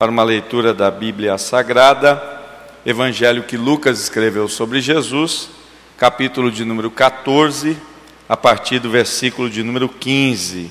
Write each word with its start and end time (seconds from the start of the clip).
para 0.00 0.12
uma 0.12 0.22
leitura 0.22 0.72
da 0.72 0.92
Bíblia 0.92 1.36
Sagrada, 1.38 2.22
Evangelho 2.86 3.42
que 3.42 3.56
Lucas 3.56 3.98
escreveu 3.98 4.46
sobre 4.46 4.80
Jesus, 4.80 5.50
capítulo 5.96 6.52
de 6.52 6.64
número 6.64 6.88
14, 6.88 7.76
a 8.28 8.36
partir 8.36 8.78
do 8.78 8.88
versículo 8.88 9.50
de 9.50 9.64
número 9.64 9.88
15. 9.88 10.70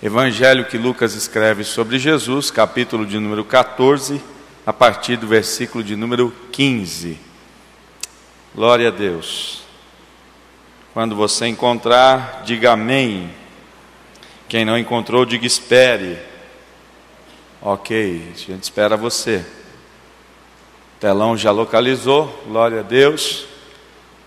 Evangelho 0.00 0.66
que 0.66 0.78
Lucas 0.78 1.14
escreve 1.14 1.64
sobre 1.64 1.98
Jesus, 1.98 2.48
capítulo 2.48 3.04
de 3.04 3.18
número 3.18 3.44
14, 3.44 4.22
a 4.64 4.72
partir 4.72 5.16
do 5.16 5.26
versículo 5.26 5.82
de 5.82 5.96
número 5.96 6.32
15. 6.52 7.18
Glória 8.54 8.86
a 8.86 8.92
Deus. 8.92 9.64
Quando 10.94 11.16
você 11.16 11.48
encontrar, 11.48 12.42
diga 12.44 12.70
amém. 12.70 13.32
Quem 14.48 14.64
não 14.64 14.78
encontrou, 14.78 15.24
diga 15.24 15.44
espere. 15.44 16.27
Ok, 17.60 18.22
a 18.32 18.38
gente 18.38 18.62
espera 18.62 18.96
você. 18.96 19.44
O 20.96 21.00
telão 21.00 21.36
já 21.36 21.50
localizou, 21.50 22.26
glória 22.46 22.80
a 22.80 22.82
Deus. 22.82 23.46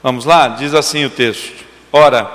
Vamos 0.03 0.25
lá, 0.25 0.49
diz 0.49 0.73
assim 0.73 1.05
o 1.05 1.09
texto: 1.09 1.63
Ora, 1.93 2.29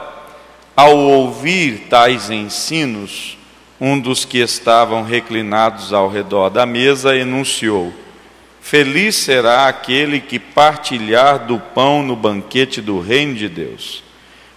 ao 0.75 0.97
ouvir 0.97 1.87
tais 1.91 2.31
ensinos, 2.31 3.37
um 3.79 4.01
dos 4.01 4.25
que 4.25 4.39
estavam 4.39 5.03
reclinados 5.03 5.93
ao 5.93 6.09
redor 6.09 6.49
da 6.49 6.65
mesa 6.65 7.15
enunciou: 7.15 7.93
Feliz 8.63 9.17
será 9.17 9.69
aquele 9.69 10.19
que 10.19 10.39
partilhar 10.39 11.47
do 11.47 11.59
pão 11.59 12.03
no 12.03 12.17
banquete 12.17 12.81
do 12.81 13.01
reino 13.01 13.35
de 13.35 13.51
Deus. 13.51 14.03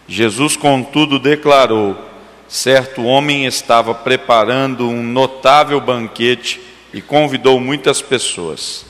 Jesus, 0.07 0.55
contudo, 0.55 1.19
declarou: 1.19 2.08
certo 2.49 3.03
homem 3.03 3.45
estava 3.45 3.93
preparando 3.93 4.89
um 4.89 5.03
notável 5.03 5.79
banquete 5.79 6.59
e 6.91 7.01
convidou 7.01 7.59
muitas 7.59 8.01
pessoas. 8.01 8.85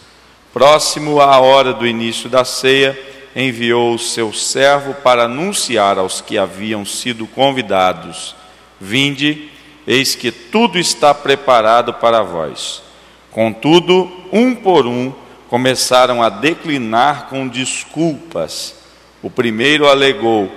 Próximo 0.54 1.20
à 1.20 1.40
hora 1.40 1.74
do 1.74 1.86
início 1.86 2.30
da 2.30 2.46
ceia, 2.46 2.98
enviou 3.36 3.94
o 3.94 4.00
seu 4.00 4.34
servo 4.34 4.94
para 4.96 5.26
anunciar 5.26 6.00
aos 6.00 6.22
que 6.22 6.38
haviam 6.38 6.86
sido 6.86 7.28
convidados: 7.28 8.36
Vinde, 8.80 9.50
eis 9.86 10.16
que 10.16 10.32
tudo 10.32 10.80
está 10.80 11.14
preparado 11.14 11.94
para 11.94 12.24
vós. 12.24 12.82
Contudo, 13.30 14.12
um 14.32 14.56
por 14.56 14.88
um, 14.88 15.14
começaram 15.50 16.24
a 16.24 16.30
declinar 16.30 17.28
com 17.28 17.48
desculpas. 17.48 18.76
O 19.22 19.30
primeiro 19.30 19.88
alegou: 19.88 20.50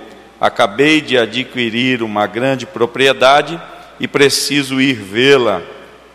Acabei 0.43 0.99
de 0.99 1.17
adquirir 1.17 2.03
uma 2.03 2.27
grande 2.27 2.65
propriedade 2.65 3.57
e 3.97 4.09
preciso 4.09 4.81
ir 4.81 4.95
vê-la. 4.95 5.61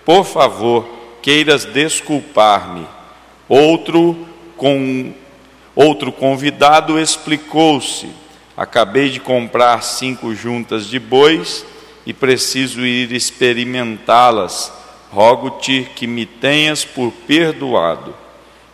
Por 0.04 0.22
favor, 0.22 0.86
queiras 1.22 1.64
desculpar-me. 1.64 2.86
Outro 3.48 4.28
com 4.54 5.14
outro 5.74 6.12
convidado 6.12 7.00
explicou-se: 7.00 8.10
Acabei 8.54 9.08
de 9.08 9.18
comprar 9.18 9.82
cinco 9.82 10.34
juntas 10.34 10.84
de 10.84 10.98
bois 10.98 11.64
e 12.04 12.12
preciso 12.12 12.84
ir 12.84 13.10
experimentá-las. 13.12 14.70
Rogo-te 15.10 15.88
que 15.96 16.06
me 16.06 16.26
tenhas 16.26 16.84
por 16.84 17.10
perdoado. 17.26 18.14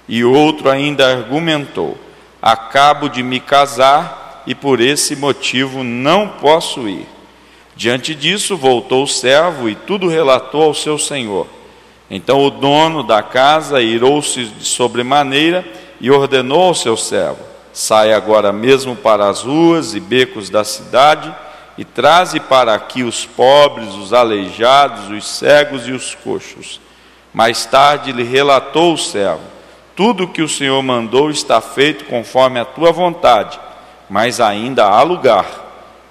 E 0.08 0.24
outro 0.24 0.68
ainda 0.68 1.12
argumentou: 1.12 1.96
Acabo 2.42 3.08
de 3.08 3.22
me 3.22 3.38
casar 3.38 4.23
e 4.46 4.54
por 4.54 4.80
esse 4.80 5.16
motivo 5.16 5.82
não 5.82 6.28
posso 6.28 6.88
ir. 6.88 7.06
Diante 7.76 8.14
disso, 8.14 8.56
voltou 8.56 9.02
o 9.02 9.08
servo 9.08 9.68
e 9.68 9.74
tudo 9.74 10.08
relatou 10.08 10.62
ao 10.62 10.74
seu 10.74 10.98
senhor. 10.98 11.46
Então 12.10 12.44
o 12.44 12.50
dono 12.50 13.02
da 13.02 13.22
casa 13.22 13.82
irou-se 13.82 14.44
de 14.44 14.64
sobremaneira 14.64 15.64
e 16.00 16.10
ordenou 16.10 16.62
ao 16.62 16.74
seu 16.74 16.96
servo: 16.96 17.40
Sai 17.72 18.12
agora 18.12 18.52
mesmo 18.52 18.94
para 18.94 19.28
as 19.28 19.42
ruas 19.42 19.94
e 19.94 20.00
becos 20.00 20.50
da 20.50 20.62
cidade 20.62 21.34
e 21.76 21.84
traze 21.84 22.38
para 22.38 22.72
aqui 22.74 23.02
os 23.02 23.26
pobres, 23.26 23.94
os 23.94 24.12
aleijados, 24.12 25.10
os 25.10 25.26
cegos 25.26 25.88
e 25.88 25.92
os 25.92 26.14
coxos. 26.14 26.80
Mais 27.32 27.66
tarde 27.66 28.12
lhe 28.12 28.22
relatou 28.22 28.94
o 28.94 28.98
servo: 28.98 29.42
Tudo 29.96 30.24
o 30.24 30.28
que 30.28 30.42
o 30.42 30.48
Senhor 30.48 30.80
mandou 30.82 31.30
está 31.30 31.60
feito 31.60 32.04
conforme 32.04 32.60
a 32.60 32.64
tua 32.64 32.92
vontade 32.92 33.58
mas 34.08 34.40
ainda 34.40 34.84
há 34.84 35.02
lugar. 35.02 35.46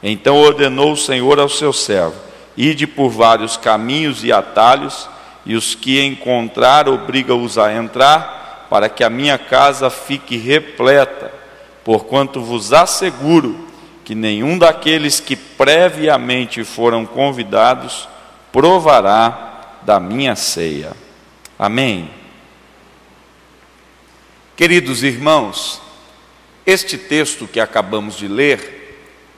Então 0.01 0.37
ordenou 0.37 0.93
o 0.93 0.97
Senhor 0.97 1.39
ao 1.39 1.49
seu 1.49 1.71
servo: 1.71 2.15
Ide 2.57 2.85
por 2.85 3.09
vários 3.09 3.57
caminhos 3.57 4.23
e 4.23 4.31
atalhos, 4.31 5.07
e 5.45 5.55
os 5.55 5.75
que 5.75 6.01
encontrar, 6.01 6.87
obriga-os 6.87 7.57
a 7.57 7.73
entrar, 7.73 8.67
para 8.69 8.89
que 8.89 9.03
a 9.03 9.09
minha 9.09 9.37
casa 9.37 9.89
fique 9.89 10.37
repleta. 10.37 11.31
Porquanto 11.83 12.41
vos 12.41 12.71
asseguro 12.71 13.67
que 14.05 14.15
nenhum 14.15 14.57
daqueles 14.57 15.19
que 15.19 15.35
previamente 15.35 16.63
foram 16.63 17.05
convidados 17.05 18.07
provará 18.51 19.79
da 19.81 19.99
minha 19.99 20.35
ceia. 20.35 20.91
Amém. 21.57 22.09
Queridos 24.55 25.03
irmãos, 25.03 25.81
este 26.66 26.97
texto 26.97 27.47
que 27.47 27.59
acabamos 27.59 28.18
de 28.18 28.28
ler, 28.28 28.84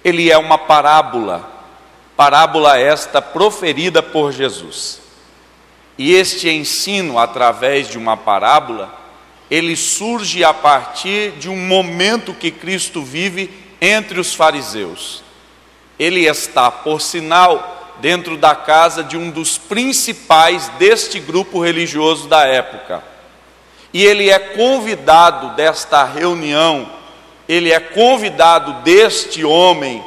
ele 0.03 0.31
é 0.31 0.37
uma 0.37 0.57
parábola, 0.57 1.49
parábola 2.15 2.77
esta 2.77 3.21
proferida 3.21 4.03
por 4.03 4.31
Jesus. 4.31 5.01
E 5.97 6.13
este 6.13 6.49
ensino 6.49 7.17
através 7.17 7.87
de 7.87 7.97
uma 7.97 8.15
parábola, 8.15 8.93
ele 9.49 9.75
surge 9.75 10.43
a 10.43 10.53
partir 10.53 11.31
de 11.31 11.49
um 11.49 11.57
momento 11.57 12.33
que 12.33 12.51
Cristo 12.51 13.01
vive 13.01 13.49
entre 13.81 14.19
os 14.19 14.33
fariseus. 14.33 15.23
Ele 15.97 16.25
está, 16.25 16.69
por 16.69 17.01
sinal, 17.01 17.95
dentro 17.99 18.37
da 18.37 18.53
casa 18.53 19.03
de 19.03 19.17
um 19.17 19.31
dos 19.31 19.57
principais 19.57 20.67
deste 20.77 21.19
grupo 21.19 21.63
religioso 21.63 22.27
da 22.27 22.45
época. 22.45 23.03
E 23.93 24.03
ele 24.03 24.29
é 24.29 24.37
convidado 24.37 25.55
desta 25.55 26.03
reunião 26.03 26.94
ele 27.47 27.71
é 27.71 27.79
convidado 27.79 28.81
deste 28.83 29.43
homem 29.43 30.03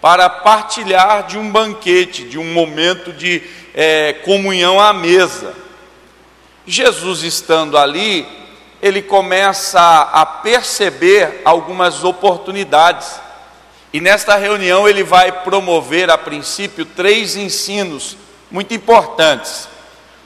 para 0.00 0.28
partilhar 0.28 1.26
de 1.26 1.36
um 1.36 1.50
banquete, 1.50 2.24
de 2.24 2.38
um 2.38 2.52
momento 2.52 3.12
de 3.12 3.42
é, 3.74 4.12
comunhão 4.24 4.80
à 4.80 4.92
mesa. 4.92 5.54
Jesus 6.66 7.22
estando 7.22 7.76
ali, 7.76 8.26
ele 8.80 9.02
começa 9.02 9.80
a 10.12 10.24
perceber 10.24 11.42
algumas 11.44 12.04
oportunidades. 12.04 13.20
E 13.92 14.00
nesta 14.00 14.36
reunião 14.36 14.88
ele 14.88 15.02
vai 15.02 15.32
promover, 15.32 16.10
a 16.10 16.18
princípio, 16.18 16.84
três 16.84 17.36
ensinos 17.36 18.16
muito 18.50 18.72
importantes. 18.74 19.68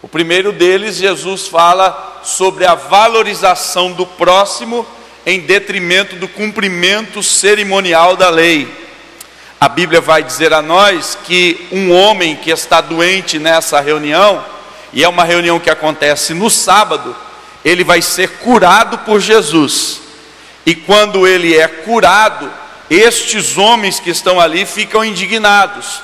O 0.03 0.09
primeiro 0.09 0.53
deles, 0.53 0.97
Jesus 0.97 1.47
fala 1.47 2.21
sobre 2.25 2.67
a 2.67 2.75
valorização 2.75 3.93
do 3.93 4.05
próximo 4.05 4.87
em 5.25 5.41
detrimento 5.41 6.17
do 6.17 6.27
cumprimento 6.27 7.23
cerimonial 7.23 8.17
da 8.17 8.29
lei. 8.29 8.69
A 9.61 9.69
Bíblia 9.69 10.01
vai 10.01 10.23
dizer 10.23 10.53
a 10.53 10.61
nós 10.61 11.17
que 11.25 11.69
um 11.71 11.93
homem 11.93 12.35
que 12.35 12.51
está 12.51 12.81
doente 12.81 13.39
nessa 13.39 13.81
reunião, 13.81 14.45
e 14.93 15.05
é 15.05 15.09
uma 15.09 15.25
reunião 15.25 15.61
que 15.61 15.71
acontece 15.71 16.35
no 16.35 16.51
sábado, 16.51 17.17
ele 17.65 17.85
vai 17.85 18.03
ser 18.03 18.29
curado 18.39 18.99
por 18.99 19.21
Jesus. 19.21 20.01
E 20.67 20.75
quando 20.75 21.27
ele 21.27 21.57
é 21.57 21.69
curado, 21.69 22.51
estes 22.91 23.57
homens 23.57 24.01
que 24.01 24.11
estão 24.11 24.41
ali 24.41 24.67
ficam 24.67 25.05
indignados, 25.05 26.03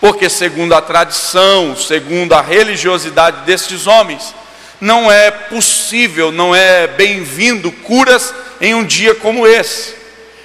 porque, 0.00 0.30
segundo 0.30 0.74
a 0.74 0.80
tradição, 0.80 1.76
segundo 1.76 2.32
a 2.32 2.40
religiosidade 2.40 3.44
destes 3.44 3.86
homens, 3.86 4.34
não 4.80 5.10
é 5.10 5.30
possível, 5.30 6.32
não 6.32 6.54
é 6.54 6.86
bem-vindo 6.86 7.70
curas 7.70 8.32
em 8.60 8.74
um 8.74 8.84
dia 8.84 9.14
como 9.14 9.46
esse. 9.46 9.94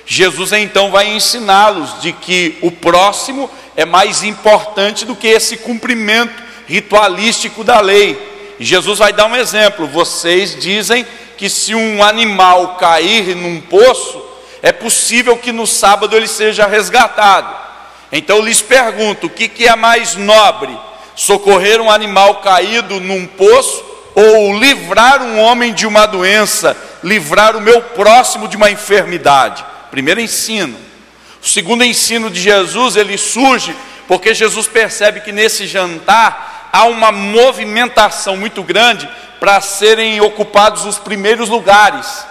Jesus 0.05 0.51
então 0.53 0.91
vai 0.91 1.07
ensiná-los 1.07 2.01
de 2.01 2.11
que 2.11 2.57
o 2.61 2.71
próximo 2.71 3.49
é 3.75 3.85
mais 3.85 4.23
importante 4.23 5.03
do 5.05 5.15
que 5.15 5.27
esse 5.27 5.57
cumprimento 5.57 6.43
ritualístico 6.67 7.63
da 7.63 7.79
lei. 7.79 8.55
Jesus 8.59 8.99
vai 8.99 9.11
dar 9.11 9.25
um 9.25 9.35
exemplo: 9.35 9.87
vocês 9.87 10.55
dizem 10.59 11.05
que 11.37 11.49
se 11.49 11.75
um 11.75 12.03
animal 12.03 12.75
cair 12.75 13.35
num 13.35 13.59
poço, 13.61 14.23
é 14.61 14.71
possível 14.71 15.37
que 15.37 15.51
no 15.51 15.67
sábado 15.67 16.15
ele 16.15 16.27
seja 16.27 16.65
resgatado. 16.65 17.53
Então 18.11 18.41
lhes 18.41 18.61
pergunto: 18.61 19.27
o 19.27 19.29
que, 19.29 19.47
que 19.47 19.67
é 19.67 19.75
mais 19.75 20.15
nobre? 20.15 20.75
Socorrer 21.15 21.81
um 21.81 21.89
animal 21.89 22.35
caído 22.35 22.99
num 22.99 23.25
poço 23.25 23.83
ou 24.13 24.57
livrar 24.57 25.21
um 25.21 25.39
homem 25.39 25.73
de 25.73 25.85
uma 25.85 26.05
doença, 26.05 26.75
livrar 27.05 27.55
o 27.55 27.61
meu 27.61 27.83
próximo 27.83 28.47
de 28.47 28.57
uma 28.57 28.71
enfermidade. 28.71 29.63
Primeiro 29.91 30.19
ensino. 30.19 30.75
O 31.39 31.47
segundo 31.47 31.83
ensino 31.83 32.31
de 32.31 32.41
Jesus, 32.41 32.95
ele 32.95 33.15
surge 33.15 33.75
porque 34.07 34.33
Jesus 34.33 34.67
percebe 34.67 35.21
que 35.21 35.31
nesse 35.31 35.67
jantar 35.67 36.71
há 36.73 36.85
uma 36.85 37.11
movimentação 37.11 38.35
muito 38.35 38.63
grande 38.63 39.07
para 39.39 39.61
serem 39.61 40.19
ocupados 40.19 40.83
os 40.83 40.97
primeiros 40.97 41.47
lugares. 41.47 42.25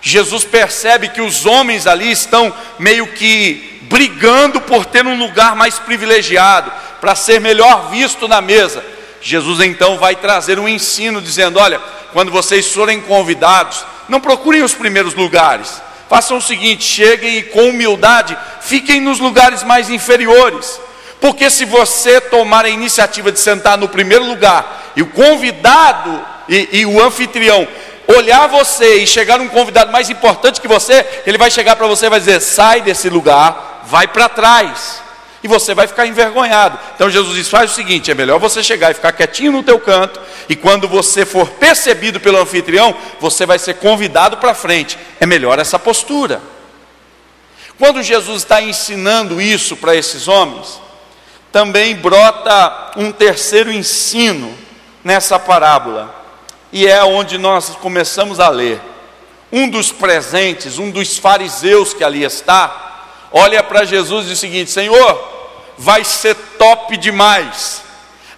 Jesus 0.00 0.44
percebe 0.44 1.08
que 1.08 1.20
os 1.20 1.44
homens 1.44 1.88
ali 1.88 2.12
estão 2.12 2.54
meio 2.78 3.08
que 3.08 3.80
brigando 3.82 4.60
por 4.60 4.86
ter 4.86 5.04
um 5.08 5.18
lugar 5.18 5.56
mais 5.56 5.80
privilegiado, 5.80 6.72
para 7.00 7.16
ser 7.16 7.40
melhor 7.40 7.90
visto 7.90 8.28
na 8.28 8.40
mesa. 8.40 8.84
Jesus 9.20 9.60
então 9.60 9.98
vai 9.98 10.16
trazer 10.16 10.58
um 10.58 10.68
ensino 10.68 11.20
dizendo: 11.20 11.58
olha, 11.58 11.80
quando 12.12 12.30
vocês 12.30 12.72
forem 12.72 13.00
convidados, 13.00 13.84
não 14.08 14.20
procurem 14.20 14.62
os 14.62 14.74
primeiros 14.74 15.14
lugares. 15.14 15.80
Façam 16.08 16.38
o 16.38 16.42
seguinte: 16.42 16.84
cheguem 16.84 17.38
e 17.38 17.42
com 17.42 17.68
humildade 17.68 18.36
fiquem 18.60 19.00
nos 19.00 19.18
lugares 19.18 19.62
mais 19.62 19.90
inferiores. 19.90 20.80
Porque 21.20 21.50
se 21.50 21.64
você 21.64 22.20
tomar 22.20 22.64
a 22.64 22.70
iniciativa 22.70 23.30
de 23.30 23.38
sentar 23.38 23.76
no 23.76 23.88
primeiro 23.88 24.24
lugar 24.24 24.92
e 24.96 25.02
o 25.02 25.06
convidado 25.06 26.24
e, 26.48 26.80
e 26.80 26.86
o 26.86 27.02
anfitrião 27.02 27.68
olhar 28.16 28.48
você 28.48 28.96
e 28.96 29.06
chegar 29.06 29.40
um 29.40 29.48
convidado 29.48 29.92
mais 29.92 30.10
importante 30.10 30.60
que 30.60 30.66
você, 30.66 31.06
ele 31.26 31.38
vai 31.38 31.50
chegar 31.50 31.76
para 31.76 31.86
você 31.86 32.06
e 32.06 32.10
vai 32.10 32.18
dizer: 32.18 32.40
sai 32.40 32.80
desse 32.80 33.08
lugar, 33.08 33.82
vai 33.84 34.08
para 34.08 34.28
trás. 34.28 35.02
E 35.42 35.48
você 35.48 35.74
vai 35.74 35.86
ficar 35.86 36.06
envergonhado. 36.06 36.78
Então 36.94 37.10
Jesus 37.10 37.34
diz: 37.34 37.48
faz 37.48 37.72
o 37.72 37.74
seguinte: 37.74 38.10
é 38.10 38.14
melhor 38.14 38.38
você 38.38 38.62
chegar 38.62 38.90
e 38.90 38.94
ficar 38.94 39.12
quietinho 39.12 39.52
no 39.52 39.62
teu 39.62 39.78
canto, 39.78 40.20
e 40.48 40.56
quando 40.56 40.86
você 40.86 41.24
for 41.24 41.48
percebido 41.48 42.20
pelo 42.20 42.38
anfitrião, 42.38 42.94
você 43.18 43.46
vai 43.46 43.58
ser 43.58 43.74
convidado 43.74 44.36
para 44.36 44.54
frente. 44.54 44.98
É 45.18 45.26
melhor 45.26 45.58
essa 45.58 45.78
postura. 45.78 46.40
Quando 47.78 48.02
Jesus 48.02 48.42
está 48.42 48.60
ensinando 48.60 49.40
isso 49.40 49.74
para 49.76 49.96
esses 49.96 50.28
homens, 50.28 50.80
também 51.50 51.96
brota 51.96 52.92
um 52.96 53.10
terceiro 53.10 53.72
ensino 53.72 54.54
nessa 55.02 55.38
parábola 55.38 56.14
e 56.72 56.86
é 56.86 57.02
onde 57.02 57.38
nós 57.38 57.70
começamos 57.76 58.38
a 58.38 58.48
ler. 58.48 58.80
Um 59.52 59.68
dos 59.68 59.90
presentes, 59.90 60.78
um 60.78 60.90
dos 60.90 61.18
fariseus 61.18 61.92
que 61.92 62.04
ali 62.04 62.22
está, 62.22 62.89
olha 63.32 63.62
para 63.62 63.84
Jesus 63.84 64.26
e 64.26 64.28
diz 64.28 64.38
o 64.38 64.40
seguinte: 64.40 64.70
Senhor, 64.70 65.28
vai 65.76 66.04
ser 66.04 66.34
top 66.58 66.96
demais 66.96 67.82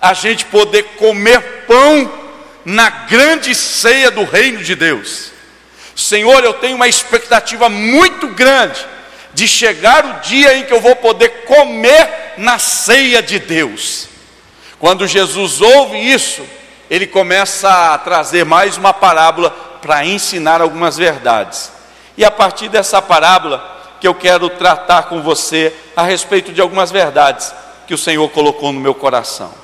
a 0.00 0.14
gente 0.14 0.44
poder 0.46 0.82
comer 0.96 1.64
pão 1.66 2.10
na 2.64 2.90
grande 2.90 3.54
ceia 3.54 4.10
do 4.10 4.24
reino 4.24 4.62
de 4.62 4.74
Deus. 4.74 5.30
Senhor, 5.94 6.42
eu 6.42 6.54
tenho 6.54 6.76
uma 6.76 6.88
expectativa 6.88 7.68
muito 7.68 8.28
grande 8.28 8.84
de 9.34 9.46
chegar 9.46 10.04
o 10.04 10.20
dia 10.20 10.56
em 10.56 10.64
que 10.64 10.72
eu 10.72 10.80
vou 10.80 10.96
poder 10.96 11.44
comer 11.44 12.34
na 12.36 12.58
ceia 12.58 13.22
de 13.22 13.38
Deus. 13.38 14.08
Quando 14.78 15.06
Jesus 15.06 15.60
ouve 15.60 15.98
isso, 15.98 16.42
ele 16.90 17.06
começa 17.06 17.94
a 17.94 17.98
trazer 17.98 18.44
mais 18.44 18.76
uma 18.76 18.92
parábola 18.92 19.50
para 19.80 20.04
ensinar 20.04 20.60
algumas 20.60 20.96
verdades. 20.96 21.70
E 22.16 22.24
a 22.24 22.30
partir 22.30 22.68
dessa 22.68 23.00
parábola 23.00 23.81
que 24.02 24.08
eu 24.08 24.14
quero 24.14 24.50
tratar 24.50 25.04
com 25.04 25.22
você 25.22 25.72
a 25.96 26.02
respeito 26.02 26.52
de 26.52 26.60
algumas 26.60 26.90
verdades 26.90 27.54
que 27.86 27.94
o 27.94 27.98
Senhor 27.98 28.28
colocou 28.30 28.72
no 28.72 28.80
meu 28.80 28.92
coração. 28.92 29.54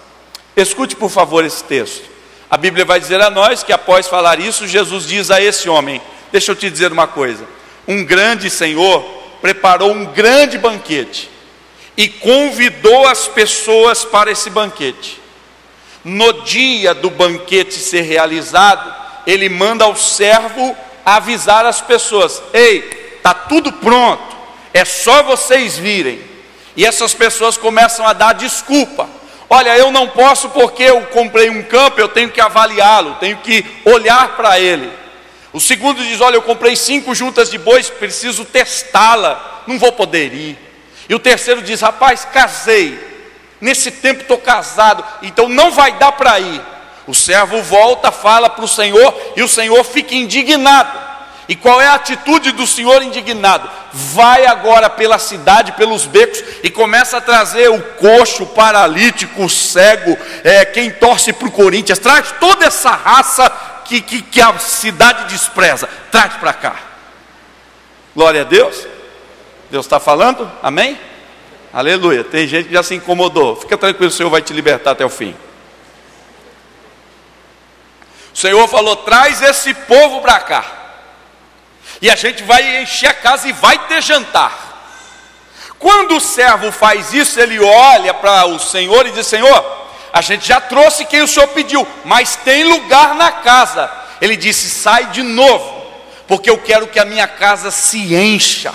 Escute, 0.56 0.94
por 0.94 1.10
favor, 1.10 1.44
esse 1.44 1.64
texto. 1.64 2.08
A 2.48 2.56
Bíblia 2.56 2.84
vai 2.84 3.00
dizer 3.00 3.20
a 3.20 3.28
nós 3.28 3.64
que 3.64 3.72
após 3.72 4.06
falar 4.06 4.38
isso, 4.38 4.64
Jesus 4.66 5.06
diz 5.08 5.32
a 5.32 5.42
esse 5.42 5.68
homem: 5.68 6.00
Deixa 6.30 6.52
eu 6.52 6.56
te 6.56 6.70
dizer 6.70 6.92
uma 6.92 7.08
coisa. 7.08 7.44
Um 7.88 8.04
grande 8.04 8.48
Senhor 8.48 9.02
preparou 9.42 9.90
um 9.90 10.04
grande 10.04 10.56
banquete 10.56 11.28
e 11.96 12.08
convidou 12.08 13.08
as 13.08 13.26
pessoas 13.26 14.04
para 14.04 14.30
esse 14.30 14.48
banquete 14.48 15.20
no 16.04 16.44
dia 16.44 16.94
do 16.94 17.10
banquete 17.10 17.74
ser 17.74 18.02
realizado, 18.02 18.94
ele 19.26 19.48
manda 19.48 19.84
ao 19.84 19.96
servo 19.96 20.76
avisar 21.04 21.66
as 21.66 21.80
pessoas: 21.80 22.42
ei, 22.52 23.16
está 23.16 23.34
tudo 23.34 23.72
pronto, 23.72 24.27
é 24.78 24.84
só 24.84 25.22
vocês 25.22 25.76
virem. 25.76 26.20
E 26.76 26.84
essas 26.84 27.12
pessoas 27.12 27.56
começam 27.56 28.06
a 28.06 28.12
dar 28.12 28.34
desculpa. 28.34 29.08
Olha, 29.50 29.76
eu 29.76 29.90
não 29.90 30.08
posso 30.08 30.48
porque 30.50 30.82
eu 30.82 31.02
comprei 31.06 31.50
um 31.50 31.62
campo, 31.62 32.00
eu 32.00 32.08
tenho 32.08 32.30
que 32.30 32.40
avaliá-lo, 32.40 33.16
tenho 33.16 33.38
que 33.38 33.64
olhar 33.84 34.36
para 34.36 34.60
ele. 34.60 34.90
O 35.52 35.60
segundo 35.60 36.02
diz: 36.02 36.20
Olha, 36.20 36.36
eu 36.36 36.42
comprei 36.42 36.76
cinco 36.76 37.14
juntas 37.14 37.50
de 37.50 37.58
bois, 37.58 37.90
preciso 37.90 38.44
testá-la, 38.44 39.62
não 39.66 39.78
vou 39.78 39.92
poder 39.92 40.32
ir. 40.32 40.58
E 41.08 41.14
o 41.14 41.18
terceiro 41.18 41.62
diz: 41.62 41.80
Rapaz, 41.80 42.26
casei, 42.26 43.08
Nesse 43.60 43.90
tempo 43.90 44.22
estou 44.22 44.38
casado, 44.38 45.04
então 45.22 45.48
não 45.48 45.70
vai 45.70 45.92
dar 45.92 46.12
para 46.12 46.38
ir. 46.38 46.60
O 47.06 47.14
servo 47.14 47.62
volta, 47.62 48.12
fala 48.12 48.48
para 48.48 48.64
o 48.64 48.68
Senhor 48.68 49.14
e 49.34 49.42
o 49.42 49.48
Senhor 49.48 49.82
fica 49.84 50.14
indignado. 50.14 51.07
E 51.48 51.56
qual 51.56 51.80
é 51.80 51.86
a 51.86 51.94
atitude 51.94 52.52
do 52.52 52.66
Senhor 52.66 53.02
indignado? 53.02 53.70
Vai 53.90 54.44
agora 54.44 54.90
pela 54.90 55.18
cidade, 55.18 55.72
pelos 55.72 56.04
becos 56.04 56.44
e 56.62 56.68
começa 56.68 57.16
a 57.16 57.22
trazer 57.22 57.70
o 57.70 57.80
coxo, 57.80 58.42
o 58.42 58.46
paralítico, 58.48 59.42
o 59.42 59.48
cego, 59.48 60.16
é, 60.44 60.66
quem 60.66 60.90
torce 60.90 61.32
para 61.32 61.48
o 61.48 61.50
Corinthians, 61.52 61.98
traz 61.98 62.34
toda 62.38 62.66
essa 62.66 62.90
raça 62.90 63.50
que, 63.86 64.02
que, 64.02 64.20
que 64.20 64.40
a 64.42 64.58
cidade 64.58 65.32
despreza, 65.32 65.88
traz 66.12 66.34
para 66.34 66.52
cá. 66.52 66.76
Glória 68.14 68.42
a 68.42 68.44
Deus. 68.44 68.86
Deus 69.70 69.86
está 69.86 69.98
falando? 69.98 70.50
Amém? 70.62 71.00
Aleluia. 71.72 72.24
Tem 72.24 72.46
gente 72.46 72.68
que 72.68 72.74
já 72.74 72.82
se 72.82 72.94
incomodou. 72.94 73.56
Fica 73.56 73.78
tranquilo, 73.78 74.08
o 74.08 74.14
Senhor 74.14 74.28
vai 74.28 74.42
te 74.42 74.52
libertar 74.52 74.90
até 74.90 75.04
o 75.04 75.10
fim. 75.10 75.34
O 78.34 78.36
Senhor 78.36 78.68
falou: 78.68 78.96
traz 78.96 79.40
esse 79.40 79.72
povo 79.72 80.20
para 80.20 80.40
cá. 80.40 80.77
E 82.00 82.10
a 82.10 82.16
gente 82.16 82.42
vai 82.44 82.82
encher 82.82 83.08
a 83.08 83.14
casa 83.14 83.48
e 83.48 83.52
vai 83.52 83.78
ter 83.86 84.02
jantar. 84.02 84.66
Quando 85.78 86.16
o 86.16 86.20
servo 86.20 86.72
faz 86.72 87.12
isso, 87.12 87.38
ele 87.40 87.58
olha 87.58 88.12
para 88.14 88.46
o 88.46 88.58
Senhor 88.58 89.06
e 89.06 89.12
diz: 89.12 89.26
Senhor, 89.26 89.88
a 90.12 90.20
gente 90.20 90.46
já 90.46 90.60
trouxe 90.60 91.04
quem 91.04 91.22
o 91.22 91.28
Senhor 91.28 91.46
pediu, 91.48 91.86
mas 92.04 92.36
tem 92.36 92.64
lugar 92.64 93.14
na 93.14 93.30
casa. 93.30 93.90
Ele 94.20 94.36
disse: 94.36 94.68
sai 94.68 95.06
de 95.06 95.22
novo, 95.22 95.86
porque 96.26 96.50
eu 96.50 96.58
quero 96.58 96.88
que 96.88 96.98
a 96.98 97.04
minha 97.04 97.28
casa 97.28 97.70
se 97.70 98.14
encha. 98.14 98.72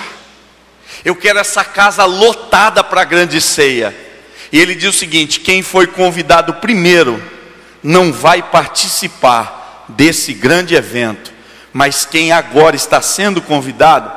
Eu 1.04 1.16
quero 1.16 1.40
essa 1.40 1.66
casa 1.66 2.06
lotada 2.06 2.84
para 2.84 3.02
a 3.02 3.06
grande 3.06 3.42
ceia. 3.42 3.94
E 4.52 4.60
ele 4.60 4.76
diz 4.76 4.96
o 4.96 4.98
seguinte: 4.98 5.42
quem 5.42 5.62
foi 5.62 5.88
convidado 5.88 6.54
primeiro 6.56 7.22
não 7.82 8.14
vai 8.14 8.42
participar 8.42 9.86
desse 9.90 10.34
grande 10.34 10.76
evento, 10.76 11.33
mas 11.74 12.06
quem 12.06 12.32
agora 12.32 12.76
está 12.76 13.02
sendo 13.02 13.42
convidado 13.42 14.12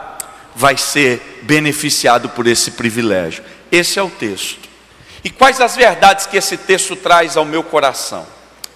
vai 0.55 0.77
ser 0.77 1.41
beneficiado 1.43 2.29
por 2.29 2.47
esse 2.47 2.73
privilégio. 2.73 3.43
Esse 3.73 3.99
é 3.99 4.03
o 4.03 4.11
texto. 4.11 4.69
E 5.25 5.31
quais 5.31 5.61
as 5.61 5.75
verdades 5.75 6.27
que 6.27 6.37
esse 6.37 6.57
texto 6.57 6.95
traz 6.95 7.37
ao 7.37 7.45
meu 7.45 7.65
coração? 7.65 8.27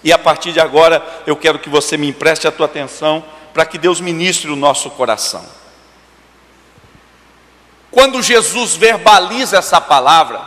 E 0.03 0.11
a 0.11 0.17
partir 0.17 0.51
de 0.51 0.59
agora 0.59 1.03
eu 1.27 1.35
quero 1.35 1.59
que 1.59 1.69
você 1.69 1.95
me 1.95 2.09
empreste 2.09 2.47
a 2.47 2.51
tua 2.51 2.65
atenção 2.65 3.23
para 3.53 3.65
que 3.65 3.77
Deus 3.77 4.01
ministre 4.01 4.49
o 4.49 4.55
nosso 4.55 4.89
coração. 4.89 5.45
Quando 7.91 8.21
Jesus 8.23 8.75
verbaliza 8.75 9.57
essa 9.57 9.79
palavra, 9.79 10.41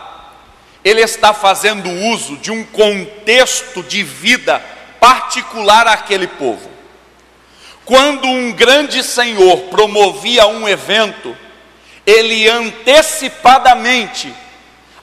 ele 0.83 1.01
está 1.01 1.33
fazendo 1.33 1.89
uso 1.89 2.37
de 2.39 2.51
um 2.51 2.65
contexto 2.65 3.83
de 3.83 4.03
vida 4.03 4.61
particular 4.99 5.87
àquele 5.87 6.27
povo. 6.27 6.74
Quando 7.85 8.27
um 8.27 8.53
grande 8.53 9.03
senhor 9.03 9.65
promovia 9.65 10.47
um 10.47 10.69
evento, 10.69 11.37
ele 12.07 12.49
antecipadamente 12.49 14.35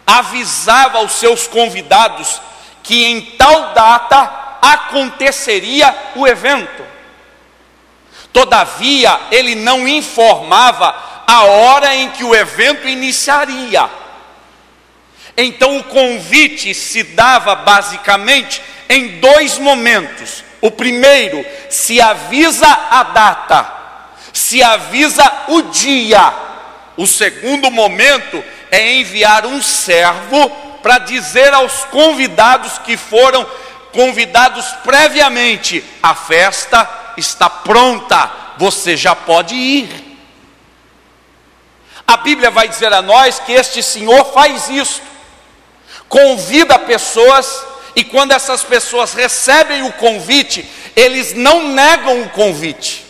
avisava 0.05 0.97
aos 0.97 1.13
seus 1.13 1.47
convidados 1.47 2.41
que 2.83 3.05
em 3.05 3.21
tal 3.21 3.73
data 3.73 4.57
aconteceria 4.61 5.95
o 6.15 6.27
evento. 6.27 6.83
Todavia, 8.33 9.19
ele 9.29 9.55
não 9.55 9.87
informava 9.87 11.23
a 11.27 11.43
hora 11.43 11.95
em 11.95 12.09
que 12.09 12.23
o 12.23 12.35
evento 12.35 12.87
iniciaria. 12.87 13.89
Então 15.37 15.77
o 15.77 15.83
convite 15.83 16.73
se 16.73 17.03
dava 17.03 17.55
basicamente 17.55 18.61
em 18.89 19.19
dois 19.19 19.57
momentos. 19.57 20.43
O 20.61 20.69
primeiro, 20.69 21.43
se 21.69 21.99
avisa 21.99 22.67
a 22.67 23.03
data, 23.03 23.73
se 24.31 24.61
avisa 24.61 25.29
o 25.47 25.63
dia. 25.63 26.33
O 26.95 27.07
segundo 27.07 27.71
momento 27.71 28.43
é 28.69 28.93
enviar 28.93 29.45
um 29.45 29.61
servo 29.61 30.49
para 30.83 30.99
dizer 30.99 31.53
aos 31.53 31.85
convidados 31.85 32.77
que 32.79 32.95
foram 32.95 33.45
convidados 33.91 34.65
previamente: 34.83 35.83
a 36.01 36.13
festa 36.13 36.87
está 37.17 37.49
pronta, 37.49 38.31
você 38.57 38.95
já 38.95 39.15
pode 39.15 39.55
ir. 39.55 40.11
A 42.07 42.17
Bíblia 42.17 42.51
vai 42.51 42.67
dizer 42.67 42.91
a 42.93 43.01
nós 43.01 43.39
que 43.39 43.53
este 43.53 43.81
Senhor 43.81 44.25
faz 44.33 44.69
isso, 44.69 45.01
convida 46.09 46.77
pessoas 46.77 47.70
e 47.95 48.03
quando 48.03 48.31
essas 48.31 48.63
pessoas 48.63 49.13
recebem 49.13 49.83
o 49.83 49.91
convite, 49.93 50.67
eles 50.95 51.33
não 51.33 51.67
negam 51.69 52.21
o 52.21 52.29
convite. 52.29 53.05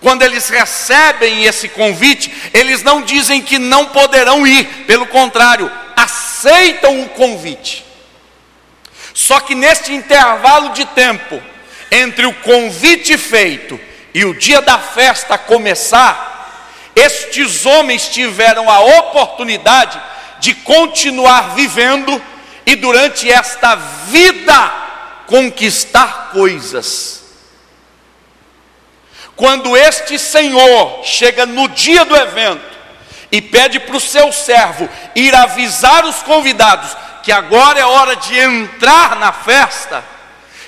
Quando 0.00 0.22
eles 0.22 0.48
recebem 0.48 1.44
esse 1.44 1.68
convite, 1.68 2.32
eles 2.52 2.82
não 2.82 3.02
dizem 3.02 3.40
que 3.40 3.58
não 3.58 3.86
poderão 3.86 4.46
ir, 4.46 4.64
pelo 4.86 5.06
contrário, 5.06 5.70
aceitam 5.96 7.02
o 7.02 7.08
convite. 7.10 7.84
Só 9.14 9.38
que 9.40 9.54
neste 9.54 9.92
intervalo 9.92 10.70
de 10.70 10.84
tempo, 10.86 11.40
entre 11.90 12.26
o 12.26 12.34
convite 12.34 13.16
feito 13.18 13.78
e 14.14 14.24
o 14.24 14.34
dia 14.34 14.60
da 14.60 14.78
festa 14.78 15.38
começar, 15.38 16.90
estes 16.96 17.64
homens 17.64 18.08
tiveram 18.08 18.68
a 18.68 18.80
oportunidade 18.80 20.00
de 20.40 20.54
continuar 20.54 21.54
vivendo 21.54 22.20
e 22.64 22.76
durante 22.76 23.30
esta 23.30 23.74
vida 23.74 24.72
conquistar 25.26 26.30
coisas. 26.32 27.22
Quando 29.34 29.76
este 29.76 30.18
Senhor 30.18 31.04
chega 31.04 31.46
no 31.46 31.68
dia 31.68 32.04
do 32.04 32.14
evento 32.14 32.72
e 33.30 33.40
pede 33.40 33.80
para 33.80 33.96
o 33.96 34.00
seu 34.00 34.30
servo 34.32 34.88
ir 35.14 35.34
avisar 35.34 36.04
os 36.04 36.22
convidados 36.22 36.96
que 37.22 37.32
agora 37.32 37.80
é 37.80 37.84
hora 37.84 38.16
de 38.16 38.38
entrar 38.38 39.16
na 39.16 39.32
festa, 39.32 40.04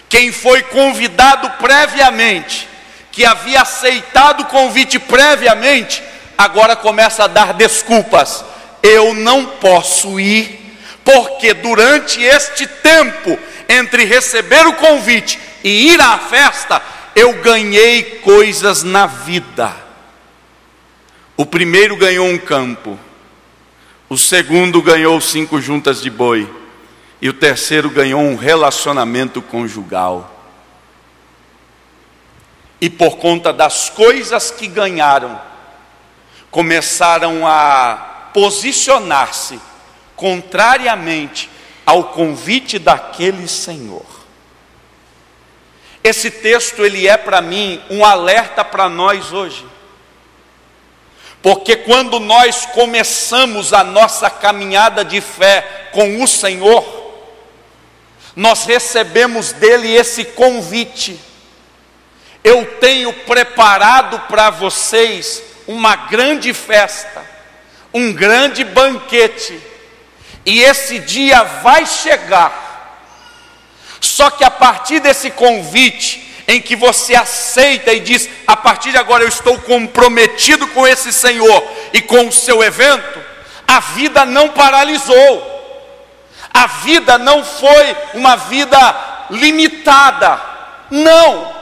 quem 0.08 0.32
foi 0.32 0.62
convidado 0.62 1.50
previamente, 1.58 2.68
que 3.10 3.24
havia 3.24 3.62
aceitado 3.62 4.40
o 4.40 4.46
convite 4.46 4.98
previamente, 4.98 6.02
agora 6.38 6.76
começa 6.76 7.24
a 7.24 7.28
dar 7.28 7.52
desculpas. 7.52 8.44
Eu 8.82 9.12
não 9.14 9.46
posso 9.46 10.20
ir, 10.20 10.63
porque 11.04 11.52
durante 11.52 12.23
este 12.23 12.66
tempo 12.66 13.38
entre 13.68 14.04
receber 14.04 14.66
o 14.66 14.75
convite 14.75 15.38
e 15.62 15.92
ir 15.92 16.00
à 16.00 16.18
festa, 16.18 16.80
eu 17.14 17.34
ganhei 17.42 18.20
coisas 18.20 18.82
na 18.82 19.06
vida. 19.06 19.75
O 21.37 21.44
primeiro 21.44 21.96
ganhou 21.96 22.26
um 22.26 22.38
campo, 22.38 22.99
o 24.08 24.16
segundo 24.16 24.80
ganhou 24.80 25.20
cinco 25.20 25.61
juntas 25.61 26.00
de 26.00 26.11
boi, 26.11 26.49
e 27.20 27.28
o 27.28 27.32
terceiro 27.32 27.90
ganhou 27.90 28.20
um 28.20 28.37
relacionamento 28.37 29.42
conjugal. 29.42 30.30
E 32.80 32.88
por 32.90 33.16
conta 33.16 33.52
das 33.52 33.88
coisas 33.88 34.50
que 34.50 34.66
ganharam, 34.66 35.40
começaram 36.50 37.46
a 37.46 38.30
posicionar-se 38.32 39.58
contrariamente 40.16 41.50
ao 41.85 42.04
convite 42.04 42.78
daquele 42.78 43.49
Senhor. 43.49 44.04
Esse 46.02 46.30
texto 46.30 46.85
ele 46.85 47.09
é 47.09 47.16
para 47.16 47.40
mim 47.40 47.80
um 47.88 48.04
alerta 48.04 48.64
para 48.64 48.88
nós 48.88 49.33
hoje. 49.33 49.66
Porque 51.42 51.76
quando 51.76 52.18
nós 52.21 52.66
começamos 52.66 53.73
a 53.73 53.85
nossa 53.85 54.30
caminhada 54.30 55.04
de 55.04 55.21
fé 55.21 55.88
com 55.92 56.23
o 56.23 56.28
Senhor, 56.28 57.04
nós 58.35 58.64
recebemos 58.64 59.52
dele 59.52 59.94
esse 59.94 60.25
convite. 60.25 61.21
Eu 62.42 62.64
tenho 62.78 63.12
preparado 63.12 64.21
para 64.21 64.50
vocês 64.50 65.42
uma 65.66 65.97
grande 65.97 66.52
festa, 66.52 67.25
um 67.92 68.12
grande 68.12 68.64
banquete 68.64 69.73
e 70.44 70.62
esse 70.62 70.98
dia 70.98 71.42
vai 71.62 71.86
chegar. 71.86 72.62
Só 74.00 74.30
que 74.30 74.44
a 74.44 74.50
partir 74.50 75.00
desse 75.00 75.30
convite, 75.30 76.24
em 76.46 76.60
que 76.60 76.76
você 76.76 77.14
aceita 77.14 77.92
e 77.92 78.00
diz: 78.00 78.28
a 78.46 78.56
partir 78.56 78.90
de 78.90 78.98
agora 78.98 79.24
eu 79.24 79.28
estou 79.28 79.58
comprometido 79.60 80.66
com 80.68 80.86
esse 80.86 81.12
Senhor 81.12 81.64
e 81.92 82.00
com 82.00 82.28
o 82.28 82.32
seu 82.32 82.62
evento, 82.62 83.20
a 83.66 83.80
vida 83.80 84.24
não 84.24 84.50
paralisou, 84.50 85.50
a 86.52 86.66
vida 86.66 87.18
não 87.18 87.42
foi 87.44 87.96
uma 88.14 88.36
vida 88.36 88.96
limitada, 89.30 90.40
não. 90.90 91.54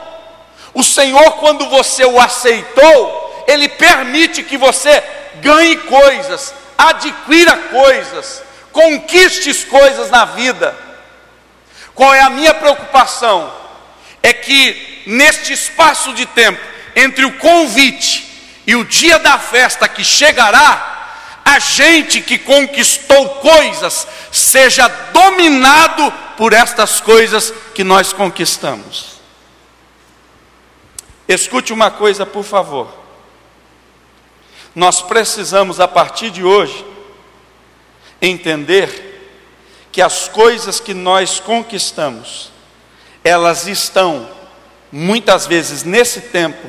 O 0.73 0.83
Senhor, 0.83 1.33
quando 1.33 1.69
você 1.69 2.03
o 2.03 2.19
aceitou, 2.19 3.45
Ele 3.47 3.69
permite 3.69 4.43
que 4.43 4.57
você 4.57 5.01
ganhe 5.35 5.77
coisas, 5.77 6.53
adquira 6.77 7.55
coisas, 7.55 8.41
conquistes 8.73 9.63
coisas 9.63 10.09
na 10.09 10.25
vida. 10.25 10.75
Qual 11.95 12.13
é 12.13 12.21
a 12.21 12.29
minha 12.29 12.53
preocupação? 12.53 13.53
É 14.21 14.33
que 14.33 15.03
neste 15.07 15.53
espaço 15.53 16.13
de 16.13 16.25
tempo, 16.25 16.59
entre 16.95 17.23
o 17.23 17.37
convite 17.37 18.27
e 18.65 18.75
o 18.75 18.83
dia 18.83 19.19
da 19.19 19.37
festa 19.37 19.87
que 19.87 20.03
chegará, 20.03 20.89
a 21.45 21.59
gente 21.59 22.21
que 22.21 22.37
conquistou 22.37 23.29
coisas 23.35 24.07
seja 24.31 24.87
dominado 24.87 26.11
por 26.37 26.53
estas 26.53 26.99
coisas 26.99 27.53
que 27.75 27.83
nós 27.83 28.11
conquistamos. 28.11 29.13
Escute 31.27 31.71
uma 31.71 31.91
coisa, 31.91 32.25
por 32.25 32.43
favor. 32.43 32.91
Nós 34.73 35.01
precisamos, 35.01 35.79
a 35.79 35.87
partir 35.87 36.31
de 36.31 36.43
hoje, 36.43 36.92
entender 38.27 39.11
que 39.91 40.01
as 40.01 40.27
coisas 40.27 40.79
que 40.79 40.93
nós 40.93 41.39
conquistamos, 41.39 42.51
elas 43.23 43.67
estão, 43.67 44.29
muitas 44.91 45.45
vezes 45.45 45.83
nesse 45.83 46.21
tempo, 46.21 46.67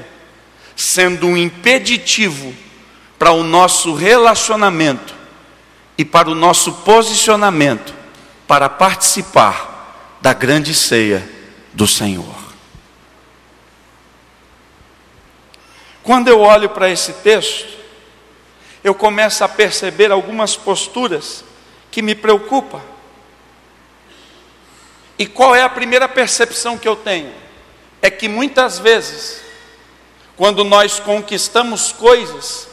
sendo 0.76 1.26
um 1.26 1.36
impeditivo 1.36 2.54
para 3.18 3.32
o 3.32 3.42
nosso 3.42 3.94
relacionamento 3.94 5.14
e 5.96 6.04
para 6.04 6.28
o 6.28 6.34
nosso 6.34 6.72
posicionamento 6.72 7.94
para 8.46 8.68
participar 8.68 10.18
da 10.20 10.32
grande 10.32 10.74
ceia 10.74 11.26
do 11.72 11.86
Senhor. 11.86 12.44
Quando 16.02 16.28
eu 16.28 16.40
olho 16.40 16.68
para 16.68 16.90
esse 16.90 17.14
texto, 17.14 17.83
eu 18.84 18.94
começo 18.94 19.42
a 19.42 19.48
perceber 19.48 20.12
algumas 20.12 20.54
posturas 20.54 21.42
que 21.90 22.02
me 22.02 22.14
preocupam. 22.14 22.82
E 25.18 25.26
qual 25.26 25.56
é 25.56 25.62
a 25.62 25.70
primeira 25.70 26.06
percepção 26.06 26.76
que 26.76 26.86
eu 26.86 26.94
tenho? 26.94 27.32
É 28.02 28.10
que 28.10 28.28
muitas 28.28 28.78
vezes, 28.78 29.40
quando 30.36 30.62
nós 30.64 31.00
conquistamos 31.00 31.92
coisas, 31.92 32.68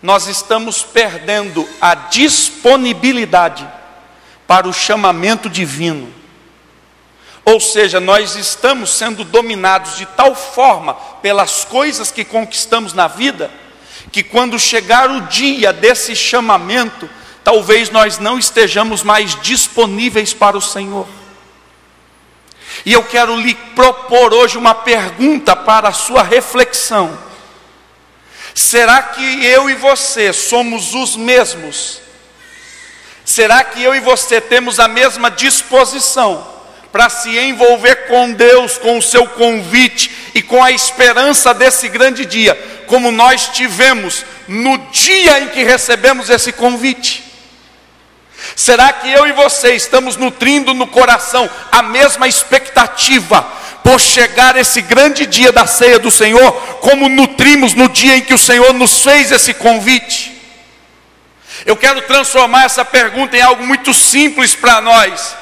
nós 0.00 0.26
estamos 0.26 0.82
perdendo 0.82 1.68
a 1.78 1.94
disponibilidade 1.94 3.68
para 4.46 4.66
o 4.66 4.72
chamamento 4.72 5.50
divino. 5.50 6.12
Ou 7.44 7.60
seja, 7.60 8.00
nós 8.00 8.36
estamos 8.36 8.90
sendo 8.90 9.22
dominados 9.22 9.98
de 9.98 10.06
tal 10.06 10.34
forma 10.34 10.94
pelas 11.20 11.64
coisas 11.64 12.10
que 12.10 12.24
conquistamos 12.24 12.94
na 12.94 13.06
vida, 13.06 13.50
que 14.12 14.22
quando 14.22 14.60
chegar 14.60 15.10
o 15.10 15.22
dia 15.22 15.72
desse 15.72 16.14
chamamento, 16.14 17.08
talvez 17.42 17.88
nós 17.88 18.18
não 18.18 18.38
estejamos 18.38 19.02
mais 19.02 19.34
disponíveis 19.40 20.34
para 20.34 20.56
o 20.56 20.60
Senhor. 20.60 21.08
E 22.84 22.92
eu 22.92 23.02
quero 23.02 23.34
lhe 23.36 23.54
propor 23.74 24.34
hoje 24.34 24.58
uma 24.58 24.74
pergunta 24.74 25.56
para 25.56 25.88
a 25.88 25.92
sua 25.92 26.22
reflexão. 26.22 27.18
Será 28.54 29.02
que 29.02 29.44
eu 29.46 29.70
e 29.70 29.74
você 29.74 30.32
somos 30.32 30.94
os 30.94 31.16
mesmos? 31.16 32.00
Será 33.24 33.64
que 33.64 33.82
eu 33.82 33.94
e 33.94 34.00
você 34.00 34.40
temos 34.40 34.78
a 34.78 34.86
mesma 34.86 35.30
disposição 35.30 36.46
para 36.92 37.08
se 37.08 37.36
envolver 37.38 38.06
com 38.06 38.32
Deus, 38.32 38.76
com 38.76 38.98
o 38.98 39.02
seu 39.02 39.26
convite 39.26 40.10
e 40.34 40.42
com 40.42 40.62
a 40.62 40.70
esperança 40.70 41.54
desse 41.54 41.88
grande 41.88 42.26
dia, 42.26 42.54
como 42.86 43.10
nós 43.10 43.48
tivemos 43.48 44.26
no 44.46 44.76
dia 44.90 45.40
em 45.40 45.48
que 45.48 45.64
recebemos 45.64 46.28
esse 46.28 46.52
convite? 46.52 47.24
Será 48.54 48.92
que 48.92 49.10
eu 49.10 49.26
e 49.26 49.32
você 49.32 49.74
estamos 49.74 50.16
nutrindo 50.16 50.74
no 50.74 50.86
coração 50.86 51.48
a 51.70 51.80
mesma 51.80 52.28
expectativa 52.28 53.42
por 53.82 53.98
chegar 53.98 54.56
esse 54.56 54.82
grande 54.82 55.24
dia 55.24 55.50
da 55.50 55.66
ceia 55.66 55.98
do 55.98 56.10
Senhor, 56.10 56.52
como 56.80 57.08
nutrimos 57.08 57.72
no 57.72 57.88
dia 57.88 58.18
em 58.18 58.20
que 58.20 58.34
o 58.34 58.38
Senhor 58.38 58.74
nos 58.74 59.02
fez 59.02 59.32
esse 59.32 59.54
convite? 59.54 60.30
Eu 61.64 61.76
quero 61.76 62.02
transformar 62.02 62.64
essa 62.64 62.84
pergunta 62.84 63.36
em 63.36 63.40
algo 63.40 63.64
muito 63.64 63.94
simples 63.94 64.54
para 64.54 64.80
nós 64.80 65.41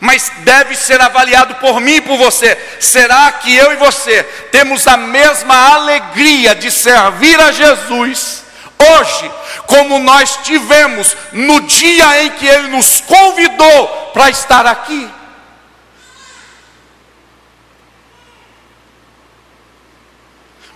mas 0.00 0.30
deve 0.38 0.74
ser 0.74 1.00
avaliado 1.00 1.54
por 1.56 1.80
mim 1.80 1.96
e 1.96 2.00
por 2.00 2.16
você. 2.16 2.56
Será 2.80 3.32
que 3.32 3.54
eu 3.54 3.72
e 3.72 3.76
você 3.76 4.22
temos 4.50 4.86
a 4.86 4.96
mesma 4.96 5.74
alegria 5.74 6.54
de 6.54 6.70
servir 6.70 7.38
a 7.40 7.52
Jesus 7.52 8.44
hoje, 8.78 9.30
como 9.66 9.98
nós 9.98 10.38
tivemos 10.42 11.16
no 11.32 11.60
dia 11.62 12.24
em 12.24 12.30
que 12.30 12.46
Ele 12.46 12.68
nos 12.68 13.00
convidou 13.00 14.10
para 14.12 14.30
estar 14.30 14.66
aqui? 14.66 15.08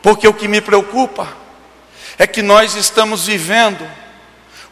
Porque 0.03 0.27
o 0.27 0.33
que 0.33 0.49
me 0.49 0.63
preocupa 0.63 1.29
é 2.19 2.27
que 2.27 2.41
nós 2.41 2.75
estamos 2.75 3.27
vivendo 3.27 3.87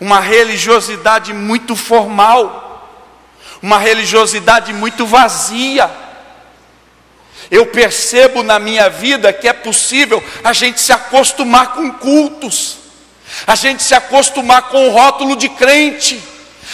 uma 0.00 0.21
religiosidade 0.21 1.35
muito 1.35 1.76
formal 1.76 2.67
uma 3.62 3.79
religiosidade 3.79 4.73
muito 4.73 5.07
vazia. 5.07 5.91
Eu 7.50 7.67
percebo 7.67 8.43
na 8.43 8.59
minha 8.59 8.91
vida 8.91 9.33
que 9.33 9.49
é 9.49 9.53
possível 9.53 10.23
a 10.45 10.53
gente 10.53 10.81
se 10.81 10.93
acostumar 10.93 11.73
com 11.73 11.91
cultos, 11.93 12.77
a 13.47 13.55
gente 13.55 13.83
se 13.83 13.95
acostumar 13.95 14.62
com 14.62 14.88
o 14.88 14.91
rótulo 14.91 15.37
de 15.37 15.49
crente, 15.49 16.23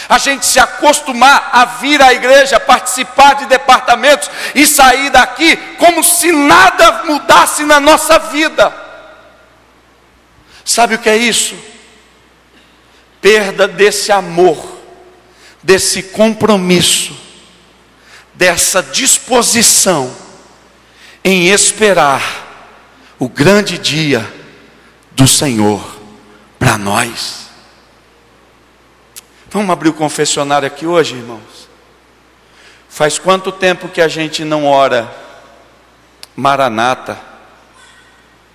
a 0.09 0.17
gente 0.17 0.45
se 0.45 0.59
acostumar 0.59 1.49
a 1.51 1.65
vir 1.65 2.01
à 2.01 2.13
igreja, 2.13 2.59
participar 2.59 3.35
de 3.35 3.45
departamentos 3.45 4.29
e 4.53 4.65
sair 4.65 5.09
daqui 5.09 5.55
como 5.77 6.03
se 6.03 6.31
nada 6.31 7.03
mudasse 7.05 7.63
na 7.63 7.79
nossa 7.79 8.19
vida. 8.19 8.73
Sabe 10.63 10.95
o 10.95 10.99
que 10.99 11.09
é 11.09 11.15
isso? 11.15 11.55
Perda 13.21 13.67
desse 13.67 14.11
amor, 14.11 14.74
desse 15.65 16.03
compromisso, 16.03 17.17
dessa 18.35 18.83
disposição 18.83 20.15
em 21.23 21.47
esperar 21.47 22.21
o 23.17 23.27
grande 23.27 23.79
dia 23.79 24.31
do 25.13 25.27
Senhor 25.27 25.83
para 26.59 26.77
nós. 26.77 27.47
Vamos 29.49 29.71
abrir 29.71 29.89
o 29.89 29.93
confessionário 29.93 30.67
aqui 30.67 30.85
hoje, 30.85 31.15
irmãos? 31.15 31.67
Faz 32.87 33.17
quanto 33.17 33.51
tempo 33.51 33.89
que 33.89 34.01
a 34.01 34.07
gente 34.07 34.45
não 34.45 34.67
ora, 34.67 35.11
Maranata, 36.35 37.19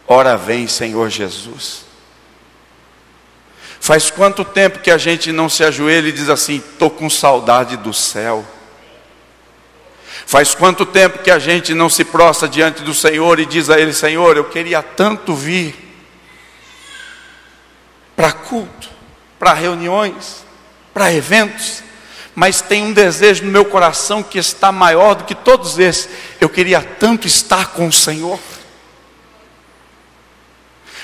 ora 0.07 0.37
vem, 0.37 0.69
Senhor 0.69 1.11
Jesus. 1.11 1.90
Faz 3.81 4.11
quanto 4.11 4.45
tempo 4.45 4.81
que 4.81 4.91
a 4.91 4.99
gente 4.99 5.33
não 5.33 5.49
se 5.49 5.65
ajoelha 5.65 6.09
e 6.09 6.13
diz 6.13 6.29
assim: 6.29 6.57
estou 6.57 6.91
com 6.91 7.09
saudade 7.09 7.79
do 7.79 7.95
céu. 7.95 8.45
Faz 10.27 10.55
quanto 10.55 10.85
tempo 10.85 11.21
que 11.21 11.31
a 11.31 11.39
gente 11.39 11.73
não 11.73 11.89
se 11.89 12.05
prostra 12.05 12.47
diante 12.47 12.83
do 12.83 12.95
Senhor 12.95 13.41
e 13.41 13.47
diz 13.47 13.71
a 13.71 13.81
Ele: 13.81 13.95
Senhor, 13.95 14.37
eu 14.37 14.45
queria 14.45 14.83
tanto 14.83 15.35
vir 15.35 15.75
para 18.15 18.33
culto, 18.33 18.91
para 19.39 19.55
reuniões, 19.55 20.45
para 20.93 21.13
eventos, 21.13 21.83
mas 22.35 22.61
tem 22.61 22.85
um 22.85 22.93
desejo 22.93 23.47
no 23.47 23.51
meu 23.51 23.65
coração 23.65 24.23
que 24.23 24.39
está 24.39 24.71
maior 24.71 25.15
do 25.15 25.25
que 25.25 25.35
todos 25.35 25.79
esses. 25.79 26.11
Eu 26.39 26.51
queria 26.51 26.83
tanto 26.83 27.27
estar 27.27 27.69
com 27.69 27.89
o 27.89 27.93
Senhor. 27.93 28.39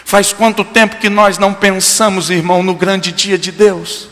Faz 0.06 0.32
quanto 0.32 0.62
tempo 0.62 0.98
que 0.98 1.10
nós 1.10 1.36
não 1.36 1.52
pensamos, 1.52 2.30
irmão, 2.30 2.62
no 2.62 2.76
grande 2.76 3.10
dia 3.10 3.36
de 3.36 3.50
Deus? 3.50 4.06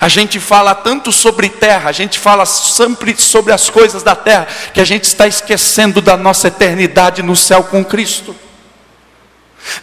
A 0.00 0.08
gente 0.08 0.40
fala 0.40 0.74
tanto 0.74 1.12
sobre 1.12 1.48
terra, 1.48 1.88
a 1.88 1.92
gente 1.92 2.18
fala 2.18 2.44
sempre 2.44 3.16
sobre 3.16 3.52
as 3.52 3.70
coisas 3.70 4.02
da 4.02 4.16
terra, 4.16 4.48
que 4.74 4.80
a 4.80 4.84
gente 4.84 5.04
está 5.04 5.24
esquecendo 5.24 6.02
da 6.02 6.16
nossa 6.16 6.48
eternidade 6.48 7.22
no 7.22 7.36
céu 7.36 7.62
com 7.62 7.84
Cristo. 7.84 8.34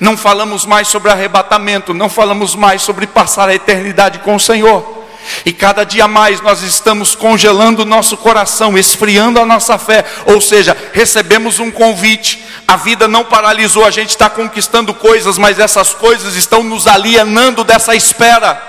Não 0.01 0.18
falamos 0.18 0.65
mais 0.65 0.89
sobre 0.89 1.10
arrebatamento, 1.10 1.94
não 1.94 2.10
falamos 2.10 2.53
mais 2.53 2.82
sobre 2.82 3.08
passar 3.08 3.48
a 3.48 3.56
eternidade 3.56 4.20
com 4.20 4.36
o 4.36 4.39
Senhor. 4.39 4.99
E 5.45 5.53
cada 5.53 5.83
dia 5.83 6.07
mais 6.07 6.41
nós 6.41 6.62
estamos 6.62 7.15
congelando 7.15 7.83
o 7.83 7.86
nosso 7.86 8.17
coração, 8.17 8.77
esfriando 8.77 9.39
a 9.39 9.45
nossa 9.45 9.77
fé, 9.77 10.05
ou 10.25 10.41
seja, 10.41 10.75
recebemos 10.93 11.59
um 11.59 11.71
convite, 11.71 12.43
a 12.67 12.75
vida 12.75 13.07
não 13.07 13.24
paralisou, 13.24 13.86
a 13.86 13.91
gente 13.91 14.09
está 14.09 14.29
conquistando 14.29 14.93
coisas, 14.93 15.38
mas 15.38 15.59
essas 15.59 15.93
coisas 15.93 16.36
estão 16.36 16.63
nos 16.63 16.87
alienando 16.87 17.63
dessa 17.63 17.96
espera. 17.96 18.61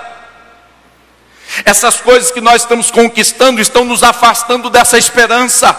Essas 1.65 1.99
coisas 1.99 2.31
que 2.31 2.41
nós 2.41 2.61
estamos 2.61 2.89
conquistando 2.89 3.59
estão 3.59 3.83
nos 3.83 4.03
afastando 4.03 4.69
dessa 4.69 4.97
esperança. 4.97 5.77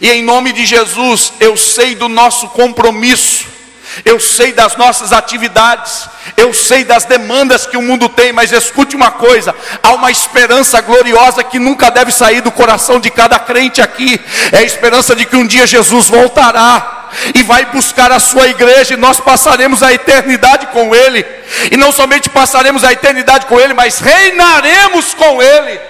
E 0.00 0.10
em 0.10 0.22
nome 0.22 0.52
de 0.52 0.64
Jesus, 0.64 1.32
eu 1.38 1.56
sei 1.56 1.94
do 1.94 2.08
nosso 2.08 2.48
compromisso 2.48 3.55
eu 4.04 4.20
sei 4.20 4.52
das 4.52 4.76
nossas 4.76 5.12
atividades, 5.12 6.08
eu 6.36 6.52
sei 6.52 6.84
das 6.84 7.04
demandas 7.04 7.66
que 7.66 7.76
o 7.76 7.82
mundo 7.82 8.08
tem, 8.08 8.32
mas 8.32 8.52
escute 8.52 8.94
uma 8.94 9.10
coisa: 9.10 9.54
há 9.82 9.92
uma 9.92 10.10
esperança 10.10 10.80
gloriosa 10.80 11.42
que 11.42 11.58
nunca 11.58 11.90
deve 11.90 12.12
sair 12.12 12.40
do 12.40 12.50
coração 12.50 13.00
de 13.00 13.10
cada 13.10 13.38
crente 13.38 13.80
aqui, 13.80 14.20
é 14.52 14.58
a 14.58 14.62
esperança 14.62 15.14
de 15.14 15.24
que 15.24 15.36
um 15.36 15.46
dia 15.46 15.66
Jesus 15.66 16.08
voltará. 16.08 16.94
E 17.34 17.42
vai 17.44 17.64
buscar 17.66 18.10
a 18.10 18.18
sua 18.18 18.48
igreja, 18.48 18.94
e 18.94 18.96
nós 18.96 19.20
passaremos 19.20 19.80
a 19.80 19.92
eternidade 19.92 20.66
com 20.66 20.94
Ele, 20.94 21.24
e 21.70 21.76
não 21.76 21.92
somente 21.92 22.28
passaremos 22.28 22.82
a 22.82 22.92
eternidade 22.92 23.46
com 23.46 23.58
Ele, 23.60 23.72
mas 23.72 24.00
reinaremos 24.00 25.14
com 25.14 25.40
Ele. 25.40 25.80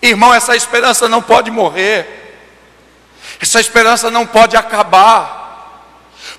Irmão, 0.00 0.32
essa 0.32 0.56
esperança 0.56 1.08
não 1.08 1.20
pode 1.20 1.50
morrer. 1.50 2.27
Essa 3.40 3.60
esperança 3.60 4.10
não 4.10 4.26
pode 4.26 4.56
acabar. 4.56 5.38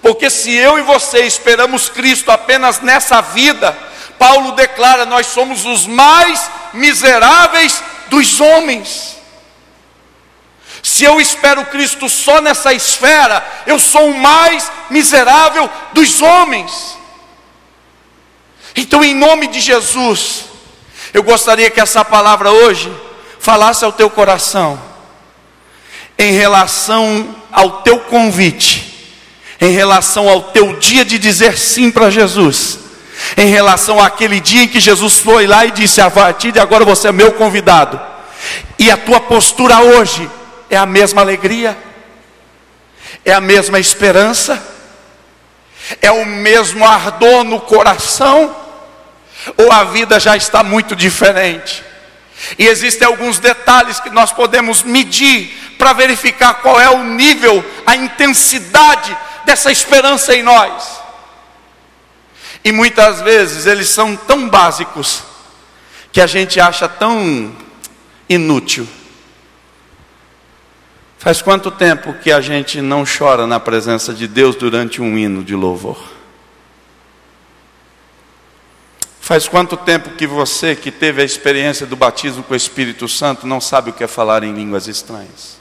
Porque 0.02 0.30
se 0.30 0.52
eu 0.52 0.78
e 0.78 0.82
você 0.82 1.26
esperamos 1.26 1.90
Cristo 1.90 2.32
apenas 2.32 2.82
nessa 2.82 3.22
vida, 3.22 3.78
Paulo 4.18 4.52
declara: 4.54 5.06
nós 5.06 5.28
somos 5.28 5.66
os 5.66 5.86
mais 5.86 6.50
miseráveis 6.74 7.82
dos 8.08 8.40
homens. 8.40 9.18
Se 10.82 11.04
eu 11.04 11.20
espero 11.20 11.66
Cristo 11.66 12.08
só 12.08 12.40
nessa 12.42 12.74
esfera, 12.74 13.46
eu 13.66 13.78
sou 13.78 14.10
o 14.12 14.18
mais 14.18 14.72
miserável 14.90 15.70
dos 15.94 16.22
homens. 16.22 16.98
Então, 18.76 19.04
em 19.04 19.14
nome 19.14 19.48
de 19.48 19.60
Jesus, 19.60 20.46
eu 21.14 21.22
gostaria 21.22 21.70
que 21.70 21.82
essa 21.82 22.06
palavra 22.06 22.52
hoje 22.52 22.94
falasse 23.40 23.84
ao 23.84 23.92
teu 23.92 24.10
coração 24.10 24.89
em 26.20 26.34
relação 26.34 27.34
ao 27.50 27.82
teu 27.82 27.98
convite, 28.02 29.16
em 29.62 29.72
relação 29.72 30.28
ao 30.28 30.44
teu 30.44 30.76
dia 30.76 31.06
de 31.06 31.18
dizer 31.18 31.58
sim 31.58 31.90
para 31.90 32.10
Jesus, 32.10 32.78
em 33.38 33.48
relação 33.48 34.00
àquele 34.04 34.42
dia 34.42 34.64
em 34.64 34.68
que 34.68 34.82
Jesus 34.82 35.20
foi 35.20 35.48
lá 35.48 35.66
e 35.66 35.72
disse: 35.72 36.02
A 36.02 36.12
partir 36.12 36.52
de 36.52 36.60
agora 36.60 36.84
você 36.84 37.08
é 37.08 37.12
meu 37.14 37.32
convidado, 37.32 38.00
e 38.78 38.92
a 38.92 38.98
tua 38.98 39.22
postura 39.22 39.80
hoje 39.80 40.30
é 40.70 40.76
a 40.76 40.86
mesma 40.86 41.22
alegria, 41.22 41.78
é 43.24 43.32
a 43.32 43.40
mesma 43.40 43.80
esperança, 43.80 44.62
é 46.02 46.12
o 46.12 46.26
mesmo 46.26 46.86
ardor 46.86 47.46
no 47.46 47.62
coração, 47.62 48.54
ou 49.58 49.72
a 49.72 49.86
vida 49.86 50.20
já 50.20 50.36
está 50.36 50.64
muito 50.64 50.98
diferente? 50.98 51.82
E 52.58 52.68
existem 52.68 53.08
alguns 53.08 53.40
detalhes 53.40 54.00
que 54.00 54.10
nós 54.10 54.32
podemos 54.32 54.84
medir 54.84 55.59
para 55.80 55.94
verificar 55.94 56.56
qual 56.56 56.80
é 56.80 56.90
o 56.90 57.06
nível, 57.06 57.64
a 57.86 57.96
intensidade 57.96 59.18
dessa 59.46 59.72
esperança 59.72 60.36
em 60.36 60.44
nós. 60.44 61.00
E 62.66 62.74
muitas 62.74 63.22
vezes 63.22 63.66
eles 63.66 63.88
são 63.88 64.14
tão 64.14 64.50
básicos 64.50 65.24
que 66.12 66.20
a 66.20 66.28
gente 66.28 66.60
acha 66.60 66.90
tão 66.90 67.56
inútil. 68.28 68.86
Faz 71.18 71.42
quanto 71.42 71.72
tempo 71.72 72.14
que 72.14 72.30
a 72.30 72.42
gente 72.42 72.82
não 72.82 73.06
chora 73.06 73.48
na 73.48 73.60
presença 73.60 74.14
de 74.14 74.28
Deus 74.28 74.58
durante 74.58 75.02
um 75.02 75.18
hino 75.18 75.46
de 75.46 75.56
louvor? 75.56 75.98
Faz 79.22 79.48
quanto 79.48 79.78
tempo 79.78 80.10
que 80.12 80.28
você, 80.28 80.76
que 80.76 80.92
teve 80.92 81.22
a 81.22 81.26
experiência 81.26 81.86
do 81.86 81.96
batismo 81.96 82.44
com 82.44 82.54
o 82.54 82.58
Espírito 82.58 83.08
Santo, 83.08 83.48
não 83.48 83.62
sabe 83.62 83.92
o 83.92 83.94
que 83.94 84.04
é 84.04 84.08
falar 84.08 84.44
em 84.44 84.54
línguas 84.54 84.88
estranhas? 84.88 85.59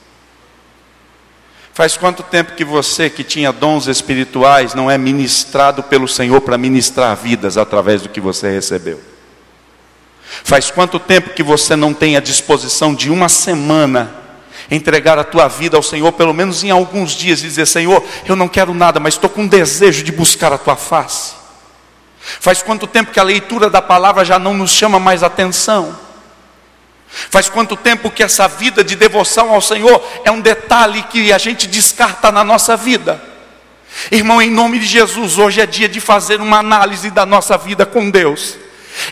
Faz 1.78 1.96
quanto 1.96 2.24
tempo 2.24 2.56
que 2.56 2.64
você, 2.64 3.08
que 3.08 3.22
tinha 3.22 3.52
dons 3.52 3.86
espirituais, 3.86 4.74
não 4.74 4.90
é 4.90 4.98
ministrado 4.98 5.80
pelo 5.80 6.08
Senhor 6.08 6.40
para 6.40 6.58
ministrar 6.58 7.14
vidas 7.14 7.56
através 7.56 8.02
do 8.02 8.08
que 8.08 8.20
você 8.20 8.50
recebeu? 8.50 9.00
Faz 10.42 10.72
quanto 10.72 10.98
tempo 10.98 11.30
que 11.30 11.42
você 11.44 11.76
não 11.76 11.94
tem 11.94 12.16
a 12.16 12.20
disposição 12.20 12.92
de 12.92 13.08
uma 13.12 13.28
semana 13.28 14.12
entregar 14.68 15.20
a 15.20 15.22
tua 15.22 15.46
vida 15.46 15.76
ao 15.76 15.82
Senhor, 15.84 16.10
pelo 16.10 16.34
menos 16.34 16.64
em 16.64 16.70
alguns 16.72 17.12
dias, 17.12 17.42
e 17.42 17.44
dizer: 17.44 17.64
Senhor, 17.64 18.02
eu 18.26 18.34
não 18.34 18.48
quero 18.48 18.74
nada, 18.74 18.98
mas 18.98 19.14
estou 19.14 19.30
com 19.30 19.46
desejo 19.46 20.02
de 20.02 20.10
buscar 20.10 20.52
a 20.52 20.58
tua 20.58 20.74
face? 20.74 21.34
Faz 22.18 22.60
quanto 22.60 22.88
tempo 22.88 23.12
que 23.12 23.20
a 23.20 23.22
leitura 23.22 23.70
da 23.70 23.80
palavra 23.80 24.24
já 24.24 24.36
não 24.36 24.52
nos 24.52 24.72
chama 24.72 24.98
mais 24.98 25.22
atenção? 25.22 25.96
Faz 27.08 27.48
quanto 27.48 27.76
tempo 27.76 28.10
que 28.10 28.22
essa 28.22 28.46
vida 28.46 28.84
de 28.84 28.94
devoção 28.94 29.50
ao 29.50 29.62
Senhor 29.62 30.02
é 30.24 30.30
um 30.30 30.40
detalhe 30.40 31.02
que 31.04 31.32
a 31.32 31.38
gente 31.38 31.66
descarta 31.66 32.30
na 32.30 32.44
nossa 32.44 32.76
vida? 32.76 33.22
Irmão, 34.12 34.40
em 34.40 34.50
nome 34.50 34.78
de 34.78 34.86
Jesus, 34.86 35.38
hoje 35.38 35.60
é 35.60 35.66
dia 35.66 35.88
de 35.88 36.00
fazer 36.00 36.40
uma 36.40 36.58
análise 36.58 37.10
da 37.10 37.24
nossa 37.24 37.56
vida 37.56 37.86
com 37.86 38.10
Deus. 38.10 38.56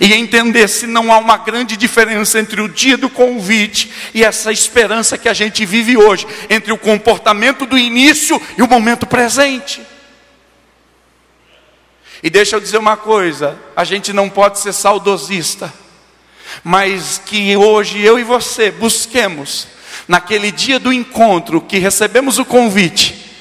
e 0.00 0.12
entender 0.12 0.68
se 0.68 0.84
não 0.84 1.12
há 1.12 1.18
uma 1.18 1.36
grande 1.36 1.76
diferença 1.76 2.40
entre 2.40 2.60
o 2.60 2.68
dia 2.68 2.96
do 2.96 3.08
convite 3.08 3.92
e 4.12 4.24
essa 4.24 4.50
esperança 4.50 5.16
que 5.16 5.28
a 5.28 5.32
gente 5.32 5.64
vive 5.64 5.96
hoje, 5.96 6.26
entre 6.50 6.72
o 6.72 6.78
comportamento 6.78 7.64
do 7.64 7.78
início 7.78 8.40
e 8.58 8.62
o 8.62 8.68
momento 8.68 9.06
presente. 9.06 9.80
E 12.20 12.28
deixa 12.28 12.56
eu 12.56 12.60
dizer 12.60 12.78
uma 12.78 12.96
coisa: 12.96 13.56
a 13.76 13.84
gente 13.84 14.12
não 14.12 14.28
pode 14.28 14.58
ser 14.58 14.72
saudosista, 14.72 15.72
mas 16.62 17.20
que 17.24 17.56
hoje 17.56 18.00
eu 18.00 18.18
e 18.18 18.24
você 18.24 18.70
busquemos, 18.70 19.66
naquele 20.06 20.50
dia 20.50 20.78
do 20.78 20.92
encontro 20.92 21.60
que 21.60 21.78
recebemos 21.78 22.38
o 22.38 22.44
convite, 22.44 23.32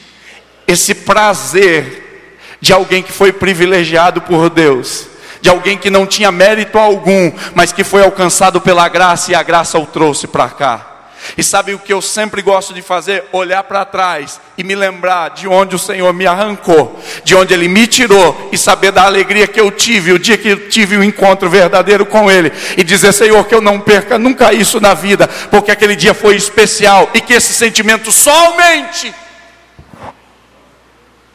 esse 0.68 0.96
prazer 0.96 2.30
de 2.62 2.74
alguém 2.74 3.04
que 3.04 3.12
foi 3.12 3.32
privilegiado 3.32 4.22
por 4.22 4.50
Deus 4.50 5.08
de 5.46 5.50
alguém 5.50 5.78
que 5.78 5.92
não 5.92 6.08
tinha 6.08 6.32
mérito 6.32 6.80
algum, 6.80 7.32
mas 7.54 7.72
que 7.72 7.84
foi 7.84 8.02
alcançado 8.02 8.60
pela 8.60 8.90
graça 8.90 9.32
e 9.32 9.36
a 9.36 9.44
graça 9.44 9.78
o 9.78 9.86
trouxe 9.86 10.26
para 10.26 10.50
cá. 10.50 10.95
E 11.38 11.44
sabe 11.44 11.74
o 11.74 11.80
que 11.80 11.92
eu 11.92 12.02
sempre 12.02 12.42
gosto 12.42 12.74
de 12.74 12.82
fazer? 12.82 13.26
Olhar 13.32 13.64
para 13.64 13.86
trás 13.86 14.40
e 14.58 14.64
me 14.64 14.76
lembrar 14.76 15.30
de 15.30 15.48
onde 15.48 15.76
o 15.76 15.80
Senhor 15.80 16.14
me 16.14 16.26
arrancou, 16.26 17.00
de 17.24 17.36
onde 17.36 17.54
Ele 17.54 17.68
me 17.68 17.88
tirou, 17.88 18.50
e 18.52 18.58
saber 18.58 18.92
da 18.92 19.04
alegria 19.04 19.48
que 19.48 19.60
eu 19.60 19.72
tive 19.72 20.12
o 20.12 20.20
dia 20.20 20.38
que 20.38 20.50
eu 20.50 20.70
tive 20.70 20.98
o 20.98 21.00
um 21.00 21.04
encontro 21.04 21.50
verdadeiro 21.50 22.06
com 22.06 22.30
Ele, 22.30 22.52
e 22.78 22.84
dizer, 22.84 23.14
Senhor, 23.14 23.44
que 23.46 23.56
eu 23.56 23.62
não 23.62 23.80
perca 23.80 24.18
nunca 24.18 24.54
isso 24.54 24.80
na 24.80 24.94
vida, 24.94 25.28
porque 25.50 25.72
aquele 25.72 25.96
dia 25.96 26.14
foi 26.14 26.36
especial, 26.36 27.10
e 27.14 27.22
que 27.22 27.34
esse 27.34 27.54
sentimento 27.54 28.12
só 28.12 28.48
aumente, 28.48 29.14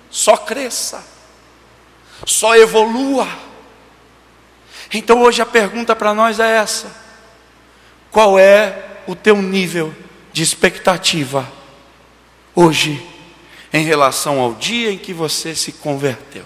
só 0.09 0.37
cresça, 0.37 1.03
só 2.24 2.57
evolua. 2.57 3.29
Então 4.92 5.22
hoje 5.22 5.40
a 5.40 5.46
pergunta 5.46 5.94
para 5.94 6.12
nós 6.12 6.40
é 6.40 6.57
essa: 6.57 6.90
qual 8.11 8.38
é 8.38 8.89
o 9.06 9.14
teu 9.14 9.40
nível 9.40 9.94
de 10.32 10.42
expectativa 10.42 11.50
hoje 12.54 13.04
em 13.72 13.84
relação 13.84 14.40
ao 14.40 14.54
dia 14.54 14.90
em 14.90 14.98
que 14.98 15.12
você 15.12 15.54
se 15.54 15.72
converteu? 15.72 16.44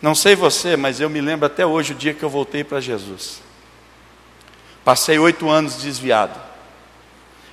Não 0.00 0.14
sei 0.14 0.36
você, 0.36 0.76
mas 0.76 1.00
eu 1.00 1.08
me 1.08 1.20
lembro 1.20 1.46
até 1.46 1.64
hoje 1.64 1.92
o 1.92 1.96
dia 1.96 2.12
que 2.12 2.22
eu 2.22 2.28
voltei 2.28 2.62
para 2.62 2.80
Jesus. 2.80 3.40
Passei 4.84 5.18
oito 5.18 5.48
anos 5.48 5.76
desviado. 5.76 6.38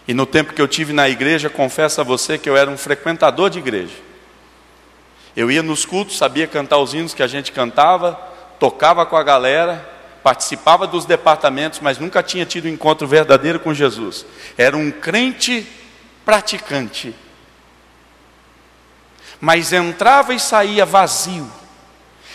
E 0.08 0.14
no 0.14 0.26
tempo 0.26 0.54
que 0.54 0.62
eu 0.62 0.68
tive 0.68 0.92
na 0.92 1.08
igreja, 1.08 1.50
confesso 1.50 2.02
a 2.02 2.04
você 2.04 2.38
que 2.38 2.50
eu 2.50 2.58
era 2.58 2.70
um 2.70 2.78
frequentador 2.78 3.50
de 3.50 3.60
igreja. 3.60 3.96
Eu 5.36 5.50
ia 5.50 5.64
nos 5.64 5.86
cultos, 5.86 6.18
sabia 6.18 6.46
cantar 6.46 6.80
os 6.80 6.94
hinos 6.94 7.14
que 7.14 7.24
a 7.24 7.28
gente 7.28 7.54
cantava, 7.54 8.20
tocava 8.60 9.06
com 9.06 9.16
a 9.16 9.24
galera, 9.24 9.90
participava 10.24 10.86
dos 10.86 11.06
departamentos, 11.06 11.80
mas 11.80 11.98
nunca 11.98 12.22
tinha 12.22 12.46
tido 12.46 12.66
um 12.66 12.72
encontro 12.72 13.08
verdadeiro 13.08 13.60
com 13.60 13.74
Jesus. 13.74 14.26
Era 14.58 14.78
um 14.78 14.92
crente 14.92 15.68
praticante. 16.24 17.16
Mas 19.40 19.74
entrava 19.74 20.34
e 20.34 20.40
saía 20.40 20.86
vazio. 20.86 21.52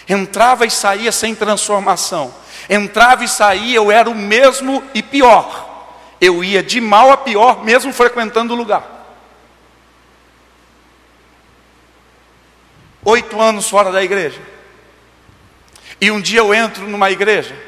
Entrava 0.09 0.67
e 0.67 0.71
saía 0.71 1.13
sem 1.13 1.35
transformação. 1.35 2.35
Entrava 2.69 3.25
e 3.25 3.29
saía, 3.29 3.77
eu 3.77 3.91
era 3.91 4.11
o 4.11 4.15
mesmo 4.15 4.83
e 4.93 5.03
pior. 5.03 5.65
Eu 6.21 6.43
ia 6.43 6.63
de 6.63 6.81
mal 6.81 7.13
a 7.13 7.17
pior, 7.17 7.65
mesmo 7.65 7.93
frequentando 7.93 8.55
o 8.55 8.57
lugar. 8.57 8.95
Oito 13.05 13.41
anos 13.41 13.69
fora 13.69 13.93
da 13.93 14.03
igreja. 14.03 14.41
E 16.01 16.11
um 16.11 16.21
dia 16.21 16.41
eu 16.41 16.53
entro 16.53 16.89
numa 16.89 17.11
igreja 17.11 17.66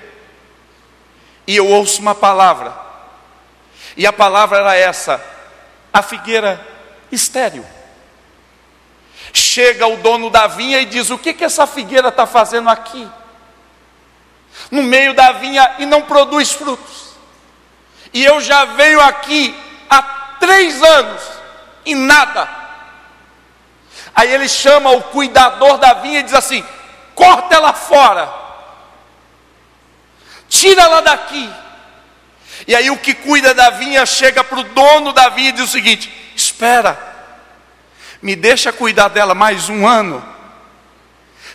e 1.48 1.56
eu 1.56 1.66
ouço 1.66 2.02
uma 2.02 2.14
palavra. 2.14 2.76
E 3.96 4.06
a 4.06 4.12
palavra 4.12 4.58
era 4.58 4.76
essa: 4.76 5.18
a 5.90 6.02
figueira 6.02 6.60
estéril. 7.10 7.64
Chega 9.32 9.86
o 9.86 9.96
dono 9.96 10.28
da 10.28 10.46
vinha 10.46 10.78
e 10.78 10.84
diz: 10.84 11.08
O 11.08 11.16
que, 11.16 11.32
que 11.32 11.44
essa 11.44 11.66
figueira 11.66 12.08
está 12.08 12.26
fazendo 12.26 12.68
aqui? 12.68 13.08
No 14.70 14.82
meio 14.82 15.14
da 15.14 15.32
vinha 15.32 15.76
e 15.78 15.86
não 15.86 16.02
produz 16.02 16.52
frutos. 16.52 17.14
E 18.12 18.22
eu 18.22 18.42
já 18.42 18.66
venho 18.66 19.00
aqui 19.00 19.58
há 19.88 20.02
três 20.38 20.82
anos 20.82 21.22
e 21.86 21.94
nada. 21.94 22.46
Aí 24.14 24.34
ele 24.34 24.48
chama 24.50 24.90
o 24.90 25.02
cuidador 25.04 25.78
da 25.78 25.94
vinha 25.94 26.20
e 26.20 26.24
diz 26.24 26.34
assim: 26.34 26.62
corta 27.14 27.54
ela 27.54 27.72
fora, 27.72 28.47
tira 30.48 30.82
ela 30.82 31.00
daqui. 31.00 31.48
E 32.66 32.74
aí 32.74 32.90
o 32.90 32.96
que 32.96 33.14
cuida 33.14 33.54
da 33.54 33.70
vinha 33.70 34.04
chega 34.04 34.42
para 34.42 34.58
o 34.58 34.64
dono 34.64 35.12
da 35.12 35.28
vinha 35.28 35.50
e 35.50 35.52
diz 35.52 35.64
o 35.64 35.72
seguinte: 35.72 36.12
espera, 36.34 36.98
me 38.20 38.34
deixa 38.34 38.72
cuidar 38.72 39.08
dela 39.08 39.34
mais 39.34 39.68
um 39.68 39.86
ano. 39.86 40.24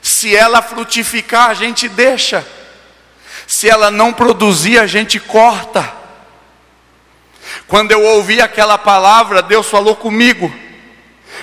Se 0.02 0.36
ela 0.36 0.62
frutificar, 0.62 1.50
a 1.50 1.54
gente 1.54 1.88
deixa. 1.88 2.46
Se 3.48 3.70
ela 3.70 3.92
não 3.92 4.14
produzir, 4.14 4.80
a 4.80 4.88
gente 4.88 5.20
corta. 5.20 5.94
Quando 7.68 7.92
eu 7.92 8.02
ouvi 8.02 8.42
aquela 8.42 8.78
palavra, 8.78 9.42
Deus 9.42 9.68
falou 9.68 9.96
comigo. 9.96 10.54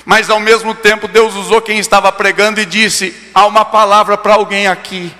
Mas 0.04 0.30
ao 0.30 0.40
mesmo 0.40 0.74
tempo, 0.74 1.06
Deus 1.06 1.34
usou 1.34 1.60
quem 1.60 1.78
estava 1.78 2.10
pregando 2.10 2.60
e 2.60 2.66
disse: 2.66 3.14
há 3.34 3.46
uma 3.46 3.64
palavra 3.64 4.16
para 4.16 4.34
alguém 4.34 4.66
aqui. 4.66 5.14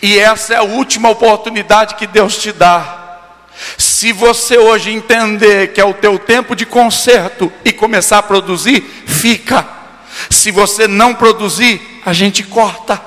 E 0.00 0.18
essa 0.18 0.54
é 0.54 0.56
a 0.56 0.62
última 0.62 1.08
oportunidade 1.08 1.94
que 1.94 2.06
Deus 2.06 2.36
te 2.36 2.52
dá. 2.52 3.02
Se 3.78 4.12
você 4.12 4.58
hoje 4.58 4.90
entender 4.90 5.72
que 5.72 5.80
é 5.80 5.84
o 5.84 5.94
teu 5.94 6.18
tempo 6.18 6.54
de 6.54 6.66
conserto 6.66 7.52
e 7.64 7.72
começar 7.72 8.18
a 8.18 8.22
produzir, 8.22 8.80
fica. 9.06 9.66
Se 10.30 10.50
você 10.50 10.86
não 10.86 11.14
produzir, 11.14 12.00
a 12.04 12.12
gente 12.12 12.42
corta. 12.42 13.00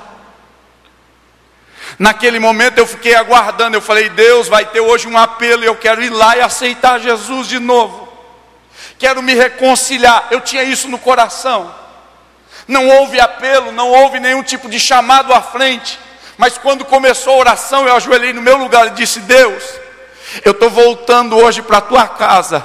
Naquele 1.98 2.38
momento 2.38 2.78
eu 2.78 2.86
fiquei 2.86 3.14
aguardando, 3.14 3.76
eu 3.76 3.82
falei: 3.82 4.08
Deus 4.08 4.48
vai 4.48 4.64
ter 4.66 4.80
hoje 4.80 5.08
um 5.08 5.18
apelo 5.18 5.64
eu 5.64 5.74
quero 5.74 6.02
ir 6.02 6.10
lá 6.10 6.36
e 6.36 6.40
aceitar 6.40 7.00
Jesus 7.00 7.48
de 7.48 7.58
novo 7.58 8.08
quero 8.98 9.22
me 9.22 9.34
reconciliar. 9.34 10.26
Eu 10.30 10.40
tinha 10.40 10.62
isso 10.62 10.88
no 10.88 10.98
coração. 10.98 11.72
Não 12.66 12.86
houve 12.88 13.20
apelo, 13.20 13.72
não 13.72 13.88
houve 13.88 14.20
nenhum 14.20 14.42
tipo 14.42 14.68
de 14.68 14.78
chamado 14.78 15.32
à 15.32 15.40
frente. 15.40 15.98
Mas 16.38 16.56
quando 16.56 16.84
começou 16.84 17.34
a 17.34 17.38
oração, 17.38 17.86
eu 17.86 17.94
ajoelhei 17.94 18.32
no 18.32 18.40
meu 18.40 18.56
lugar 18.56 18.86
e 18.86 18.90
disse: 18.90 19.20
Deus, 19.20 19.62
eu 20.44 20.52
estou 20.52 20.70
voltando 20.70 21.36
hoje 21.36 21.60
para 21.60 21.78
a 21.78 21.82
tua 21.82 22.08
casa, 22.08 22.64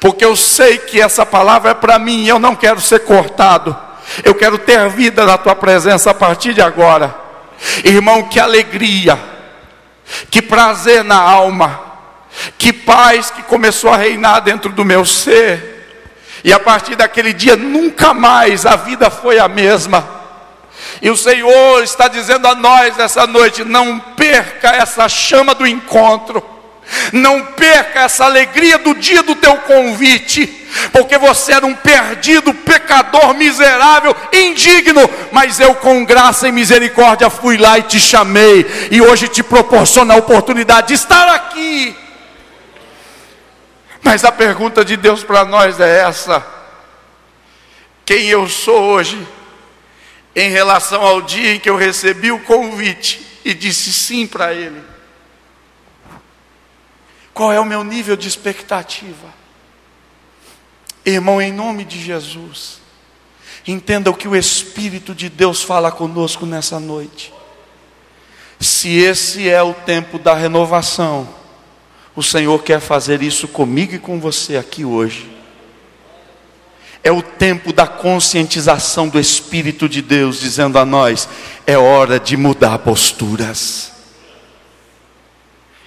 porque 0.00 0.24
eu 0.24 0.34
sei 0.34 0.78
que 0.78 1.00
essa 1.00 1.24
palavra 1.24 1.70
é 1.70 1.74
para 1.74 1.98
mim 1.98 2.24
e 2.24 2.28
eu 2.28 2.40
não 2.40 2.56
quero 2.56 2.80
ser 2.80 3.00
cortado. 3.00 3.76
Eu 4.24 4.34
quero 4.34 4.58
ter 4.58 4.88
vida 4.88 5.24
na 5.24 5.38
tua 5.38 5.54
presença 5.54 6.10
a 6.10 6.14
partir 6.14 6.52
de 6.52 6.60
agora. 6.60 7.14
Irmão, 7.84 8.24
que 8.24 8.40
alegria, 8.40 9.18
que 10.30 10.42
prazer 10.42 11.04
na 11.04 11.18
alma 11.18 11.84
que 12.58 12.72
paz 12.72 13.30
que 13.30 13.42
começou 13.42 13.90
a 13.90 13.96
reinar 13.96 14.40
dentro 14.40 14.70
do 14.70 14.84
meu 14.84 15.04
ser. 15.04 15.72
E 16.42 16.52
a 16.52 16.60
partir 16.60 16.94
daquele 16.94 17.32
dia 17.32 17.56
nunca 17.56 18.12
mais 18.12 18.66
a 18.66 18.76
vida 18.76 19.10
foi 19.10 19.38
a 19.38 19.48
mesma. 19.48 20.23
E 21.02 21.10
o 21.10 21.16
Senhor 21.16 21.82
está 21.82 22.08
dizendo 22.08 22.46
a 22.46 22.54
nós 22.54 22.96
nessa 22.96 23.26
noite: 23.26 23.64
não 23.64 23.98
perca 23.98 24.70
essa 24.70 25.08
chama 25.08 25.54
do 25.54 25.66
encontro. 25.66 26.54
Não 27.12 27.42
perca 27.42 28.00
essa 28.00 28.26
alegria 28.26 28.78
do 28.78 28.94
dia 28.94 29.22
do 29.22 29.34
teu 29.34 29.56
convite, 29.58 30.46
porque 30.92 31.16
você 31.16 31.52
era 31.52 31.64
um 31.64 31.74
perdido, 31.74 32.52
pecador, 32.52 33.32
miserável, 33.34 34.14
indigno, 34.32 35.08
mas 35.32 35.58
eu, 35.58 35.74
com 35.76 36.04
graça 36.04 36.46
e 36.46 36.52
misericórdia, 36.52 37.30
fui 37.30 37.56
lá 37.56 37.78
e 37.78 37.82
te 37.84 37.98
chamei, 37.98 38.66
e 38.90 39.00
hoje 39.00 39.28
te 39.28 39.42
proporciona 39.42 40.12
a 40.12 40.18
oportunidade 40.18 40.88
de 40.88 40.94
estar 40.94 41.28
aqui. 41.34 41.96
Mas 44.02 44.22
a 44.22 44.30
pergunta 44.30 44.84
de 44.84 44.96
Deus 44.96 45.24
para 45.24 45.44
nós 45.46 45.80
é 45.80 46.00
essa: 46.00 46.44
quem 48.04 48.26
eu 48.26 48.46
sou 48.46 48.78
hoje 48.78 49.26
em 50.34 50.50
relação 50.50 51.02
ao 51.02 51.22
dia 51.22 51.54
em 51.54 51.60
que 51.60 51.70
eu 51.70 51.76
recebi 51.76 52.32
o 52.32 52.40
convite 52.40 53.24
e 53.44 53.54
disse 53.54 53.92
sim 53.92 54.26
para 54.26 54.52
Ele? 54.52 54.82
Qual 57.32 57.52
é 57.52 57.58
o 57.58 57.64
meu 57.64 57.82
nível 57.82 58.16
de 58.16 58.28
expectativa? 58.28 59.34
Irmão, 61.04 61.42
em 61.42 61.52
nome 61.52 61.84
de 61.84 62.00
Jesus, 62.00 62.80
entenda 63.66 64.10
o 64.10 64.14
que 64.14 64.28
o 64.28 64.36
Espírito 64.36 65.14
de 65.14 65.28
Deus 65.28 65.62
fala 65.62 65.90
conosco 65.90 66.46
nessa 66.46 66.80
noite. 66.80 67.32
Se 68.60 68.96
esse 68.96 69.48
é 69.48 69.62
o 69.62 69.74
tempo 69.74 70.18
da 70.18 70.34
renovação, 70.34 71.28
o 72.16 72.22
Senhor 72.22 72.62
quer 72.62 72.80
fazer 72.80 73.22
isso 73.22 73.48
comigo 73.48 73.94
e 73.94 73.98
com 73.98 74.20
você 74.20 74.56
aqui 74.56 74.84
hoje. 74.84 75.33
É 77.04 77.12
o 77.12 77.20
tempo 77.20 77.70
da 77.70 77.86
conscientização 77.86 79.10
do 79.10 79.20
Espírito 79.20 79.86
de 79.86 80.00
Deus, 80.00 80.40
dizendo 80.40 80.78
a 80.78 80.86
nós: 80.86 81.28
é 81.66 81.76
hora 81.76 82.18
de 82.18 82.34
mudar 82.34 82.78
posturas. 82.78 83.92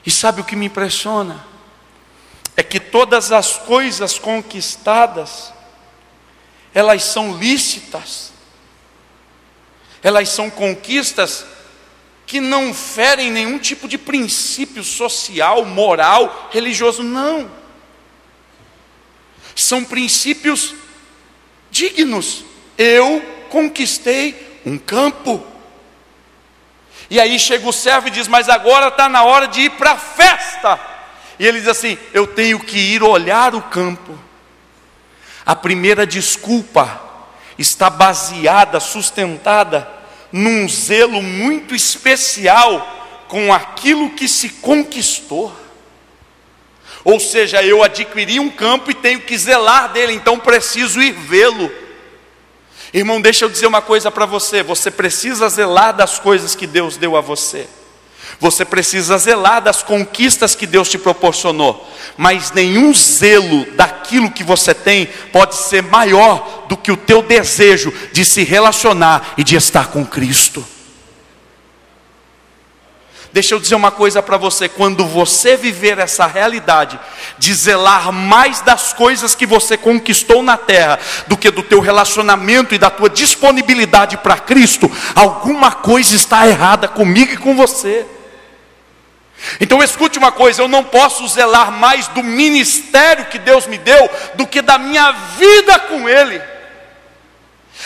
E 0.05 0.11
sabe 0.11 0.39
o 0.39 0.43
que 0.43 0.55
me 0.55 0.67
impressiona? 0.67 1.43
É 2.55 2.61
que 2.61 2.79
todas 2.79 3.31
as 3.31 3.57
coisas 3.57 4.19
conquistadas, 4.19 5.51
elas 6.71 7.03
são 7.03 7.35
lícitas, 7.35 8.31
elas 10.03 10.29
são 10.29 10.51
conquistas 10.51 11.45
que 12.27 12.39
não 12.39 12.73
ferem 12.73 13.31
nenhum 13.31 13.57
tipo 13.57 13.87
de 13.87 13.97
princípio 13.97 14.83
social, 14.83 15.65
moral, 15.65 16.49
religioso, 16.51 17.01
não. 17.01 17.49
São 19.55 19.83
princípios 19.83 20.75
dignos. 21.77 22.43
Eu 22.77 23.21
conquistei 23.49 24.61
um 24.65 24.77
campo. 24.77 25.45
E 27.09 27.19
aí 27.19 27.39
chega 27.39 27.67
o 27.67 27.73
servo 27.73 28.07
e 28.07 28.11
diz: 28.11 28.27
Mas 28.27 28.49
agora 28.49 28.87
está 28.87 29.07
na 29.07 29.23
hora 29.23 29.47
de 29.47 29.61
ir 29.61 29.69
para 29.71 29.91
a 29.91 29.97
festa. 29.97 30.79
E 31.39 31.45
ele 31.45 31.59
diz 31.59 31.67
assim: 31.67 31.97
Eu 32.13 32.27
tenho 32.27 32.59
que 32.59 32.77
ir 32.77 33.03
olhar 33.03 33.53
o 33.53 33.61
campo. 33.61 34.17
A 35.45 35.55
primeira 35.55 36.05
desculpa 36.05 37.01
está 37.57 37.89
baseada, 37.89 38.79
sustentada 38.79 39.97
num 40.31 40.67
zelo 40.67 41.21
muito 41.21 41.73
especial 41.73 43.25
com 43.27 43.53
aquilo 43.53 44.11
que 44.11 44.27
se 44.27 44.49
conquistou. 44.49 45.55
Ou 47.07 47.21
seja, 47.21 47.63
eu 47.63 47.81
adquiri 47.81 48.37
um 48.37 48.49
campo 48.49 48.91
e 48.91 48.93
tenho 48.93 49.21
que 49.21 49.37
zelar 49.37 49.93
dele, 49.93 50.11
então 50.11 50.37
preciso 50.37 51.01
ir 51.01 51.13
vê-lo. 51.13 51.71
Irmão, 52.93 53.21
deixa 53.21 53.45
eu 53.45 53.49
dizer 53.49 53.65
uma 53.65 53.81
coisa 53.81 54.11
para 54.11 54.25
você: 54.25 54.61
você 54.61 54.91
precisa 54.91 55.47
zelar 55.47 55.95
das 55.95 56.19
coisas 56.19 56.53
que 56.53 56.67
Deus 56.67 56.97
deu 56.97 57.15
a 57.15 57.21
você. 57.21 57.65
Você 58.41 58.65
precisa 58.65 59.17
zelar 59.17 59.61
das 59.61 59.81
conquistas 59.81 60.53
que 60.53 60.67
Deus 60.67 60.89
te 60.89 60.97
proporcionou, 60.97 61.89
mas 62.17 62.51
nenhum 62.51 62.93
zelo 62.93 63.63
daquilo 63.77 64.29
que 64.29 64.43
você 64.43 64.73
tem 64.73 65.05
pode 65.31 65.55
ser 65.55 65.81
maior 65.83 66.65
do 66.67 66.75
que 66.75 66.91
o 66.91 66.97
teu 66.97 67.21
desejo 67.21 67.89
de 68.11 68.25
se 68.25 68.43
relacionar 68.43 69.33
e 69.37 69.45
de 69.45 69.55
estar 69.55 69.91
com 69.91 70.05
Cristo. 70.05 70.61
Deixa 73.37 73.53
eu 73.53 73.59
dizer 73.59 73.75
uma 73.75 73.91
coisa 73.91 74.19
para 74.23 74.35
você: 74.35 74.67
quando 74.67 75.05
você 75.05 75.55
viver 75.55 75.99
essa 75.99 76.25
realidade 76.25 76.99
de 77.37 77.53
zelar 77.53 78.11
mais 78.11 78.61
das 78.61 78.93
coisas 78.93 79.35
que 79.35 79.45
você 79.45 79.77
conquistou 79.77 80.41
na 80.41 80.57
terra 80.57 80.97
do 81.27 81.37
que 81.37 81.51
do 81.51 81.61
teu 81.61 81.79
relacionamento 81.79 82.73
e 82.73 82.79
da 82.79 82.89
tua 82.89 83.07
disponibilidade 83.07 84.17
para 84.17 84.39
Cristo, 84.39 84.91
alguma 85.13 85.71
coisa 85.71 86.15
está 86.15 86.47
errada 86.47 86.87
comigo 86.87 87.33
e 87.33 87.37
com 87.37 87.55
você. 87.55 88.07
Então 89.61 89.83
escute 89.83 90.17
uma 90.17 90.31
coisa: 90.31 90.63
eu 90.63 90.67
não 90.67 90.83
posso 90.83 91.27
zelar 91.27 91.71
mais 91.71 92.07
do 92.07 92.23
ministério 92.23 93.25
que 93.25 93.37
Deus 93.37 93.67
me 93.67 93.77
deu 93.77 94.09
do 94.33 94.47
que 94.47 94.63
da 94.63 94.79
minha 94.79 95.11
vida 95.11 95.77
com 95.77 96.09
Ele. 96.09 96.41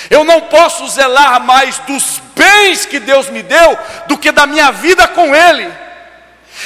Eu 0.10 0.24
não 0.24 0.42
posso 0.42 0.88
zelar 0.90 1.42
mais 1.42 1.78
dos 1.80 2.22
bens 2.36 2.86
que 2.86 3.00
Deus 3.00 3.30
me 3.30 3.44
deu 3.44 3.78
do 4.08 4.18
que 4.18 4.32
da 4.32 4.46
minha 4.46 4.72
vida 4.72 5.08
com 5.08 5.36
Ele. 5.36 5.72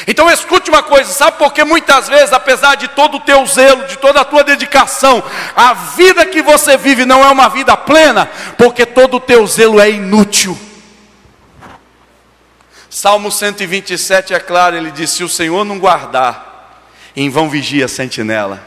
Então 0.08 0.30
escute 0.30 0.69
uma 0.69 0.84
coisa, 0.84 1.12
sabe 1.12 1.38
por 1.38 1.54
que 1.54 1.63
muitas 1.63 2.10
vezes, 2.10 2.34
apesar 2.34 2.76
de 2.76 2.88
todo 2.89 3.17
o 3.17 3.19
teu 3.19 3.45
zelo, 3.45 3.86
de 3.86 3.98
toda 3.98 4.21
a 4.21 4.26
tua 4.26 4.43
dedicação, 4.43 5.24
a 5.56 5.74
vida 5.74 6.26
que 6.26 6.41
você 6.41 6.76
vive 6.76 7.06
não 7.06 7.24
é 7.24 7.30
uma 7.30 7.48
vida 7.48 7.78
plena, 7.78 8.30
porque 8.58 8.86
todo 8.86 9.17
o 9.17 9.19
teu 9.19 9.45
zelo 9.48 9.80
é 9.80 9.89
inútil. 9.89 10.58
Salmo 12.89 13.32
127 13.32 14.34
é 14.34 14.39
claro, 14.39 14.76
ele 14.76 14.91
diz: 14.91 15.12
Se 15.12 15.24
o 15.24 15.30
Senhor 15.30 15.63
não 15.63 15.80
guardar, 15.80 16.82
em 17.15 17.30
vão 17.30 17.50
vigia 17.50 17.86
a 17.86 17.89
sentinela. 17.89 18.63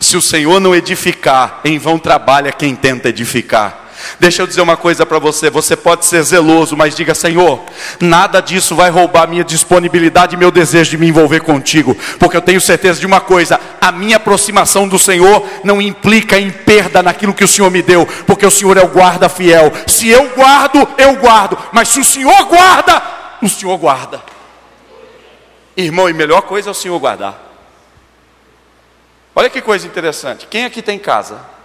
Se 0.00 0.16
o 0.16 0.22
Senhor 0.22 0.60
não 0.60 0.74
edificar, 0.74 1.60
em 1.64 1.78
vão 1.78 1.98
trabalha 1.98 2.52
quem 2.52 2.74
tenta 2.74 3.08
edificar. 3.08 3.85
Deixa 4.18 4.42
eu 4.42 4.46
dizer 4.46 4.60
uma 4.60 4.76
coisa 4.76 5.04
para 5.04 5.18
você: 5.18 5.50
você 5.50 5.76
pode 5.76 6.04
ser 6.06 6.22
zeloso, 6.22 6.76
mas 6.76 6.94
diga, 6.94 7.14
Senhor, 7.14 7.60
nada 8.00 8.40
disso 8.40 8.74
vai 8.74 8.90
roubar 8.90 9.28
minha 9.28 9.44
disponibilidade 9.44 10.34
e 10.34 10.38
meu 10.38 10.50
desejo 10.50 10.90
de 10.90 10.98
me 10.98 11.08
envolver 11.08 11.40
contigo, 11.40 11.96
porque 12.18 12.36
eu 12.36 12.42
tenho 12.42 12.60
certeza 12.60 13.00
de 13.00 13.06
uma 13.06 13.20
coisa: 13.20 13.60
a 13.80 13.92
minha 13.92 14.16
aproximação 14.16 14.86
do 14.88 14.98
Senhor 14.98 15.44
não 15.64 15.80
implica 15.80 16.38
em 16.38 16.50
perda 16.50 17.02
naquilo 17.02 17.34
que 17.34 17.44
o 17.44 17.48
Senhor 17.48 17.70
me 17.70 17.82
deu, 17.82 18.06
porque 18.26 18.46
o 18.46 18.50
Senhor 18.50 18.76
é 18.76 18.82
o 18.82 18.88
guarda 18.88 19.28
fiel. 19.28 19.72
Se 19.86 20.08
eu 20.08 20.28
guardo, 20.30 20.86
eu 20.98 21.16
guardo, 21.16 21.58
mas 21.72 21.88
se 21.88 22.00
o 22.00 22.04
Senhor 22.04 22.44
guarda, 22.44 23.02
o 23.42 23.48
Senhor 23.48 23.76
guarda. 23.78 24.20
Irmão, 25.76 26.08
e 26.08 26.12
melhor 26.12 26.42
coisa 26.42 26.70
é 26.70 26.72
o 26.72 26.74
Senhor 26.74 26.98
guardar. 26.98 27.46
Olha 29.34 29.50
que 29.50 29.60
coisa 29.60 29.86
interessante. 29.86 30.46
Quem 30.46 30.64
aqui 30.64 30.80
tem 30.80 30.98
casa? 30.98 31.55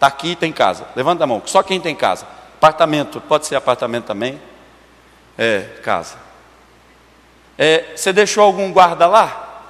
Está 0.00 0.06
aqui 0.06 0.28
e 0.28 0.36
tem 0.36 0.50
casa. 0.50 0.86
Levanta 0.96 1.24
a 1.24 1.26
mão. 1.26 1.42
Só 1.44 1.62
quem 1.62 1.78
tem 1.78 1.94
casa. 1.94 2.26
Apartamento, 2.56 3.20
pode 3.20 3.46
ser 3.46 3.54
apartamento 3.54 4.06
também? 4.06 4.40
É, 5.36 5.60
casa. 5.82 6.16
É, 7.58 7.94
você 7.94 8.10
deixou 8.10 8.42
algum 8.42 8.72
guarda 8.72 9.06
lá? 9.06 9.66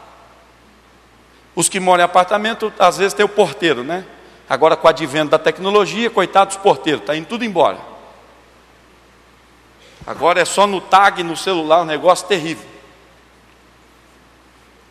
Os 1.52 1.68
que 1.68 1.80
moram 1.80 2.02
em 2.02 2.04
apartamento, 2.04 2.72
às 2.78 2.96
vezes 2.98 3.12
tem 3.12 3.26
o 3.26 3.28
porteiro, 3.28 3.82
né? 3.82 4.04
Agora 4.48 4.76
com 4.76 4.86
o 4.86 4.90
advento 4.90 5.32
da 5.32 5.38
tecnologia, 5.38 6.08
coitados 6.08 6.54
dos 6.54 6.62
porteiros, 6.62 7.00
está 7.00 7.16
indo 7.16 7.26
tudo 7.26 7.44
embora. 7.44 7.78
Agora 10.06 10.40
é 10.40 10.44
só 10.44 10.64
no 10.64 10.80
tag, 10.80 11.24
no 11.24 11.36
celular, 11.36 11.82
um 11.82 11.86
negócio 11.86 12.28
terrível. 12.28 12.68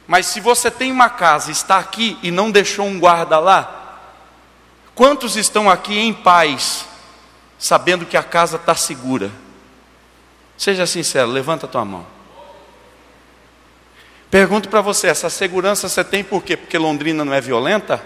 Mas 0.05 0.25
se 0.25 0.41
você 0.41 0.69
tem 0.69 0.91
uma 0.91 1.09
casa, 1.09 1.49
está 1.49 1.77
aqui 1.77 2.19
e 2.21 2.29
não 2.29 2.51
deixou 2.51 2.85
um 2.85 2.99
guarda 2.99 3.39
lá, 3.39 3.78
Quantos 4.99 5.37
estão 5.37 5.69
aqui 5.69 5.97
em 5.97 6.11
paz, 6.11 6.85
sabendo 7.57 8.05
que 8.05 8.17
a 8.17 8.21
casa 8.21 8.57
está 8.57 8.75
segura? 8.75 9.31
Seja 10.57 10.85
sincero, 10.85 11.29
levanta 11.29 11.65
a 11.65 11.69
tua 11.69 11.85
mão. 11.85 12.05
Pergunto 14.29 14.67
para 14.67 14.81
você: 14.81 15.07
essa 15.07 15.29
segurança 15.29 15.87
você 15.87 16.03
tem 16.03 16.21
por 16.21 16.43
quê? 16.43 16.57
Porque 16.57 16.77
Londrina 16.77 17.23
não 17.23 17.33
é 17.33 17.39
violenta? 17.39 18.03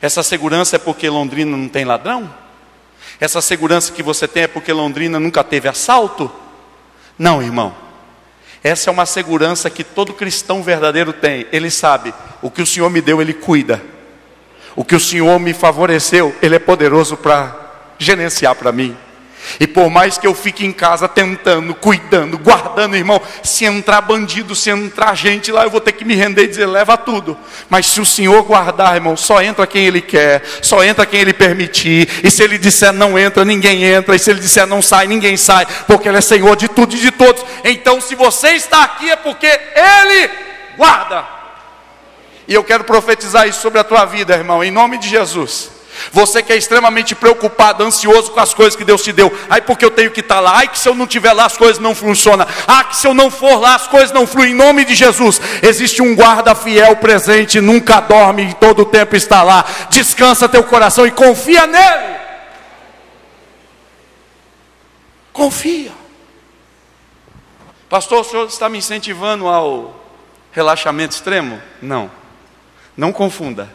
Essa 0.00 0.22
segurança 0.22 0.76
é 0.76 0.78
porque 0.78 1.10
Londrina 1.10 1.56
não 1.56 1.68
tem 1.68 1.84
ladrão? 1.84 2.32
Essa 3.18 3.40
segurança 3.40 3.92
que 3.92 4.04
você 4.04 4.28
tem 4.28 4.44
é 4.44 4.46
porque 4.46 4.72
Londrina 4.72 5.18
nunca 5.18 5.42
teve 5.42 5.68
assalto? 5.68 6.30
Não, 7.18 7.42
irmão. 7.42 7.74
Essa 8.62 8.88
é 8.88 8.92
uma 8.92 9.04
segurança 9.04 9.68
que 9.68 9.82
todo 9.82 10.14
cristão 10.14 10.62
verdadeiro 10.62 11.12
tem. 11.12 11.48
Ele 11.50 11.72
sabe, 11.72 12.14
o 12.40 12.52
que 12.52 12.62
o 12.62 12.66
Senhor 12.66 12.88
me 12.88 13.00
deu, 13.00 13.20
ele 13.20 13.34
cuida. 13.34 13.98
O 14.76 14.84
que 14.84 14.94
o 14.94 15.00
Senhor 15.00 15.38
me 15.38 15.52
favoreceu, 15.52 16.34
Ele 16.40 16.56
é 16.56 16.58
poderoso 16.58 17.16
para 17.16 17.54
gerenciar 17.98 18.54
para 18.54 18.72
mim. 18.72 18.96
E 19.58 19.66
por 19.66 19.90
mais 19.90 20.18
que 20.18 20.26
eu 20.26 20.34
fique 20.34 20.64
em 20.64 20.72
casa 20.72 21.08
tentando, 21.08 21.74
cuidando, 21.74 22.38
guardando, 22.38 22.96
irmão, 22.96 23.20
se 23.42 23.64
entrar 23.64 24.00
bandido, 24.00 24.54
se 24.54 24.70
entrar 24.70 25.14
gente 25.14 25.50
lá, 25.50 25.64
eu 25.64 25.70
vou 25.70 25.80
ter 25.80 25.92
que 25.92 26.04
me 26.04 26.14
render 26.14 26.44
e 26.44 26.48
dizer: 26.48 26.66
leva 26.66 26.96
tudo. 26.96 27.36
Mas 27.68 27.86
se 27.86 28.00
o 28.00 28.06
Senhor 28.06 28.42
guardar, 28.42 28.94
irmão, 28.94 29.16
só 29.16 29.42
entra 29.42 29.66
quem 29.66 29.86
Ele 29.86 30.00
quer, 30.00 30.42
só 30.62 30.84
entra 30.84 31.06
quem 31.06 31.20
Ele 31.20 31.32
permitir. 31.32 32.08
E 32.22 32.30
se 32.30 32.42
Ele 32.42 32.58
disser 32.58 32.92
não 32.92 33.18
entra, 33.18 33.44
ninguém 33.44 33.84
entra. 33.84 34.14
E 34.14 34.18
se 34.18 34.30
Ele 34.30 34.40
disser 34.40 34.66
não 34.66 34.82
sai, 34.82 35.06
ninguém 35.06 35.36
sai, 35.36 35.66
porque 35.86 36.08
Ele 36.08 36.18
é 36.18 36.22
Senhor 36.22 36.54
de 36.56 36.68
tudo 36.68 36.94
e 36.94 36.98
de 36.98 37.10
todos. 37.10 37.44
Então, 37.64 38.00
se 38.00 38.14
você 38.14 38.50
está 38.50 38.84
aqui, 38.84 39.10
é 39.10 39.16
porque 39.16 39.46
Ele 39.46 40.30
guarda. 40.76 41.39
E 42.48 42.54
eu 42.54 42.64
quero 42.64 42.84
profetizar 42.84 43.48
isso 43.48 43.60
sobre 43.60 43.78
a 43.78 43.84
tua 43.84 44.04
vida, 44.04 44.34
irmão, 44.34 44.62
em 44.62 44.70
nome 44.70 44.98
de 44.98 45.08
Jesus. 45.08 45.70
Você 46.12 46.42
que 46.42 46.52
é 46.52 46.56
extremamente 46.56 47.14
preocupado, 47.14 47.84
ansioso 47.84 48.30
com 48.30 48.40
as 48.40 48.54
coisas 48.54 48.74
que 48.74 48.84
Deus 48.84 49.02
te 49.02 49.12
deu. 49.12 49.32
Ai, 49.48 49.60
porque 49.60 49.84
eu 49.84 49.90
tenho 49.90 50.10
que 50.10 50.20
estar 50.20 50.40
lá. 50.40 50.56
Ai, 50.56 50.68
que 50.68 50.78
se 50.78 50.88
eu 50.88 50.94
não 50.94 51.04
estiver 51.04 51.32
lá 51.32 51.44
as 51.44 51.56
coisas 51.56 51.78
não 51.78 51.94
funcionam. 51.94 52.46
Ah, 52.66 52.84
que 52.84 52.96
se 52.96 53.06
eu 53.06 53.14
não 53.14 53.30
for 53.30 53.58
lá 53.58 53.74
as 53.74 53.86
coisas 53.86 54.12
não 54.12 54.26
fluem. 54.26 54.52
Em 54.52 54.54
nome 54.54 54.84
de 54.84 54.94
Jesus, 54.94 55.40
existe 55.62 56.00
um 56.00 56.14
guarda 56.14 56.54
fiel 56.54 56.96
presente, 56.96 57.60
nunca 57.60 58.00
dorme, 58.00 58.42
em 58.42 58.52
todo 58.52 58.82
o 58.82 58.86
tempo 58.86 59.14
está 59.14 59.42
lá. 59.42 59.64
Descansa 59.90 60.48
teu 60.48 60.64
coração 60.64 61.06
e 61.06 61.10
confia 61.10 61.66
nele. 61.66 62.20
Confia. 65.32 65.92
Pastor, 67.88 68.20
o 68.20 68.24
senhor 68.24 68.46
está 68.46 68.68
me 68.68 68.78
incentivando 68.78 69.48
ao 69.48 69.94
relaxamento 70.52 71.14
extremo? 71.14 71.60
Não. 71.82 72.19
Não 72.96 73.12
confunda. 73.12 73.70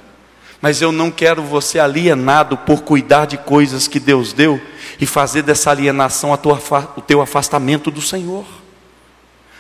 Mas 0.62 0.82
eu 0.82 0.92
não 0.92 1.12
quero 1.12 1.44
você 1.44 1.80
alienado 1.80 2.58
por 2.58 2.82
cuidar 2.82 3.26
de 3.26 3.38
coisas 3.38 3.88
que 3.88 4.00
Deus 4.00 4.34
deu 4.34 4.60
e 5.00 5.06
fazer 5.06 5.42
dessa 5.42 5.70
alienação 5.70 6.34
a 6.34 6.38
tua, 6.38 6.60
o 6.96 7.02
teu 7.02 7.22
afastamento 7.22 7.92
do 7.92 8.02
Senhor. 8.02 8.46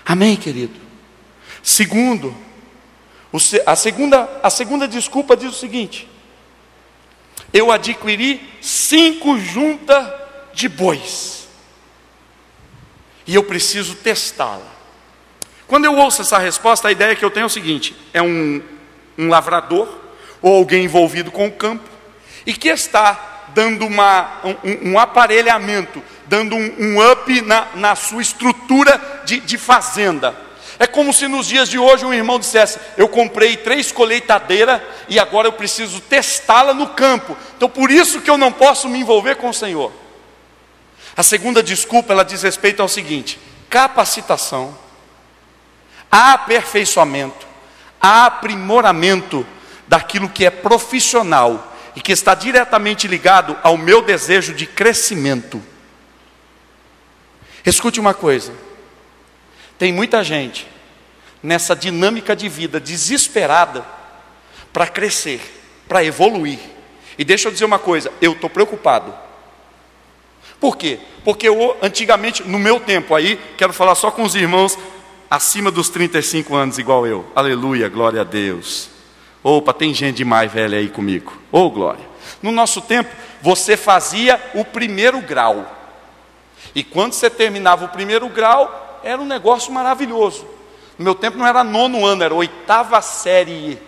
Amém, 0.05 0.35
querido? 0.35 0.79
Segundo, 1.61 2.35
a 3.65 3.75
segunda, 3.75 4.29
a 4.41 4.49
segunda 4.49 4.87
desculpa 4.87 5.35
diz 5.35 5.49
o 5.51 5.59
seguinte: 5.59 6.07
eu 7.51 7.71
adquiri 7.71 8.41
cinco 8.61 9.39
juntas 9.39 10.11
de 10.53 10.67
bois. 10.67 11.47
E 13.27 13.33
eu 13.33 13.43
preciso 13.43 13.95
testá-la. 13.95 14.73
Quando 15.67 15.85
eu 15.85 15.95
ouço 15.95 16.21
essa 16.21 16.37
resposta, 16.37 16.87
a 16.87 16.91
ideia 16.91 17.15
que 17.15 17.25
eu 17.25 17.31
tenho 17.31 17.45
é 17.45 17.47
o 17.47 17.49
seguinte: 17.49 17.95
é 18.13 18.21
um, 18.21 18.61
um 19.17 19.29
lavrador 19.29 19.87
ou 20.41 20.55
alguém 20.55 20.85
envolvido 20.85 21.31
com 21.31 21.47
o 21.47 21.51
campo 21.51 21.89
e 22.45 22.53
que 22.53 22.69
está 22.69 23.35
dando 23.53 23.85
uma, 23.85 24.41
um, 24.43 24.91
um 24.91 24.99
aparelhamento, 24.99 26.03
dando 26.25 26.55
um, 26.55 26.75
um 26.77 27.11
up 27.11 27.41
na, 27.41 27.67
na, 27.75 27.95
sua 27.95 28.21
estrutura 28.21 29.23
de, 29.25 29.39
de 29.39 29.57
fazenda. 29.57 30.35
É 30.77 30.85
como 30.85 31.13
se 31.13 31.27
nos 31.27 31.47
dias 31.47 31.69
de 31.69 31.79
hoje 31.79 32.05
um 32.05 32.13
irmão 32.13 32.37
dissesse: 32.37 32.77
Eu 32.97 33.07
comprei 33.07 33.55
três 33.55 33.91
colheitadeiras 33.91 34.81
e 35.07 35.17
agora 35.17 35.47
eu 35.47 35.53
preciso 35.53 36.01
testá-la 36.01 36.73
no 36.73 36.87
campo. 36.87 37.37
Então 37.55 37.69
por 37.69 37.89
isso 37.89 38.21
que 38.21 38.29
eu 38.29 38.37
não 38.37 38.51
posso 38.51 38.89
me 38.89 38.99
envolver 38.99 39.35
com 39.35 39.49
o 39.49 39.53
Senhor. 39.53 39.91
A 41.15 41.23
segunda 41.23 41.63
desculpa 41.63 42.11
ela 42.11 42.25
diz 42.25 42.43
respeito 42.43 42.81
ao 42.81 42.89
seguinte: 42.89 43.39
capacitação, 43.69 44.77
aperfeiçoamento, 46.11 47.47
aprimoramento 47.99 49.45
daquilo 49.87 50.29
que 50.29 50.45
é 50.45 50.49
profissional 50.49 51.75
e 51.95 52.01
que 52.01 52.11
está 52.11 52.35
diretamente 52.35 53.07
ligado 53.07 53.57
ao 53.63 53.77
meu 53.77 54.01
desejo 54.01 54.53
de 54.53 54.65
crescimento. 54.65 55.61
Escute 57.65 57.99
uma 57.99 58.13
coisa: 58.13 58.53
tem 59.77 59.91
muita 59.91 60.23
gente 60.23 60.67
nessa 61.41 61.75
dinâmica 61.75 62.35
de 62.35 62.49
vida 62.49 62.79
desesperada 62.79 63.85
para 64.73 64.87
crescer, 64.87 65.41
para 65.87 66.03
evoluir. 66.03 66.59
E 67.17 67.23
deixa 67.23 67.47
eu 67.47 67.51
dizer 67.51 67.65
uma 67.65 67.79
coisa, 67.79 68.11
eu 68.21 68.33
estou 68.33 68.49
preocupado. 68.49 69.13
Por 70.59 70.77
quê? 70.77 70.99
Porque 71.23 71.47
eu, 71.47 71.77
antigamente, 71.81 72.43
no 72.43 72.59
meu 72.59 72.79
tempo 72.79 73.15
aí, 73.15 73.39
quero 73.57 73.71
falar 73.71 73.95
só 73.95 74.11
com 74.11 74.23
os 74.23 74.35
irmãos 74.35 74.77
acima 75.29 75.71
dos 75.71 75.89
35 75.89 76.55
anos, 76.55 76.77
igual 76.77 77.05
eu. 77.05 77.25
Aleluia, 77.35 77.89
glória 77.89 78.21
a 78.21 78.23
Deus. 78.23 78.89
Opa, 79.43 79.73
tem 79.73 79.93
gente 79.93 80.17
demais 80.17 80.51
velha 80.51 80.77
aí 80.77 80.89
comigo. 80.89 81.33
Ô 81.51 81.59
oh, 81.59 81.69
glória. 81.69 82.03
No 82.41 82.51
nosso 82.51 82.81
tempo, 82.81 83.09
você 83.41 83.77
fazia 83.77 84.41
o 84.53 84.65
primeiro 84.65 85.21
grau. 85.21 85.71
E 86.73 86.83
quando 86.83 87.13
você 87.13 87.29
terminava 87.29 87.85
o 87.85 87.89
primeiro 87.89 88.27
grau, 88.27 88.99
era 89.03 89.21
um 89.21 89.25
negócio 89.25 89.71
maravilhoso. 89.71 90.45
No 90.97 91.05
meu 91.05 91.15
tempo 91.15 91.37
não 91.37 91.45
era 91.45 91.63
nono 91.63 92.05
ano, 92.05 92.23
era 92.23 92.33
oitava 92.33 93.01
série. 93.01 93.79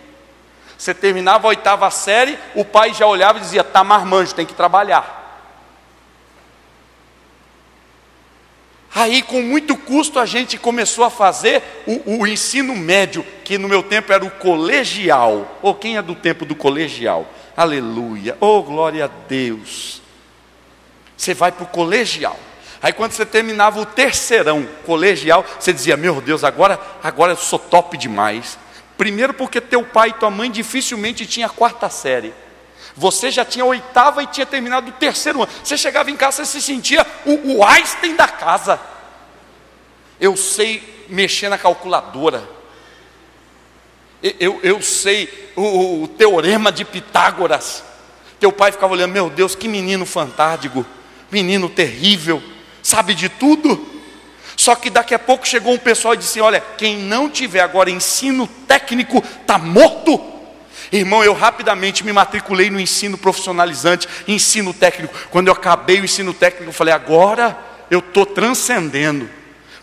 Você 0.76 0.94
terminava 0.94 1.48
a 1.48 1.50
oitava 1.50 1.90
série, 1.90 2.38
o 2.54 2.64
pai 2.64 2.94
já 2.94 3.06
olhava 3.06 3.38
e 3.38 3.40
dizia: 3.40 3.64
tá 3.64 3.82
marmanjo, 3.82 4.34
tem 4.34 4.46
que 4.46 4.54
trabalhar. 4.54 5.17
Aí, 8.94 9.22
com 9.22 9.42
muito 9.42 9.76
custo, 9.76 10.18
a 10.18 10.26
gente 10.26 10.56
começou 10.56 11.04
a 11.04 11.10
fazer 11.10 11.62
o, 11.86 12.20
o, 12.20 12.26
ensino 12.26 12.74
médio, 12.74 13.24
que 13.44 13.58
no 13.58 13.68
meu 13.68 13.82
tempo 13.82 14.12
era 14.12 14.24
o 14.24 14.30
colegial. 14.30 15.58
Ou 15.62 15.72
oh, 15.72 15.74
quem 15.74 15.96
é 15.96 16.02
do 16.02 16.14
tempo 16.14 16.44
do 16.44 16.54
colegial? 16.54 17.26
Aleluia. 17.56 18.36
Oh, 18.40 18.62
glória 18.62 19.04
a 19.04 19.10
Deus. 19.28 20.00
Você 21.16 21.34
vai 21.34 21.52
para 21.52 21.64
o 21.64 21.68
colegial. 21.68 22.38
Aí 22.80 22.92
quando 22.92 23.12
você 23.12 23.26
terminava 23.26 23.80
o 23.80 23.86
terceirão 23.86 24.66
colegial, 24.86 25.44
você 25.58 25.72
dizia: 25.72 25.96
"Meu 25.96 26.20
Deus, 26.20 26.44
agora, 26.44 26.80
agora 27.02 27.32
eu 27.32 27.36
sou 27.36 27.58
top 27.58 27.96
demais". 27.96 28.56
Primeiro 28.96 29.34
porque 29.34 29.60
teu 29.60 29.84
pai 29.84 30.10
e 30.10 30.12
tua 30.12 30.30
mãe 30.30 30.50
dificilmente 30.50 31.26
tinha 31.26 31.48
quarta 31.48 31.88
série. 31.88 32.32
Você 32.98 33.30
já 33.30 33.44
tinha 33.44 33.64
oitava 33.64 34.22
e 34.22 34.26
tinha 34.26 34.44
terminado 34.44 34.90
o 34.90 34.92
terceiro 34.92 35.42
ano. 35.42 35.52
Você 35.62 35.78
chegava 35.78 36.10
em 36.10 36.16
casa 36.16 36.42
e 36.42 36.46
se 36.46 36.60
sentia 36.60 37.06
o, 37.24 37.58
o 37.58 37.64
Einstein 37.64 38.16
da 38.16 38.26
casa. 38.26 38.80
Eu 40.20 40.36
sei 40.36 41.06
mexer 41.08 41.48
na 41.48 41.56
calculadora. 41.56 42.42
Eu, 44.20 44.58
eu, 44.64 44.82
sei 44.82 45.52
o, 45.54 46.02
o 46.02 46.08
teorema 46.08 46.72
de 46.72 46.84
Pitágoras. 46.84 47.84
Teu 48.40 48.50
pai 48.50 48.72
ficava 48.72 48.92
olhando, 48.92 49.12
meu 49.12 49.30
Deus, 49.30 49.54
que 49.54 49.68
menino 49.68 50.04
fantástico, 50.04 50.84
menino 51.30 51.68
terrível 51.68 52.42
sabe 52.82 53.14
de 53.14 53.28
tudo. 53.28 53.86
Só 54.56 54.74
que 54.74 54.90
daqui 54.90 55.14
a 55.14 55.18
pouco 55.20 55.46
chegou 55.46 55.72
um 55.72 55.78
pessoal 55.78 56.14
e 56.14 56.16
disse: 56.16 56.40
Olha, 56.40 56.60
quem 56.76 56.96
não 56.96 57.30
tiver 57.30 57.60
agora 57.60 57.90
ensino 57.90 58.48
técnico 58.66 59.22
está 59.40 59.56
morto. 59.56 60.37
Irmão, 60.90 61.22
eu 61.22 61.34
rapidamente 61.34 62.04
me 62.04 62.12
matriculei 62.12 62.70
no 62.70 62.80
ensino 62.80 63.18
profissionalizante, 63.18 64.08
ensino 64.26 64.72
técnico. 64.72 65.14
Quando 65.30 65.48
eu 65.48 65.52
acabei 65.52 66.00
o 66.00 66.04
ensino 66.04 66.32
técnico, 66.32 66.70
eu 66.70 66.72
falei: 66.72 66.94
Agora 66.94 67.58
eu 67.90 67.98
estou 67.98 68.24
transcendendo 68.24 69.28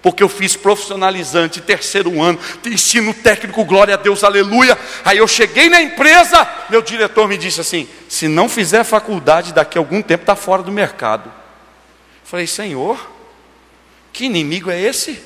porque 0.06 0.22
eu 0.22 0.30
fiz 0.30 0.56
profissionalizante, 0.56 1.60
terceiro 1.60 2.22
ano, 2.22 2.40
ensino 2.64 3.12
técnico, 3.12 3.66
glória 3.66 3.96
a 3.96 3.98
Deus, 3.98 4.24
aleluia. 4.24 4.78
Aí 5.04 5.18
eu 5.18 5.28
cheguei 5.28 5.68
na 5.68 5.82
empresa, 5.82 6.48
meu 6.70 6.84
diretor 6.84 7.28
me 7.28 7.36
disse 7.36 7.60
assim: 7.60 7.90
se 8.08 8.28
não 8.28 8.48
fizer 8.48 8.84
faculdade, 8.84 9.52
daqui 9.52 9.80
a 9.80 9.82
algum 9.82 10.04
tempo 10.04 10.22
está 10.22 10.36
fora 10.36 10.62
do 10.62 10.72
mercado. 10.72 11.34
Falei, 12.24 12.46
Senhor, 12.46 13.10
que 14.14 14.26
inimigo 14.26 14.70
é 14.70 14.80
esse? 14.80 15.20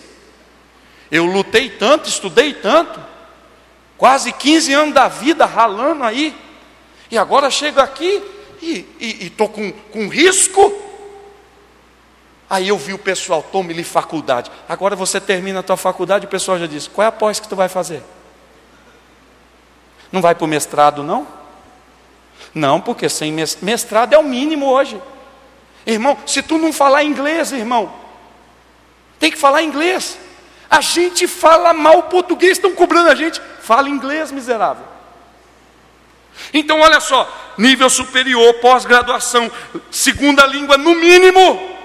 Eu 1.12 1.26
lutei 1.26 1.70
tanto, 1.70 2.08
estudei 2.08 2.54
tanto, 2.54 3.02
quase 4.00 4.32
15 4.32 4.74
anos 4.74 4.94
da 4.96 5.10
vida 5.10 5.46
ralando 5.46 6.06
aí, 6.06 6.36
e 7.12 7.18
agora 7.18 7.52
chego 7.52 7.82
aqui 7.82 8.24
e 8.62 8.88
estou 9.20 9.50
com, 9.50 9.72
com 9.72 10.08
risco. 10.08 10.74
Aí 12.50 12.70
eu 12.70 12.78
vi 12.78 12.94
o 12.94 12.98
pessoal, 12.98 13.44
tome-lhe 13.44 13.84
faculdade. 13.84 14.50
Agora 14.68 14.96
você 14.96 15.20
termina 15.20 15.60
a 15.60 15.64
tua 15.64 15.78
faculdade, 15.78 16.26
o 16.26 16.30
pessoal 16.30 16.58
já 16.58 16.66
diz: 16.66 16.88
qual 16.88 17.06
é 17.06 17.08
a 17.10 17.12
pós 17.12 17.40
que 17.40 17.48
tu 17.48 17.56
vai 17.56 17.68
fazer? 17.68 18.02
Não 20.12 20.22
vai 20.22 20.34
para 20.34 20.46
o 20.46 20.48
mestrado, 20.48 21.04
não? 21.04 21.28
Não, 22.54 22.80
porque 22.82 23.10
sem 23.10 23.32
mestrado 23.62 24.14
é 24.14 24.18
o 24.18 24.24
mínimo 24.24 24.66
hoje. 24.68 25.00
Irmão, 25.86 26.18
se 26.26 26.42
tu 26.42 26.58
não 26.58 26.72
falar 26.72 27.04
inglês, 27.04 27.52
irmão, 27.52 27.92
tem 29.20 29.30
que 29.30 29.38
falar 29.38 29.62
inglês. 29.62 30.18
A 30.70 30.82
gente 30.82 31.28
fala 31.28 31.74
mal 31.74 32.04
português, 32.04 32.54
estão 32.54 32.74
cobrando 32.74 33.10
a 33.10 33.16
gente. 33.16 33.42
Fala 33.70 33.88
inglês, 33.88 34.32
miserável. 34.32 34.84
Então, 36.52 36.80
olha 36.80 37.00
só: 37.00 37.32
nível 37.56 37.88
superior, 37.88 38.56
pós-graduação, 38.56 39.52
segunda 39.92 40.44
língua 40.48 40.76
no 40.76 40.96
mínimo. 40.96 41.78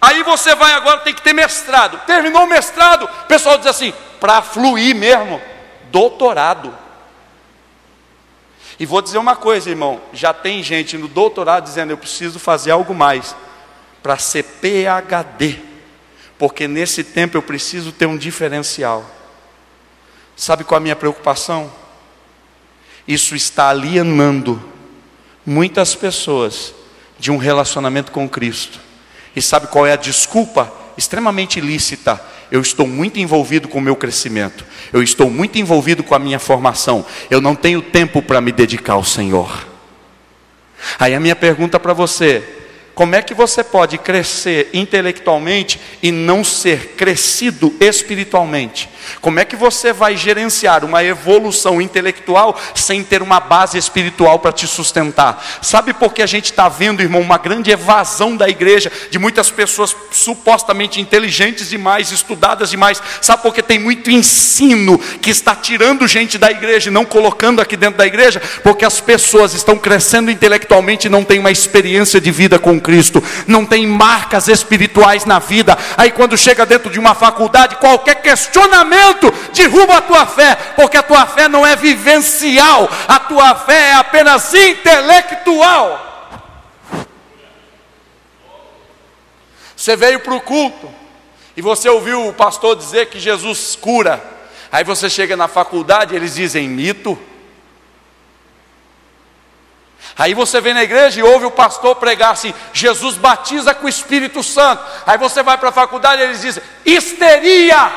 Aí 0.00 0.22
você 0.22 0.54
vai 0.54 0.72
agora, 0.72 1.00
tem 1.00 1.12
que 1.12 1.20
ter 1.20 1.34
mestrado. 1.34 2.00
Terminou 2.06 2.44
o 2.44 2.48
mestrado, 2.48 3.04
o 3.04 3.26
pessoal 3.26 3.58
diz 3.58 3.66
assim: 3.66 3.92
para 4.18 4.40
fluir 4.40 4.96
mesmo, 4.96 5.38
doutorado. 5.90 6.74
E 8.80 8.86
vou 8.86 9.02
dizer 9.02 9.18
uma 9.18 9.36
coisa, 9.36 9.68
irmão: 9.68 10.00
já 10.14 10.32
tem 10.32 10.62
gente 10.62 10.96
no 10.96 11.08
doutorado 11.08 11.64
dizendo, 11.64 11.90
eu 11.90 11.98
preciso 11.98 12.38
fazer 12.38 12.70
algo 12.70 12.94
mais 12.94 13.36
para 14.02 14.16
ser 14.16 14.44
PHD, 14.44 15.58
porque 16.38 16.66
nesse 16.66 17.04
tempo 17.04 17.36
eu 17.36 17.42
preciso 17.42 17.92
ter 17.92 18.06
um 18.06 18.16
diferencial. 18.16 19.04
Sabe 20.36 20.64
qual 20.64 20.76
é 20.76 20.80
a 20.80 20.82
minha 20.82 20.96
preocupação? 20.96 21.72
Isso 23.06 23.34
está 23.34 23.68
alienando 23.68 24.62
muitas 25.44 25.94
pessoas 25.94 26.74
de 27.18 27.30
um 27.30 27.36
relacionamento 27.36 28.12
com 28.12 28.28
Cristo. 28.28 28.80
E 29.34 29.42
sabe 29.42 29.66
qual 29.66 29.86
é 29.86 29.92
a 29.92 29.96
desculpa 29.96 30.72
extremamente 30.96 31.58
ilícita? 31.58 32.20
eu 32.52 32.60
estou 32.60 32.86
muito 32.86 33.18
envolvido 33.18 33.66
com 33.66 33.78
o 33.78 33.80
meu 33.80 33.96
crescimento, 33.96 34.62
eu 34.92 35.02
estou 35.02 35.30
muito 35.30 35.58
envolvido 35.58 36.02
com 36.02 36.14
a 36.14 36.18
minha 36.18 36.38
formação, 36.38 37.02
eu 37.30 37.40
não 37.40 37.54
tenho 37.54 37.80
tempo 37.80 38.20
para 38.20 38.42
me 38.42 38.52
dedicar 38.52 38.92
ao 38.92 39.02
Senhor. 39.02 39.66
Aí 40.98 41.14
a 41.14 41.20
minha 41.20 41.34
pergunta 41.34 41.80
para 41.80 41.94
você: 41.94 42.61
como 42.94 43.14
é 43.14 43.22
que 43.22 43.32
você 43.32 43.64
pode 43.64 43.96
crescer 43.96 44.68
intelectualmente 44.74 45.80
e 46.02 46.12
não 46.12 46.44
ser 46.44 46.88
crescido 46.88 47.74
espiritualmente? 47.80 48.88
Como 49.20 49.40
é 49.40 49.44
que 49.44 49.56
você 49.56 49.92
vai 49.92 50.16
gerenciar 50.16 50.84
uma 50.84 51.02
evolução 51.02 51.80
intelectual 51.80 52.58
sem 52.74 53.02
ter 53.02 53.22
uma 53.22 53.40
base 53.40 53.78
espiritual 53.78 54.38
para 54.38 54.52
te 54.52 54.66
sustentar? 54.66 55.42
Sabe 55.62 55.94
por 55.94 56.12
que 56.12 56.22
a 56.22 56.26
gente 56.26 56.46
está 56.46 56.68
vendo, 56.68 57.00
irmão, 57.00 57.20
uma 57.20 57.38
grande 57.38 57.70
evasão 57.70 58.36
da 58.36 58.48
igreja, 58.48 58.92
de 59.10 59.18
muitas 59.18 59.50
pessoas 59.50 59.96
supostamente 60.10 61.00
inteligentes 61.00 61.70
demais, 61.70 62.12
estudadas 62.12 62.70
demais? 62.70 63.02
Sabe 63.22 63.42
por 63.42 63.54
que 63.54 63.62
tem 63.62 63.78
muito 63.78 64.10
ensino 64.10 64.98
que 64.98 65.30
está 65.30 65.56
tirando 65.56 66.06
gente 66.06 66.36
da 66.36 66.50
igreja 66.50 66.90
e 66.90 66.92
não 66.92 67.06
colocando 67.06 67.60
aqui 67.60 67.76
dentro 67.76 67.98
da 67.98 68.06
igreja? 68.06 68.40
Porque 68.62 68.84
as 68.84 69.00
pessoas 69.00 69.54
estão 69.54 69.78
crescendo 69.78 70.30
intelectualmente 70.30 71.06
e 71.06 71.10
não 71.10 71.24
têm 71.24 71.38
uma 71.38 71.50
experiência 71.50 72.20
de 72.20 72.30
vida 72.30 72.58
com 72.58 72.81
Cristo, 72.82 73.22
não 73.46 73.64
tem 73.64 73.86
marcas 73.86 74.48
espirituais 74.48 75.24
na 75.24 75.38
vida. 75.38 75.78
Aí 75.96 76.10
quando 76.10 76.36
chega 76.36 76.66
dentro 76.66 76.90
de 76.90 76.98
uma 76.98 77.14
faculdade, 77.14 77.76
qualquer 77.76 78.16
questionamento 78.16 79.32
derruba 79.54 79.96
a 79.96 80.02
tua 80.02 80.26
fé, 80.26 80.54
porque 80.76 80.96
a 80.96 81.02
tua 81.02 81.24
fé 81.26 81.48
não 81.48 81.66
é 81.66 81.74
vivencial, 81.76 82.88
a 83.08 83.18
tua 83.18 83.54
fé 83.54 83.90
é 83.90 83.94
apenas 83.94 84.52
intelectual. 84.52 86.10
Você 89.76 89.96
veio 89.96 90.20
para 90.20 90.34
o 90.34 90.40
culto 90.40 90.88
e 91.56 91.62
você 91.62 91.88
ouviu 91.88 92.28
o 92.28 92.32
pastor 92.32 92.76
dizer 92.76 93.06
que 93.06 93.18
Jesus 93.18 93.76
cura. 93.80 94.22
Aí 94.70 94.84
você 94.84 95.10
chega 95.10 95.36
na 95.36 95.48
faculdade 95.48 96.14
eles 96.14 96.34
dizem 96.34 96.68
mito. 96.68 97.18
Aí 100.18 100.34
você 100.34 100.60
vem 100.60 100.74
na 100.74 100.82
igreja 100.82 101.20
e 101.20 101.22
ouve 101.22 101.46
o 101.46 101.50
pastor 101.50 101.96
pregar 101.96 102.32
assim: 102.32 102.54
Jesus 102.72 103.16
batiza 103.16 103.74
com 103.74 103.86
o 103.86 103.88
Espírito 103.88 104.42
Santo. 104.42 104.84
Aí 105.06 105.16
você 105.16 105.42
vai 105.42 105.56
para 105.56 105.70
a 105.70 105.72
faculdade 105.72 106.20
e 106.20 106.24
eles 106.24 106.40
dizem: 106.42 106.62
histeria. 106.84 107.90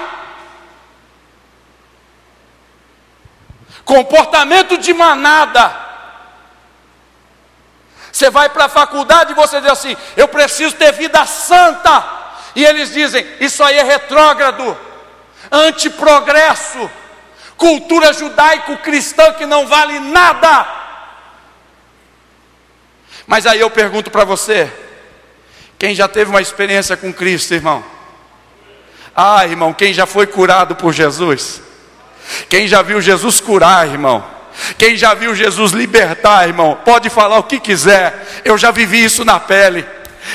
Comportamento 3.83 4.77
de 4.77 4.93
manada. 4.93 5.85
Você 8.11 8.29
vai 8.29 8.47
para 8.47 8.65
a 8.65 8.69
faculdade 8.69 9.33
e 9.33 9.35
você 9.35 9.59
diz 9.59 9.71
assim: 9.71 9.95
eu 10.15 10.27
preciso 10.27 10.75
ter 10.75 10.93
vida 10.93 11.25
santa. 11.25 12.03
E 12.55 12.63
eles 12.63 12.93
dizem: 12.93 13.27
isso 13.41 13.61
aí 13.61 13.77
é 13.77 13.83
retrógrado, 13.83 14.77
antiprogresso, 15.51 16.89
cultura 17.57 18.13
judaico-cristã 18.13 19.33
que 19.33 19.45
não 19.45 19.67
vale 19.67 19.99
nada. 19.99 20.84
Mas 23.27 23.45
aí 23.45 23.59
eu 23.59 23.69
pergunto 23.69 24.11
para 24.11 24.23
você: 24.23 24.71
quem 25.77 25.95
já 25.95 26.07
teve 26.07 26.29
uma 26.29 26.41
experiência 26.41 26.95
com 26.95 27.13
Cristo, 27.13 27.53
irmão? 27.53 27.83
Ah, 29.15 29.45
irmão, 29.45 29.73
quem 29.73 29.93
já 29.93 30.05
foi 30.05 30.27
curado 30.27 30.75
por 30.75 30.93
Jesus? 30.93 31.61
Quem 32.49 32.67
já 32.67 32.81
viu 32.81 33.01
Jesus 33.01 33.39
curar, 33.39 33.87
irmão? 33.87 34.25
Quem 34.77 34.95
já 34.95 35.13
viu 35.13 35.35
Jesus 35.35 35.71
libertar, 35.71 36.47
irmão? 36.47 36.77
Pode 36.83 37.09
falar 37.09 37.37
o 37.37 37.43
que 37.43 37.59
quiser, 37.59 38.25
eu 38.43 38.57
já 38.57 38.71
vivi 38.71 39.03
isso 39.03 39.23
na 39.23 39.39
pele. 39.39 39.85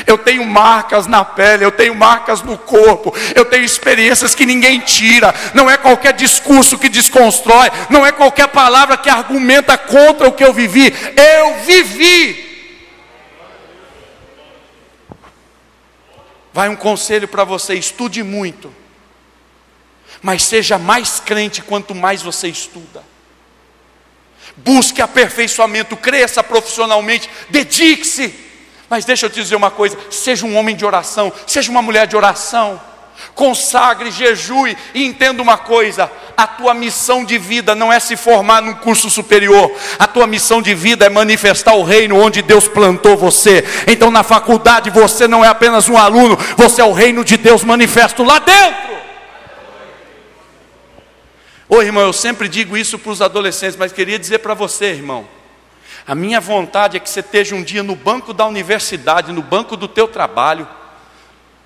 Eu 0.07 0.17
tenho 0.17 0.47
marcas 0.47 1.07
na 1.07 1.25
pele, 1.25 1.65
eu 1.65 1.73
tenho 1.73 1.95
marcas 1.95 2.43
no 2.43 2.57
corpo, 2.57 3.13
eu 3.35 3.45
tenho 3.45 3.65
experiências 3.65 4.35
que 4.35 4.47
ninguém 4.47 4.79
tira. 4.81 5.35
Não 5.53 5.69
é 5.69 5.77
qualquer 5.77 6.13
discurso 6.13 6.79
que 6.79 6.89
desconstrói, 6.89 7.71
não 7.89 8.07
é 8.07 8.13
qualquer 8.13 8.49
palavra 8.49 8.97
que 8.97 9.11
argumenta 9.11 9.77
contra 9.77 10.29
o 10.29 10.33
que 10.33 10.45
eu 10.45 10.53
vivi. 10.53 10.95
Eu 11.17 11.57
vivi. 11.65 12.50
Vai 16.53 16.69
um 16.69 16.77
conselho 16.77 17.29
para 17.29 17.45
você: 17.45 17.75
estude 17.75 18.23
muito, 18.23 18.75
mas 20.23 20.43
seja 20.43 20.79
mais 20.79 21.21
crente 21.21 21.63
quanto 21.63 21.95
mais 21.95 22.23
você 22.23 22.49
estuda. 22.49 23.03
Busque 24.57 25.01
aperfeiçoamento, 25.01 25.97
cresça 25.97 26.43
profissionalmente, 26.43 27.31
dedique-se. 27.49 28.35
Mas 28.89 29.05
deixa 29.05 29.27
eu 29.27 29.31
te 29.31 29.41
dizer 29.41 29.57
uma 29.57 29.71
coisa: 29.71 29.97
seja 30.11 30.45
um 30.45 30.57
homem 30.57 30.75
de 30.75 30.85
oração, 30.85 31.33
seja 31.47 31.71
uma 31.71 31.83
mulher 31.83 32.07
de 32.07 32.17
oração 32.17 32.90
consagre, 33.35 34.11
jejue 34.11 34.77
e 34.95 35.05
entenda 35.05 35.43
uma 35.43 35.59
coisa: 35.59 36.11
a 36.37 36.47
tua 36.47 36.75
missão 36.75 37.25
de 37.25 37.39
vida 37.39 37.75
não 37.75 37.93
é 37.93 38.01
se 38.01 38.17
formar 38.17 38.63
num 38.63 38.75
curso 38.75 39.11
superior, 39.11 39.71
a 39.99 40.07
tua 40.07 40.27
missão 40.27 40.61
de 40.63 40.75
vida 40.75 41.07
é 41.07 41.09
manifestar 41.09 41.75
o 41.75 41.83
reino 41.83 42.21
onde 42.21 42.43
Deus 42.43 42.69
plantou 42.69 43.17
você. 43.17 43.65
Então, 43.87 44.11
na 44.11 44.23
faculdade, 44.23 44.91
você 44.91 45.27
não 45.27 45.45
é 45.45 45.49
apenas 45.49 45.89
um 45.89 45.97
aluno, 45.97 46.37
você 46.57 46.81
é 46.81 46.85
o 46.85 46.93
reino 46.93 47.25
de 47.25 47.37
Deus 47.37 47.65
manifesto 47.65 48.23
lá 48.23 48.39
dentro. 48.39 48.91
Ô 51.69 51.81
irmão, 51.81 52.03
eu 52.03 52.13
sempre 52.13 52.49
digo 52.49 52.77
isso 52.77 52.99
para 52.99 53.13
os 53.13 53.23
adolescentes, 53.23 53.77
mas 53.77 53.93
queria 53.93 54.19
dizer 54.19 54.39
para 54.39 54.55
você, 54.55 54.87
irmão. 54.87 55.25
A 56.05 56.17
minha 56.17 56.41
vontade 56.41 56.97
é 56.97 57.01
que 57.01 57.09
você 57.09 57.21
esteja 57.21 57.55
um 57.55 57.63
dia 57.63 57.85
no 57.85 57.95
banco 57.95 58.33
da 58.33 58.45
universidade, 58.45 59.31
no 59.31 59.41
banco 59.41 59.77
do 59.77 59.87
teu 59.87 60.09
trabalho, 60.09 60.67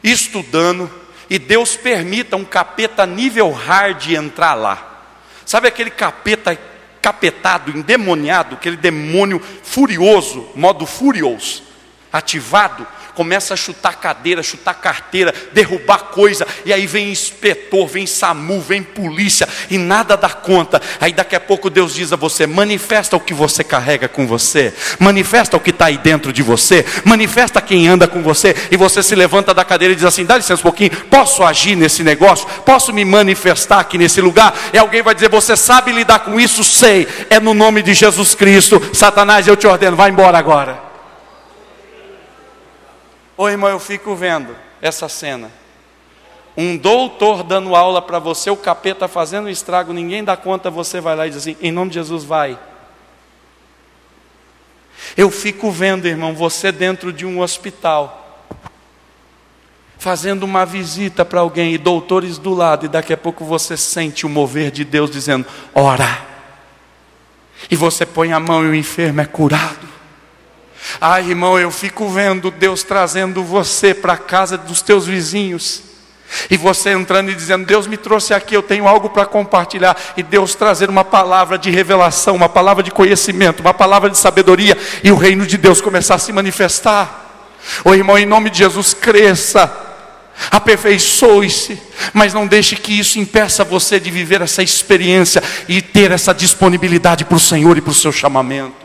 estudando, 0.02 0.90
e 1.28 1.38
Deus 1.38 1.76
permita 1.76 2.36
um 2.36 2.44
capeta 2.44 3.06
nível 3.06 3.50
hard 3.50 4.10
entrar 4.12 4.54
lá. 4.54 5.02
Sabe 5.44 5.68
aquele 5.68 5.90
capeta 5.90 6.58
capetado, 7.00 7.70
endemoniado, 7.70 8.54
aquele 8.54 8.78
demônio 8.78 9.38
furioso, 9.62 10.48
modo 10.54 10.86
furioso, 10.86 11.62
ativado, 12.10 12.86
começa 13.14 13.54
a 13.54 13.56
chutar 13.56 13.96
cadeira, 13.96 14.42
chutar 14.42 14.74
carteira, 14.74 15.32
derrubar 15.52 16.04
coisa, 16.04 16.46
e 16.64 16.72
aí 16.72 16.86
vem 16.86 17.10
inspetor, 17.10 17.86
vem 17.86 18.06
SAMU, 18.06 18.60
vem 18.60 18.82
polícia, 18.82 19.48
e 19.70 19.78
nada 19.78 20.16
dá 20.16 20.28
conta. 20.28 20.80
Aí 21.00 21.12
daqui 21.12 21.36
a 21.36 21.40
pouco 21.40 21.70
Deus 21.70 21.94
diz 21.94 22.12
a 22.12 22.16
você: 22.16 22.46
manifesta 22.46 23.16
o 23.16 23.20
que 23.20 23.32
você 23.32 23.62
carrega 23.64 24.08
com 24.08 24.26
você, 24.26 24.72
manifesta 24.98 25.56
o 25.56 25.60
que 25.60 25.70
está 25.70 25.86
aí 25.86 25.98
dentro 25.98 26.32
de 26.32 26.42
você, 26.42 26.84
manifesta 27.04 27.60
quem 27.60 27.88
anda 27.88 28.06
com 28.06 28.22
você, 28.22 28.54
e 28.70 28.76
você 28.76 29.02
se 29.02 29.14
levanta 29.14 29.54
da 29.54 29.64
cadeira 29.64 29.92
e 29.92 29.96
diz 29.96 30.04
assim: 30.04 30.24
dá 30.24 30.36
licença 30.36 30.60
um 30.60 30.62
pouquinho, 30.62 30.90
posso 31.06 31.42
agir 31.42 31.76
nesse 31.76 32.02
negócio? 32.02 32.46
Posso 32.64 32.92
me 32.92 33.04
manifestar 33.04 33.80
aqui 33.80 33.96
nesse 33.96 34.20
lugar? 34.20 34.54
E 34.72 34.78
alguém 34.78 35.02
vai 35.02 35.14
dizer: 35.14 35.28
você 35.28 35.56
sabe 35.56 35.92
lidar 35.92 36.20
com 36.20 36.38
isso? 36.38 36.64
Sei, 36.64 37.06
é 37.30 37.38
no 37.38 37.54
nome 37.54 37.82
de 37.82 37.94
Jesus 37.94 38.34
Cristo, 38.34 38.82
Satanás, 38.92 39.46
eu 39.46 39.56
te 39.56 39.66
ordeno, 39.66 39.96
vai 39.96 40.10
embora 40.10 40.38
agora. 40.38 40.83
Ô 43.36 43.48
irmão, 43.48 43.68
eu 43.70 43.80
fico 43.80 44.14
vendo 44.14 44.54
essa 44.80 45.08
cena. 45.08 45.50
Um 46.56 46.76
doutor 46.76 47.42
dando 47.42 47.74
aula 47.74 48.00
para 48.00 48.20
você, 48.20 48.48
o 48.48 48.56
capeta 48.56 49.08
fazendo 49.08 49.48
estrago, 49.48 49.92
ninguém 49.92 50.22
dá 50.22 50.36
conta, 50.36 50.70
você 50.70 51.00
vai 51.00 51.16
lá 51.16 51.26
e 51.26 51.30
diz 51.30 51.38
assim: 51.38 51.56
em 51.60 51.72
nome 51.72 51.90
de 51.90 51.94
Jesus, 51.94 52.22
vai. 52.22 52.58
Eu 55.16 55.30
fico 55.30 55.70
vendo, 55.70 56.06
irmão, 56.06 56.32
você 56.34 56.70
dentro 56.70 57.12
de 57.12 57.26
um 57.26 57.40
hospital, 57.40 58.46
fazendo 59.98 60.44
uma 60.44 60.64
visita 60.64 61.24
para 61.24 61.40
alguém 61.40 61.74
e 61.74 61.78
doutores 61.78 62.38
do 62.38 62.54
lado, 62.54 62.86
e 62.86 62.88
daqui 62.88 63.12
a 63.12 63.16
pouco 63.16 63.44
você 63.44 63.76
sente 63.76 64.24
o 64.24 64.28
mover 64.28 64.70
de 64.70 64.84
Deus 64.84 65.10
dizendo: 65.10 65.44
ora. 65.74 66.34
E 67.70 67.76
você 67.76 68.04
põe 68.04 68.32
a 68.32 68.38
mão 68.38 68.64
e 68.64 68.68
o 68.68 68.74
enfermo 68.74 69.20
é 69.20 69.24
curado. 69.24 69.93
Ai, 71.00 71.30
irmão, 71.30 71.58
eu 71.58 71.70
fico 71.70 72.08
vendo 72.08 72.50
Deus 72.50 72.82
trazendo 72.82 73.42
você 73.42 73.94
para 73.94 74.14
a 74.14 74.18
casa 74.18 74.56
dos 74.56 74.82
teus 74.82 75.06
vizinhos. 75.06 75.82
E 76.50 76.56
você 76.56 76.90
entrando 76.90 77.30
e 77.30 77.34
dizendo: 77.34 77.64
Deus 77.64 77.86
me 77.86 77.96
trouxe 77.96 78.34
aqui, 78.34 78.54
eu 78.54 78.62
tenho 78.62 78.88
algo 78.88 79.08
para 79.10 79.26
compartilhar. 79.26 79.96
E 80.16 80.22
Deus 80.22 80.54
trazer 80.54 80.90
uma 80.90 81.04
palavra 81.04 81.58
de 81.58 81.70
revelação, 81.70 82.34
uma 82.34 82.48
palavra 82.48 82.82
de 82.82 82.90
conhecimento, 82.90 83.60
uma 83.60 83.74
palavra 83.74 84.10
de 84.10 84.18
sabedoria. 84.18 84.76
E 85.02 85.10
o 85.10 85.16
reino 85.16 85.46
de 85.46 85.56
Deus 85.56 85.80
começar 85.80 86.16
a 86.16 86.18
se 86.18 86.32
manifestar. 86.32 87.22
Ô 87.84 87.94
irmão, 87.94 88.18
em 88.18 88.26
nome 88.26 88.50
de 88.50 88.58
Jesus, 88.58 88.92
cresça, 88.92 89.72
aperfeiçoe-se, 90.50 91.80
mas 92.12 92.34
não 92.34 92.46
deixe 92.46 92.76
que 92.76 92.98
isso 92.98 93.18
impeça 93.18 93.64
você 93.64 93.98
de 93.98 94.10
viver 94.10 94.42
essa 94.42 94.62
experiência 94.62 95.42
e 95.66 95.80
ter 95.80 96.10
essa 96.10 96.34
disponibilidade 96.34 97.24
para 97.24 97.36
o 97.36 97.40
Senhor 97.40 97.78
e 97.78 97.80
para 97.80 97.92
o 97.92 97.94
seu 97.94 98.12
chamamento. 98.12 98.84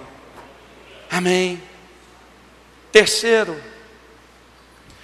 Amém. 1.11 1.68
Terceiro, 2.91 3.61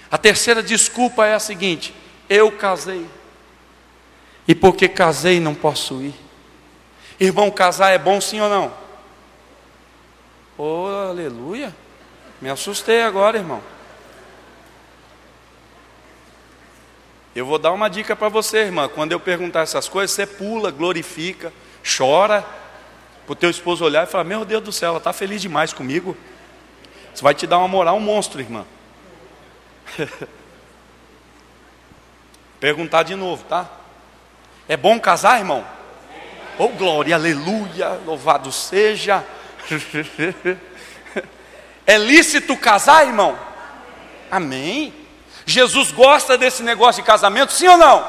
a 0.10 0.18
terceira 0.18 0.64
desculpa 0.64 1.26
é 1.26 1.34
a 1.34 1.40
seguinte: 1.40 1.94
eu 2.30 2.52
casei, 2.52 3.06
e 4.48 4.56
porque 4.56 4.88
casei 4.88 5.40
não 5.40 5.54
posso 5.54 6.02
ir. 6.02 6.14
Irmão, 7.20 7.50
casar 7.50 7.92
é 7.92 7.98
bom 7.98 8.20
sim 8.20 8.42
ou 8.42 8.50
não? 8.50 8.74
Oh, 10.58 10.88
aleluia! 11.10 11.74
Me 12.42 12.50
assustei 12.50 13.02
agora, 13.02 13.38
irmão. 13.38 13.62
Eu 17.36 17.46
vou 17.46 17.60
dar 17.60 17.72
uma 17.72 17.90
dica 17.90 18.16
para 18.16 18.30
você, 18.30 18.60
irmã. 18.60 18.88
Quando 18.88 19.12
eu 19.12 19.20
perguntar 19.20 19.62
essas 19.62 19.90
coisas, 19.90 20.16
você 20.16 20.26
pula, 20.26 20.72
glorifica, 20.72 21.52
chora, 21.98 22.46
para 23.26 23.34
o 23.34 23.36
teu 23.36 23.50
esposo 23.50 23.84
olhar 23.84 24.08
e 24.08 24.10
falar: 24.10 24.24
Meu 24.24 24.46
Deus 24.46 24.64
do 24.64 24.72
céu, 24.72 24.90
ela 24.90 24.98
está 24.98 25.12
feliz 25.12 25.42
demais 25.42 25.74
comigo. 25.74 26.16
Isso 27.16 27.24
vai 27.24 27.34
te 27.34 27.48
dar 27.48 27.60
uma 27.60 27.68
moral 27.70 27.96
um 27.96 28.02
monstro, 28.02 28.42
irmã. 28.42 28.66
Perguntar 32.60 33.04
de 33.04 33.16
novo, 33.16 33.46
tá? 33.46 33.70
É 34.68 34.76
bom 34.76 35.00
casar, 35.00 35.40
irmão? 35.40 35.66
Oh, 36.60 36.68
glória, 36.68 37.16
aleluia, 37.16 38.02
louvado 38.06 38.52
seja. 38.52 39.26
É 41.88 42.00
lícito 42.00 42.58
casar, 42.58 43.06
irmão? 43.06 43.38
Amém. 44.32 44.92
Jesus 45.46 45.92
gosta 45.92 46.36
desse 46.36 46.64
negócio 46.64 47.04
de 47.04 47.06
casamento, 47.06 47.54
sim 47.54 47.68
ou 47.68 47.78
não? 47.78 48.04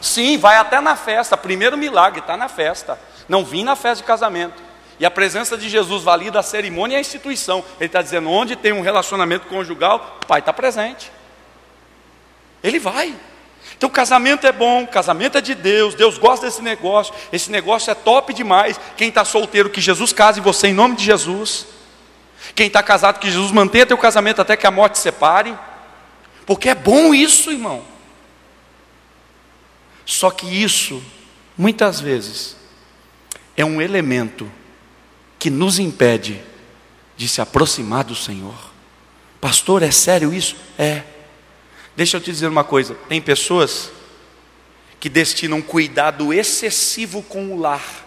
Sim, 0.00 0.36
vai 0.36 0.56
até 0.56 0.80
na 0.80 0.96
festa. 0.96 1.36
Primeiro 1.36 1.78
milagre, 1.78 2.18
está 2.18 2.36
na 2.36 2.48
festa. 2.48 2.98
Não 3.28 3.44
vim 3.44 3.62
na 3.62 3.76
festa 3.76 4.02
de 4.02 4.08
casamento. 4.08 4.60
E 5.02 5.04
a 5.04 5.10
presença 5.10 5.58
de 5.58 5.68
Jesus 5.68 6.04
valida 6.04 6.38
a 6.38 6.44
cerimônia 6.44 6.94
e 6.94 6.98
a 6.98 7.00
instituição. 7.00 7.64
Ele 7.80 7.86
está 7.86 8.00
dizendo: 8.00 8.30
onde 8.30 8.54
tem 8.54 8.70
um 8.70 8.82
relacionamento 8.82 9.48
conjugal, 9.48 10.20
o 10.22 10.26
pai 10.26 10.38
está 10.38 10.52
presente. 10.52 11.10
Ele 12.62 12.78
vai. 12.78 13.12
Então, 13.76 13.90
casamento 13.90 14.46
é 14.46 14.52
bom, 14.52 14.86
casamento 14.86 15.36
é 15.36 15.40
de 15.40 15.56
Deus, 15.56 15.96
Deus 15.96 16.18
gosta 16.18 16.46
desse 16.46 16.62
negócio, 16.62 17.12
esse 17.32 17.50
negócio 17.50 17.90
é 17.90 17.96
top 17.96 18.32
demais. 18.32 18.78
Quem 18.96 19.08
está 19.08 19.24
solteiro, 19.24 19.70
que 19.70 19.80
Jesus 19.80 20.12
case 20.12 20.40
você 20.40 20.68
em 20.68 20.72
nome 20.72 20.94
de 20.94 21.04
Jesus. 21.04 21.66
Quem 22.54 22.68
está 22.68 22.80
casado, 22.80 23.18
que 23.18 23.28
Jesus 23.28 23.50
mantenha 23.50 23.84
teu 23.84 23.98
casamento 23.98 24.40
até 24.40 24.56
que 24.56 24.68
a 24.68 24.70
morte 24.70 25.00
separe. 25.00 25.52
Porque 26.46 26.68
é 26.68 26.76
bom 26.76 27.12
isso, 27.12 27.50
irmão. 27.50 27.82
Só 30.06 30.30
que 30.30 30.46
isso, 30.46 31.02
muitas 31.58 31.98
vezes, 31.98 32.56
é 33.56 33.64
um 33.64 33.82
elemento 33.82 34.48
que 35.42 35.50
nos 35.50 35.80
impede 35.80 36.40
de 37.16 37.26
se 37.28 37.40
aproximar 37.40 38.04
do 38.04 38.14
Senhor. 38.14 38.54
Pastor, 39.40 39.82
é 39.82 39.90
sério 39.90 40.32
isso? 40.32 40.54
É. 40.78 41.02
Deixa 41.96 42.16
eu 42.16 42.20
te 42.20 42.30
dizer 42.30 42.46
uma 42.46 42.62
coisa: 42.62 42.94
tem 43.08 43.20
pessoas 43.20 43.90
que 45.00 45.08
destinam 45.08 45.60
cuidado 45.60 46.32
excessivo 46.32 47.24
com 47.24 47.52
o 47.52 47.58
lar 47.58 48.06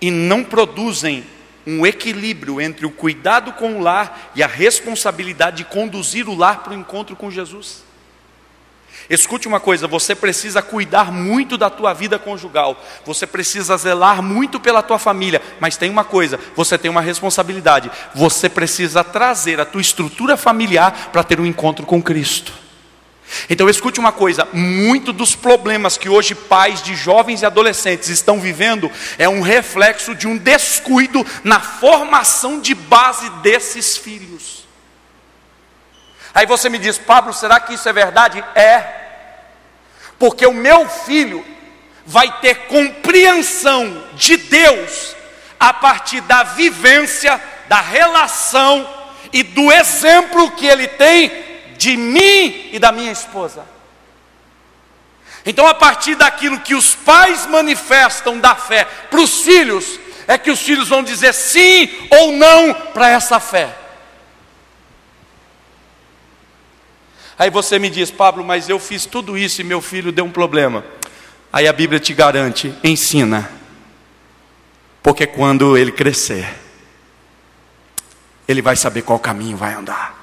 e 0.00 0.08
não 0.08 0.44
produzem 0.44 1.24
um 1.66 1.84
equilíbrio 1.84 2.60
entre 2.60 2.86
o 2.86 2.92
cuidado 2.92 3.52
com 3.54 3.78
o 3.78 3.82
lar 3.82 4.30
e 4.36 4.42
a 4.44 4.46
responsabilidade 4.46 5.56
de 5.56 5.64
conduzir 5.64 6.28
o 6.28 6.36
lar 6.36 6.62
para 6.62 6.74
o 6.74 6.78
encontro 6.78 7.16
com 7.16 7.28
Jesus. 7.28 7.82
Escute 9.08 9.46
uma 9.46 9.60
coisa, 9.60 9.86
você 9.86 10.14
precisa 10.14 10.62
cuidar 10.62 11.12
muito 11.12 11.58
da 11.58 11.68
tua 11.68 11.92
vida 11.92 12.18
conjugal, 12.18 12.82
você 13.04 13.26
precisa 13.26 13.76
zelar 13.76 14.22
muito 14.22 14.58
pela 14.58 14.82
tua 14.82 14.98
família, 14.98 15.42
mas 15.60 15.76
tem 15.76 15.90
uma 15.90 16.04
coisa, 16.04 16.40
você 16.56 16.78
tem 16.78 16.90
uma 16.90 17.02
responsabilidade, 17.02 17.90
você 18.14 18.48
precisa 18.48 19.04
trazer 19.04 19.60
a 19.60 19.64
tua 19.66 19.80
estrutura 19.80 20.36
familiar 20.36 21.10
para 21.12 21.22
ter 21.22 21.38
um 21.38 21.46
encontro 21.46 21.84
com 21.84 22.02
Cristo. 22.02 22.64
Então 23.48 23.68
escute 23.68 24.00
uma 24.00 24.12
coisa, 24.12 24.48
muito 24.52 25.12
dos 25.12 25.34
problemas 25.34 25.98
que 25.98 26.08
hoje 26.08 26.34
pais 26.34 26.82
de 26.82 26.94
jovens 26.94 27.42
e 27.42 27.46
adolescentes 27.46 28.08
estão 28.08 28.40
vivendo 28.40 28.90
é 29.18 29.28
um 29.28 29.40
reflexo 29.40 30.14
de 30.14 30.26
um 30.26 30.36
descuido 30.36 31.24
na 31.42 31.60
formação 31.60 32.60
de 32.60 32.74
base 32.74 33.28
desses 33.42 33.96
filhos. 33.96 34.63
Aí 36.34 36.46
você 36.46 36.68
me 36.68 36.78
diz, 36.78 36.98
Pablo, 36.98 37.32
será 37.32 37.60
que 37.60 37.74
isso 37.74 37.88
é 37.88 37.92
verdade? 37.92 38.44
É. 38.56 38.84
Porque 40.18 40.44
o 40.44 40.52
meu 40.52 40.88
filho 40.88 41.44
vai 42.04 42.40
ter 42.40 42.66
compreensão 42.66 44.04
de 44.14 44.36
Deus 44.36 45.14
a 45.60 45.72
partir 45.72 46.20
da 46.22 46.42
vivência, 46.42 47.40
da 47.68 47.80
relação 47.80 48.86
e 49.32 49.42
do 49.42 49.72
exemplo 49.72 50.50
que 50.50 50.66
ele 50.66 50.88
tem 50.88 51.30
de 51.76 51.96
mim 51.96 52.70
e 52.72 52.78
da 52.78 52.90
minha 52.90 53.12
esposa. 53.12 53.64
Então, 55.46 55.66
a 55.66 55.74
partir 55.74 56.14
daquilo 56.14 56.60
que 56.60 56.74
os 56.74 56.94
pais 56.94 57.46
manifestam 57.46 58.40
da 58.40 58.54
fé 58.54 58.84
para 59.10 59.20
os 59.20 59.42
filhos, 59.42 60.00
é 60.26 60.38
que 60.38 60.50
os 60.50 60.60
filhos 60.60 60.88
vão 60.88 61.02
dizer 61.02 61.32
sim 61.34 61.88
ou 62.10 62.32
não 62.32 62.72
para 62.72 63.10
essa 63.10 63.38
fé. 63.38 63.83
Aí 67.44 67.50
você 67.50 67.78
me 67.78 67.90
diz, 67.90 68.10
Pablo, 68.10 68.42
mas 68.42 68.70
eu 68.70 68.78
fiz 68.78 69.04
tudo 69.04 69.36
isso 69.36 69.60
e 69.60 69.64
meu 69.64 69.82
filho 69.82 70.10
deu 70.10 70.24
um 70.24 70.30
problema. 70.30 70.82
Aí 71.52 71.68
a 71.68 71.74
Bíblia 71.74 72.00
te 72.00 72.14
garante, 72.14 72.74
ensina. 72.82 73.50
Porque 75.02 75.26
quando 75.26 75.76
ele 75.76 75.92
crescer, 75.92 76.48
ele 78.48 78.62
vai 78.62 78.76
saber 78.76 79.02
qual 79.02 79.18
caminho 79.18 79.58
vai 79.58 79.74
andar. 79.74 80.14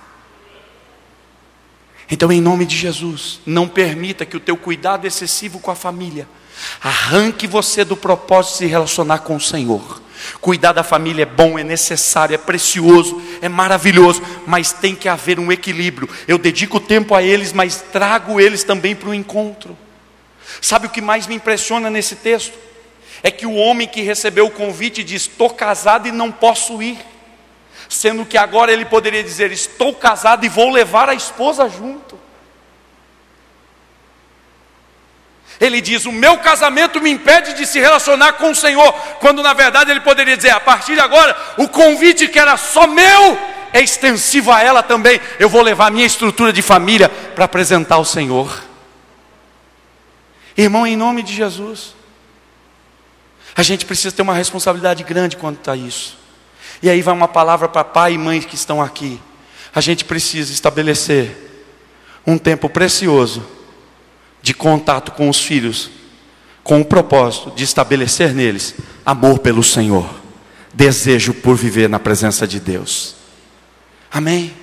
Então, 2.10 2.32
em 2.32 2.42
nome 2.42 2.66
de 2.66 2.76
Jesus, 2.76 3.40
não 3.46 3.68
permita 3.68 4.26
que 4.26 4.36
o 4.36 4.40
teu 4.40 4.58
cuidado 4.58 5.06
excessivo 5.06 5.60
com 5.60 5.70
a 5.70 5.76
família 5.76 6.28
arranque 6.82 7.46
você 7.46 7.86
do 7.86 7.96
propósito 7.96 8.54
de 8.54 8.58
se 8.58 8.66
relacionar 8.66 9.20
com 9.20 9.36
o 9.36 9.40
Senhor. 9.40 10.02
Cuidar 10.40 10.74
da 10.74 10.84
família 10.84 11.24
é 11.24 11.26
bom, 11.26 11.58
é 11.58 11.64
necessário, 11.64 12.36
é 12.36 12.38
precioso, 12.38 13.22
é 13.42 13.50
maravilhoso, 13.50 14.22
mas 14.46 14.72
tem 14.72 14.96
que 14.96 15.10
haver 15.10 15.40
um 15.40 15.52
equilíbrio. 15.52 16.10
Eu 16.28 16.38
dedico 16.38 16.80
tempo 16.80 17.16
a 17.16 17.24
eles, 17.24 17.54
mas 17.54 17.84
trago 17.92 18.40
eles 18.40 18.64
também 18.64 18.96
para 18.96 19.10
o 19.10 19.14
encontro. 19.14 19.78
Sabe 20.62 20.88
o 20.88 20.90
que 20.90 21.02
mais 21.02 21.28
me 21.28 21.36
impressiona 21.36 21.90
nesse 21.90 22.16
texto? 22.16 22.58
É 23.24 23.30
que 23.30 23.46
o 23.46 23.56
homem 23.56 23.88
que 23.88 24.02
recebeu 24.02 24.48
o 24.48 24.52
convite 24.52 25.04
diz: 25.04 25.24
Estou 25.24 25.50
casado 25.50 26.08
e 26.08 26.12
não 26.12 26.32
posso 26.32 26.82
ir. 26.82 26.98
Sendo 27.88 28.26
que 28.26 28.38
agora 28.38 28.72
ele 28.72 28.86
poderia 28.86 29.24
dizer: 29.24 29.52
Estou 29.52 29.94
casado 29.94 30.46
e 30.46 30.50
vou 30.50 30.70
levar 30.72 31.10
a 31.10 31.14
esposa 31.14 31.70
junto. 31.70 32.21
Ele 35.62 35.80
diz: 35.80 36.06
O 36.06 36.12
meu 36.12 36.40
casamento 36.40 37.00
me 37.00 37.12
impede 37.12 37.54
de 37.54 37.68
se 37.68 37.80
relacionar 37.80 38.34
com 38.34 38.50
o 38.50 38.56
Senhor. 38.56 38.92
Quando 39.20 39.44
na 39.44 39.54
verdade 39.54 39.92
ele 39.92 40.02
poderia 40.02 40.36
dizer: 40.36 40.50
A 40.50 40.60
partir 40.60 40.96
de 40.96 41.00
agora, 41.00 41.38
o 41.56 41.68
convite 41.68 42.28
que 42.28 42.40
era 42.40 42.58
só 42.58 42.88
meu 42.88 43.38
é 43.72 43.80
extensivo 43.80 44.52
a 44.52 44.60
ela 44.64 44.82
também. 44.82 45.22
Eu 45.38 45.48
vou 45.48 45.62
levar 45.62 45.88
a 45.88 45.92
minha 45.92 46.06
estrutura 46.06 46.52
de 46.52 46.64
família 46.64 47.08
para 47.08 47.46
apresentar 47.46 47.96
ao 47.96 48.04
Senhor. 48.04 48.64
Irmão, 50.58 50.86
em 50.86 50.98
nome 50.98 51.22
de 51.22 51.34
Jesus, 51.34 51.96
a 53.56 53.62
gente 53.62 53.86
precisa 53.86 54.14
ter 54.14 54.24
uma 54.24 54.34
responsabilidade 54.34 55.04
grande 55.04 55.38
quanto 55.38 55.70
a 55.70 55.78
isso. 55.78 56.18
E 56.82 56.90
aí 56.90 57.04
vai 57.04 57.14
uma 57.14 57.28
palavra 57.28 57.70
para 57.70 57.84
pai 57.84 58.14
e 58.14 58.18
mãe 58.18 58.42
que 58.42 58.56
estão 58.56 58.82
aqui. 58.82 59.22
A 59.76 59.80
gente 59.80 60.04
precisa 60.06 60.52
estabelecer 60.52 61.38
um 62.26 62.38
tempo 62.38 62.68
precioso 62.68 63.61
de 64.42 64.54
contato 64.54 65.12
com 65.12 65.30
os 65.30 65.40
filhos, 65.40 65.90
com 66.64 66.82
o 66.82 66.86
propósito 66.86 67.52
de 67.52 67.64
estabelecer 67.64 68.34
neles 68.34 68.76
amor 69.06 69.40
pelo 69.40 69.64
Senhor, 69.64 70.10
desejo 70.74 71.34
por 71.34 71.56
viver 71.56 71.90
na 71.90 72.00
presença 72.00 72.48
de 72.48 72.60
Deus. 72.60 73.16
Amém? 74.12 74.54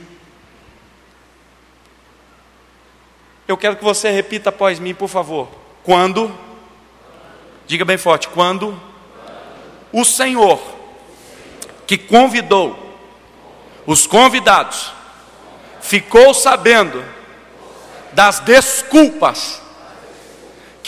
Eu 3.47 3.57
quero 3.57 3.77
que 3.77 3.85
você 3.85 4.11
repita 4.11 4.51
após 4.51 4.79
mim, 4.79 4.95
por 4.95 5.09
favor. 5.09 5.49
Quando, 5.83 6.31
diga 7.67 7.85
bem 7.85 7.97
forte, 7.97 8.29
quando 8.29 8.79
o 9.93 10.05
Senhor 10.05 10.61
que 11.87 11.97
convidou 11.97 12.87
os 13.87 14.07
convidados 14.07 14.93
ficou 15.81 16.35
sabendo 16.35 17.03
das 18.13 18.41
desculpas 18.41 19.63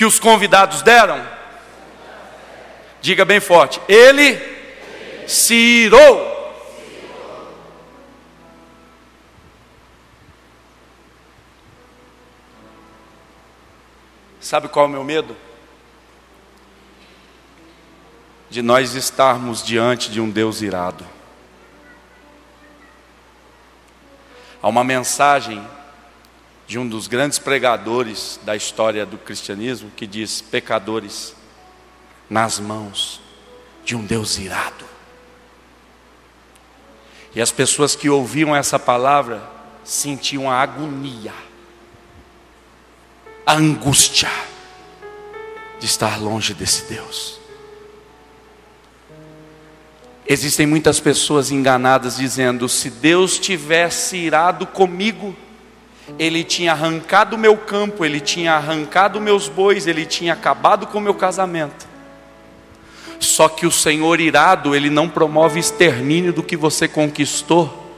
que 0.01 0.05
os 0.07 0.19
convidados 0.19 0.81
deram? 0.81 1.23
Diga 3.03 3.23
bem 3.23 3.39
forte: 3.39 3.79
Ele 3.87 4.41
se 5.29 5.53
irou. 5.53 6.27
Sabe 14.41 14.69
qual 14.69 14.87
é 14.87 14.89
o 14.89 14.91
meu 14.91 15.05
medo? 15.05 15.37
De 18.49 18.63
nós 18.63 18.95
estarmos 18.95 19.63
diante 19.63 20.11
de 20.11 20.19
um 20.19 20.31
Deus 20.31 20.63
irado. 20.63 21.07
Há 24.63 24.67
uma 24.67 24.83
mensagem 24.83 25.63
de 26.71 26.79
um 26.79 26.87
dos 26.87 27.09
grandes 27.09 27.37
pregadores 27.37 28.39
da 28.45 28.55
história 28.55 29.05
do 29.05 29.19
cristianismo 29.19 29.91
que 29.91 30.07
diz: 30.07 30.41
pecadores 30.41 31.35
nas 32.31 32.61
mãos 32.61 33.21
de 33.85 33.97
um 33.97 34.05
Deus 34.05 34.39
irado. 34.39 34.85
E 37.35 37.43
as 37.43 37.51
pessoas 37.51 37.97
que 37.97 38.09
ouviam 38.09 38.55
essa 38.55 38.79
palavra 38.79 39.43
sentiam 39.83 40.49
a 40.49 40.61
agonia, 40.61 41.35
a 43.45 43.55
angústia 43.55 44.31
de 45.81 45.87
estar 45.87 46.21
longe 46.23 46.55
desse 46.55 46.85
Deus. 46.85 47.41
Existem 50.25 50.69
muitas 50.69 51.01
pessoas 51.01 51.51
enganadas 51.51 52.17
dizendo: 52.17 52.69
se 52.69 52.91
Deus 52.91 53.41
tivesse 53.41 54.19
irado 54.19 54.69
comigo, 54.69 55.35
ele 56.19 56.45
tinha 56.45 56.73
arrancado 56.73 57.37
o 57.37 57.39
meu 57.39 57.57
campo, 57.57 58.05
ele 58.05 58.21
tinha 58.21 58.55
arrancado 58.55 59.21
meus 59.21 59.49
bois, 59.49 59.87
ele 59.87 60.05
tinha 60.05 60.33
acabado 60.33 60.87
com 60.87 60.99
o 60.99 61.01
meu 61.01 61.15
casamento. 61.15 61.89
Só 63.19 63.49
que 63.49 63.67
o 63.67 63.71
Senhor 63.71 64.21
irado, 64.21 64.75
ele 64.75 64.89
não 64.89 65.09
promove 65.09 65.61
extermínio 65.61 66.33
do 66.33 66.43
que 66.43 66.57
você 66.57 66.89
conquistou. 66.89 67.95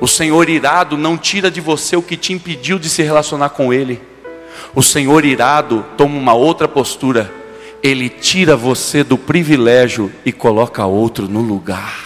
O 0.00 0.06
Senhor 0.06 0.48
irado 0.48 0.96
não 0.96 1.16
tira 1.16 1.50
de 1.50 1.60
você 1.60 1.96
o 1.96 2.02
que 2.02 2.16
te 2.16 2.32
impediu 2.32 2.78
de 2.78 2.88
se 2.88 3.02
relacionar 3.02 3.50
com 3.50 3.72
Ele. 3.72 4.00
O 4.74 4.82
Senhor 4.82 5.24
irado 5.24 5.84
toma 5.96 6.18
uma 6.18 6.34
outra 6.34 6.68
postura. 6.68 7.32
ele 7.82 8.08
tira 8.08 8.56
você 8.56 9.04
do 9.04 9.18
privilégio 9.18 10.10
e 10.24 10.32
coloca 10.32 10.86
outro 10.86 11.28
no 11.28 11.42
lugar. 11.42 12.03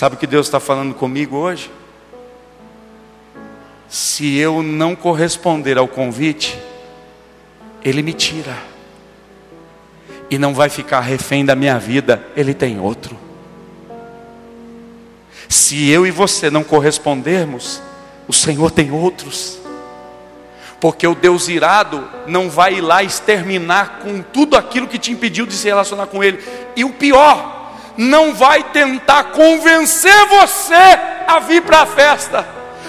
Sabe 0.00 0.14
o 0.14 0.18
que 0.18 0.26
Deus 0.26 0.46
está 0.46 0.58
falando 0.58 0.94
comigo 0.94 1.36
hoje? 1.36 1.70
Se 3.86 4.34
eu 4.38 4.62
não 4.62 4.96
corresponder 4.96 5.76
ao 5.76 5.86
convite, 5.86 6.58
Ele 7.84 8.00
me 8.00 8.14
tira, 8.14 8.56
e 10.30 10.38
não 10.38 10.54
vai 10.54 10.70
ficar 10.70 11.00
refém 11.00 11.44
da 11.44 11.54
minha 11.54 11.78
vida, 11.78 12.24
Ele 12.34 12.54
tem 12.54 12.80
outro. 12.80 13.14
Se 15.46 15.90
eu 15.90 16.06
e 16.06 16.10
você 16.10 16.48
não 16.48 16.64
correspondermos, 16.64 17.82
o 18.26 18.32
Senhor 18.32 18.70
tem 18.70 18.90
outros. 18.90 19.58
Porque 20.80 21.06
o 21.06 21.14
Deus 21.14 21.46
irado 21.46 22.08
não 22.26 22.48
vai 22.48 22.76
ir 22.76 22.80
lá 22.80 23.02
exterminar 23.02 23.98
com 23.98 24.22
tudo 24.22 24.56
aquilo 24.56 24.88
que 24.88 24.98
te 24.98 25.12
impediu 25.12 25.44
de 25.44 25.52
se 25.52 25.68
relacionar 25.68 26.06
com 26.06 26.24
Ele. 26.24 26.42
E 26.74 26.86
o 26.86 26.90
pior, 26.94 27.59
não 27.96 28.34
vai 28.34 28.62
tentar 28.64 29.24
convencer 29.24 30.26
você 30.26 30.74
a 31.26 31.38
vir 31.40 31.62
para 31.62 31.80
a 31.80 31.86
festa. 31.86 32.46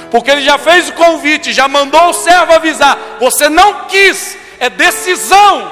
Porque 0.10 0.30
Ele 0.30 0.42
já 0.42 0.58
fez 0.58 0.90
o 0.90 0.94
convite, 0.94 1.54
já 1.54 1.68
mandou 1.68 2.10
o 2.10 2.14
servo 2.14 2.54
avisar. 2.54 2.98
Você 3.20 3.48
não 3.48 3.86
quis, 3.86 4.38
é 4.60 4.70
decisão. 4.70 5.72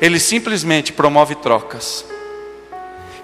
Ele 0.00 0.18
simplesmente 0.18 0.92
promove 0.92 1.36
trocas 1.36 2.04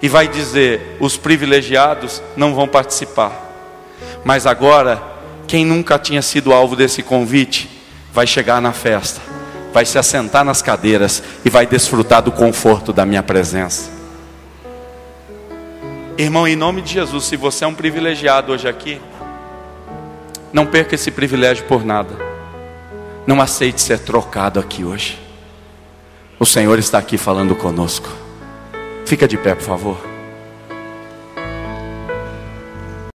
e 0.01 0.07
vai 0.07 0.27
dizer: 0.27 0.97
os 0.99 1.17
privilegiados 1.17 2.21
não 2.37 2.55
vão 2.55 2.67
participar. 2.67 3.47
Mas 4.23 4.47
agora, 4.47 5.01
quem 5.45 5.65
nunca 5.65 5.99
tinha 5.99 6.21
sido 6.21 6.53
alvo 6.53 6.75
desse 6.75 7.03
convite, 7.03 7.69
vai 8.13 8.25
chegar 8.25 8.61
na 8.61 8.71
festa, 8.71 9.21
vai 9.73 9.85
se 9.85 9.97
assentar 9.97 10.45
nas 10.45 10.61
cadeiras 10.61 11.21
e 11.43 11.49
vai 11.49 11.65
desfrutar 11.65 12.21
do 12.21 12.31
conforto 12.31 12.93
da 12.93 13.05
minha 13.05 13.23
presença. 13.23 13.98
Irmão, 16.19 16.45
em 16.45 16.53
nome 16.53 16.81
de 16.81 16.91
Jesus, 16.91 17.23
se 17.23 17.37
você 17.37 17.63
é 17.63 17.67
um 17.67 17.73
privilegiado 17.73 18.51
hoje 18.51 18.67
aqui, 18.67 18.99
não 20.51 20.65
perca 20.65 20.95
esse 20.95 21.09
privilégio 21.09 21.63
por 21.63 21.85
nada. 21.85 22.13
Não 23.25 23.39
aceite 23.39 23.81
ser 23.81 23.99
trocado 23.99 24.59
aqui 24.59 24.83
hoje. 24.83 25.17
O 26.37 26.45
Senhor 26.45 26.77
está 26.77 26.97
aqui 26.97 27.17
falando 27.17 27.55
conosco. 27.55 28.09
Fica 29.05 29.29
de 29.29 29.37
pé, 29.37 29.55
por 29.55 29.63
favor. 29.63 30.08